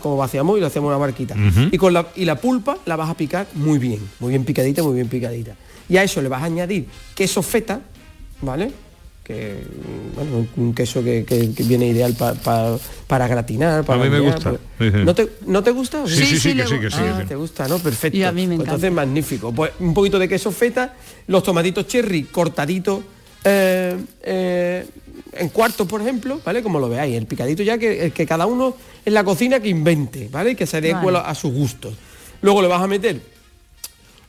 Como 0.00 0.18
vaciamos 0.18 0.58
y 0.58 0.60
lo 0.60 0.66
hacemos 0.66 0.88
una 0.88 0.98
barquita. 0.98 1.34
Y 1.72 1.78
con 1.78 1.94
la, 1.94 2.08
y 2.14 2.26
la 2.26 2.36
pulpa 2.38 2.76
la 2.84 2.94
vas 2.96 3.08
a 3.08 3.14
picar 3.14 3.46
muy 3.54 3.78
bien, 3.78 4.06
muy 4.20 4.28
bien 4.28 4.44
picadita, 4.44 4.82
muy 4.82 4.96
bien 4.96 5.08
picadita. 5.08 5.56
Y 5.88 5.96
a 5.96 6.02
eso 6.02 6.20
le 6.20 6.28
vas 6.28 6.42
a 6.42 6.44
añadir 6.44 6.86
queso 7.14 7.40
feta, 7.42 7.80
¿vale? 8.42 8.70
Que, 9.28 9.62
bueno, 10.14 10.38
un- 10.38 10.48
un 10.64 10.74
queso 10.74 11.04
que, 11.04 11.22
que- 11.26 11.52
que 11.52 11.62
viene 11.64 11.86
ideal 11.86 12.14
pa- 12.14 12.32
pa- 12.32 12.78
para 13.06 13.28
gratinar, 13.28 13.84
para 13.84 14.00
A 14.00 14.04
mí 14.04 14.08
me 14.10 14.20
gusta. 14.20 14.40
para- 14.52 14.56
Sí, 14.56 14.90
sí. 14.90 15.04
¿No 15.04 15.14
te, 15.14 15.28
¿No 15.46 15.62
te 15.62 15.70
gusta? 15.70 16.06
Sí, 16.06 16.14
sí, 16.14 16.24
sí, 16.26 16.38
sí, 16.40 16.56
que 16.56 16.66
sí, 16.66 16.80
que 16.80 16.90
sí, 16.90 16.96
Ah, 16.98 17.14
que 17.18 17.22
sí. 17.24 17.28
te 17.28 17.36
gusta, 17.36 17.68
¿no? 17.68 17.78
Perfecto. 17.78 18.16
Y 18.16 18.22
a 18.24 18.32
mí 18.32 18.46
me 18.46 18.56
Pues 18.56 18.66
encanta. 18.66 18.70
Entonces, 18.86 18.92
magnífico. 18.92 19.52
Pues 19.52 19.72
un 19.80 19.92
poquito 19.92 20.18
de 20.18 20.26
queso 20.30 20.50
feta, 20.50 20.94
los 21.26 21.42
tomatitos 21.42 21.86
cherry 21.86 22.22
cortaditos 22.24 23.00
eh, 23.44 23.96
eh, 24.22 24.86
en 25.34 25.48
cuartos, 25.50 25.86
por 25.86 26.00
ejemplo, 26.00 26.40
¿vale? 26.44 26.62
Como 26.62 26.80
lo 26.80 26.88
veáis, 26.88 27.14
el 27.14 27.26
picadito 27.26 27.62
ya 27.62 27.76
que, 27.76 28.06
el 28.06 28.12
que 28.12 28.24
cada 28.26 28.46
uno 28.46 28.76
en 29.04 29.12
la 29.12 29.22
cocina 29.24 29.60
que 29.60 29.68
invente, 29.68 30.28
¿vale? 30.32 30.56
Que 30.56 30.66
se 30.66 30.78
adecue 30.78 31.12
Vale. 31.12 31.22
a 31.24 31.34
sus 31.34 31.52
gustos. 31.52 31.94
Luego 32.40 32.62
le 32.62 32.68
vas 32.68 32.80
a 32.82 32.86
meter 32.86 33.20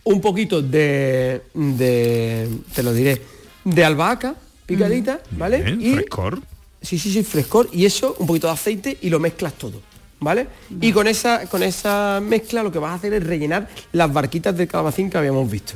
un 0.04 0.20
poquito 0.20 0.62
de, 0.62 1.42
de 1.54 2.50
te 2.76 2.84
lo 2.84 2.94
diré, 2.94 3.22
de 3.64 3.86
albahaca 3.86 4.36
picadita, 4.76 5.20
¿vale? 5.32 5.62
Bien, 5.62 5.82
y 5.82 5.94
frescor. 5.96 6.40
Sí, 6.82 6.98
sí, 6.98 7.12
sí, 7.12 7.24
frescor 7.24 7.68
y 7.74 7.86
eso, 7.86 8.16
un 8.20 8.28
poquito 8.28 8.48
de 8.48 8.54
aceite 8.54 8.98
y 9.02 9.10
lo 9.10 9.20
mezclas 9.20 9.54
todo, 9.54 9.82
¿vale? 10.22 10.48
Y 10.80 10.92
con 10.94 11.08
esa, 11.08 11.46
con 11.48 11.62
esa 11.64 12.22
mezcla 12.24 12.64
lo 12.64 12.72
que 12.72 12.80
vas 12.80 12.92
a 12.92 12.96
hacer 12.96 13.14
es 13.14 13.24
rellenar 13.26 13.68
las 13.92 14.12
barquitas 14.14 14.56
del 14.56 14.68
calabacín 14.68 15.10
que 15.10 15.18
habíamos 15.18 15.50
visto. 15.52 15.74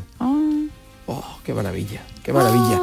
Oh, 1.06 1.24
qué 1.44 1.54
maravilla, 1.54 2.02
qué 2.24 2.32
maravilla. 2.32 2.80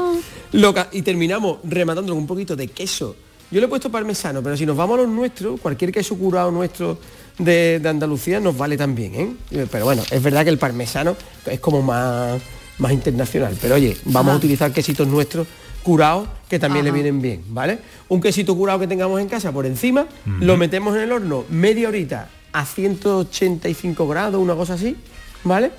Lo 0.53 0.75
ca- 0.75 0.89
y 0.93 1.01
terminamos 1.03 1.59
rematando 1.65 2.13
con 2.13 2.21
un 2.21 2.27
poquito 2.27 2.55
de 2.55 2.69
queso. 2.69 3.17
Yo 3.51 3.59
le 3.61 3.67
he 3.67 3.69
puesto 3.69 3.91
parmesano, 3.91 4.43
pero 4.43 4.57
si 4.57 4.67
nos 4.67 4.77
vamos 4.77 4.99
a 4.99 5.03
los 5.03 5.11
nuestros, 5.11 5.59
cualquier 5.61 5.91
queso 5.91 6.17
curado 6.17 6.51
nuestro 6.53 6.99
de, 7.39 7.81
de 7.81 7.89
Andalucía 7.89 8.39
nos 8.39 8.57
vale 8.57 8.77
también, 8.77 9.15
¿eh? 9.15 9.33
Eh, 9.51 9.67
Pero 9.71 9.87
bueno, 9.87 10.03
es 10.11 10.23
verdad 10.23 10.45
que 10.45 10.51
el 10.51 10.59
parmesano 10.59 11.17
es 11.47 11.59
como 11.59 11.81
más, 11.83 12.41
más 12.79 12.93
internacional. 12.93 13.57
Pero 13.61 13.75
oye, 13.77 13.97
vamos 14.05 14.35
a 14.35 14.37
utilizar 14.37 14.71
quesitos 14.73 15.09
nuestros 15.09 15.49
curados 15.83 16.29
que 16.49 16.59
también 16.59 16.85
le 16.85 16.91
vienen 16.91 17.23
bien, 17.23 17.43
¿vale? 17.49 17.79
Un 18.09 18.21
quesito 18.21 18.57
curado 18.57 18.79
que 18.79 18.87
tengamos 18.87 19.21
en 19.21 19.29
casa 19.29 19.53
por 19.53 19.67
encima, 19.67 20.07
lo 20.41 20.57
metemos 20.57 20.97
en 20.97 21.03
el 21.03 21.13
horno 21.13 21.45
media 21.49 21.89
horita 21.89 22.29
a 22.53 22.65
185 22.65 24.09
grados, 24.09 24.41
una 24.41 24.55
cosa 24.55 24.75
así, 24.75 24.97
¿vale? 25.45 25.71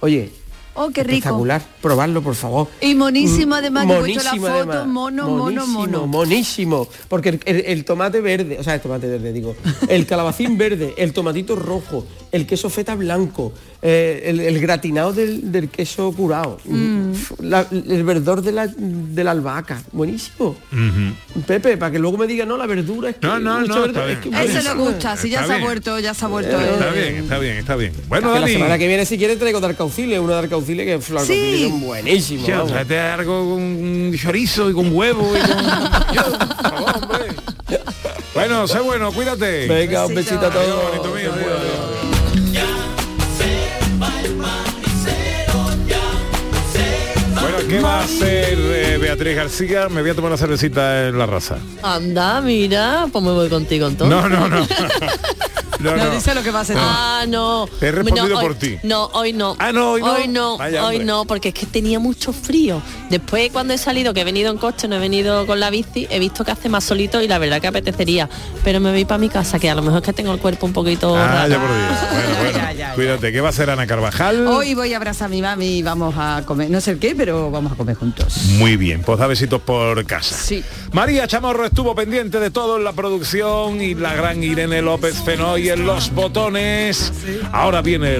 Oye, 0.00 0.32
Oh, 0.74 0.90
qué 0.90 1.02
rico. 1.02 1.16
espectacular, 1.18 1.62
probarlo 1.82 2.22
por 2.22 2.34
favor. 2.34 2.68
Y 2.80 2.94
monísimo 2.94 3.54
además, 3.56 3.86
que 3.86 3.92
he 3.92 3.96
puesto 3.98 4.22
la 4.22 4.30
monísimo, 4.30 4.46
foto, 4.46 4.56
además. 4.72 4.86
mono, 4.86 5.24
mono, 5.28 5.44
Monísimo, 5.44 5.78
mono. 5.80 6.06
Monísimo, 6.06 6.88
porque 7.08 7.28
el, 7.30 7.40
el- 7.44 7.64
el 7.66 7.84
tomate 7.84 8.20
verde, 8.20 8.56
o 8.58 8.62
sea, 8.62 8.74
el 8.74 8.80
tomate 8.80 9.06
verde 9.08 9.32
digo, 9.32 9.56
el 9.88 10.06
calabacín 10.06 10.56
verde, 10.56 10.94
el 10.96 11.12
tomatito 11.12 11.56
rojo, 11.56 12.06
el 12.32 12.46
queso 12.46 12.70
feta 12.70 12.94
blanco, 12.94 13.52
eh, 13.82 14.22
el, 14.26 14.40
el 14.40 14.60
gratinado 14.60 15.12
del, 15.12 15.50
del 15.50 15.68
queso 15.70 16.12
curado, 16.12 16.58
Mm. 16.64 17.12
la- 17.40 17.66
el 17.70 18.04
verdor 18.04 18.40
de 18.42 18.52
la, 18.52 18.66
de 18.68 19.24
la 19.24 19.32
albahaca, 19.32 19.82
buenísimo. 19.92 20.54
Pepe, 21.46 21.76
para 21.76 21.90
que 21.92 21.98
luego 21.98 22.16
me 22.18 22.26
diga, 22.26 22.44
no, 22.46 22.56
la 22.56 22.66
verdura 22.66 23.10
es 23.10 23.16
que 23.16 23.26
No, 23.26 23.38
no, 23.38 23.60
no, 23.62 23.80
verdura, 23.80 23.86
está 23.86 24.00
es 24.02 24.06
bien. 24.06 24.20
que 24.20 24.28
buenísimo. 24.30 24.74
nos 24.74 24.76
gusta, 24.92 25.16
si 25.16 25.30
ya 25.30 25.40
Está 25.40 25.54
se 25.56 25.60
ha 25.60 25.64
vuelto, 25.64 25.98
ya 25.98 26.14
se 26.14 26.24
ha 26.24 26.28
vuelto. 26.28 26.60
Está 26.60 26.88
eh, 26.88 26.92
bien, 27.10 27.16
está 27.24 27.38
bien, 27.38 27.56
está 27.56 27.76
bien, 27.76 27.90
está 27.90 28.00
bien. 28.00 28.08
Bueno, 28.08 28.28
Que 28.28 28.34
la 28.34 28.40
Dani. 28.40 28.52
semana 28.52 28.78
que 28.78 28.86
viene 28.88 29.06
si 29.06 29.18
quieres 29.18 29.38
traigo 29.38 29.60
de 29.60 29.66
arcauciles, 29.66 30.18
una 30.20 30.32
de 30.34 30.38
arcauciles 30.60 30.86
que 31.06 31.12
los 31.12 31.22
Sí. 31.26 31.68
son 31.70 31.80
buenísimos. 31.80 32.48
Vamos. 32.48 32.70
tráete 32.72 32.98
algo 33.00 33.50
con 33.54 34.12
chorizo 34.16 34.70
y 34.70 34.72
con 34.74 34.94
huevo. 34.94 35.32
y 35.36 35.40
con- 35.40 36.14
Yo, 36.14 36.22
por 36.38 36.56
favor, 36.70 36.96
hombre. 37.02 37.26
Bueno, 38.34 38.66
sé 38.68 38.80
bueno, 38.80 39.12
cuídate. 39.12 39.66
Venga, 39.66 40.06
un 40.06 40.14
besito 40.14 40.46
a 40.46 40.50
todos. 40.50 40.64
Adiós, 40.64 40.82
bonito 40.90 41.14
mío, 41.14 41.32
adiós, 41.32 41.60
adiós. 41.60 42.90
Bueno, 47.40 47.56
¿qué 47.68 47.80
va 47.80 48.00
a 48.00 48.04
hacer 48.04 48.58
eh, 48.58 48.98
Beatriz 49.00 49.36
García? 49.36 49.88
Me 49.88 50.00
voy 50.02 50.10
a 50.10 50.14
tomar 50.14 50.30
una 50.30 50.38
cervecita 50.38 51.08
en 51.08 51.18
la 51.18 51.26
raza. 51.26 51.56
Anda, 51.82 52.40
mira, 52.40 53.06
pues 53.10 53.24
me 53.24 53.30
voy 53.32 53.48
contigo 53.48 53.86
entonces. 53.88 54.14
No, 54.16 54.28
no, 54.28 54.48
no. 54.48 54.66
No, 55.80 55.96
No, 55.96 56.04
no. 56.04 56.10
dice 56.10 56.34
lo 56.34 56.42
que 56.42 56.50
va 56.50 56.60
a 56.60 56.62
hacer. 56.62 56.76
Ah, 56.78 57.24
no. 57.28 57.68
He 57.80 57.90
respondido 57.90 58.28
No, 58.28 58.36
hoy- 58.38 58.42
por 58.44 58.54
ti. 58.54 58.76
No, 58.82 59.06
hoy 59.12 59.32
no. 59.32 59.56
Ah, 59.58 59.72
no, 59.72 59.92
hoy 59.92 60.00
no. 60.02 60.12
Hoy 60.14 60.28
no, 60.28 60.58
Vaya, 60.58 60.84
hoy 60.86 60.98
no, 61.00 61.24
porque 61.24 61.48
es 61.48 61.54
que 61.54 61.66
tenía 61.66 61.98
mucho 61.98 62.32
frío. 62.32 62.82
Después 63.08 63.50
cuando 63.52 63.72
he 63.74 63.78
salido, 63.78 64.12
que 64.14 64.20
he 64.20 64.24
venido 64.24 64.50
en 64.50 64.58
coche, 64.58 64.88
no 64.88 64.96
he 64.96 64.98
venido 64.98 65.46
con 65.46 65.58
la 65.60 65.70
bici, 65.70 66.06
he 66.10 66.18
visto 66.18 66.44
que 66.44 66.50
hace 66.52 66.68
más 66.68 66.84
solito 66.84 67.20
y 67.20 67.28
la 67.28 67.38
verdad 67.38 67.60
que 67.60 67.68
apetecería. 67.68 68.28
Pero 68.64 68.80
me 68.80 68.90
voy 68.92 69.04
para 69.04 69.18
mi 69.18 69.28
casa, 69.28 69.58
que 69.58 69.70
a 69.70 69.74
lo 69.74 69.82
mejor 69.82 70.00
es 70.00 70.04
que 70.04 70.12
tengo 70.12 70.32
el 70.32 70.38
cuerpo 70.40 70.66
un 70.66 70.72
poquito 70.72 71.16
Ah, 71.16 71.26
raro. 71.26 71.48
ya 71.50 71.58
por 71.60 71.68
Dios. 71.68 71.90
Bueno, 72.10 72.36
bueno. 72.38 72.58
Ya, 72.58 72.72
ya, 72.72 72.72
ya. 72.72 72.94
Cuídate, 72.94 73.32
¿qué 73.32 73.40
va 73.40 73.48
a 73.48 73.50
hacer 73.50 73.70
Ana 73.70 73.86
Carvajal? 73.86 74.46
Hoy 74.46 74.74
voy 74.74 74.92
a 74.92 74.96
abrazar 74.96 75.26
a 75.26 75.28
mi 75.28 75.40
mami 75.42 75.78
y 75.78 75.82
vamos 75.82 76.14
a 76.18 76.42
comer, 76.46 76.70
no 76.70 76.80
sé 76.80 76.92
el 76.92 76.98
qué, 76.98 77.14
pero 77.14 77.50
vamos 77.50 77.72
a 77.72 77.76
comer 77.76 77.94
juntos. 77.96 78.36
Muy 78.58 78.76
bien, 78.76 79.02
pues 79.02 79.18
da 79.18 79.26
besitos 79.26 79.60
por 79.62 80.04
casa. 80.06 80.36
Sí. 80.36 80.62
María 80.92 81.28
Chamorro 81.28 81.64
estuvo 81.64 81.94
pendiente 81.94 82.40
de 82.40 82.50
todo 82.50 82.76
en 82.76 82.82
la 82.82 82.92
producción 82.92 83.80
y 83.80 83.94
la 83.94 84.12
gran 84.14 84.42
Irene 84.42 84.82
López 84.82 85.14
Fenoy 85.24 85.68
en 85.68 85.86
los 85.86 86.12
botones. 86.12 87.12
Ahora 87.52 87.80
viene 87.80 88.08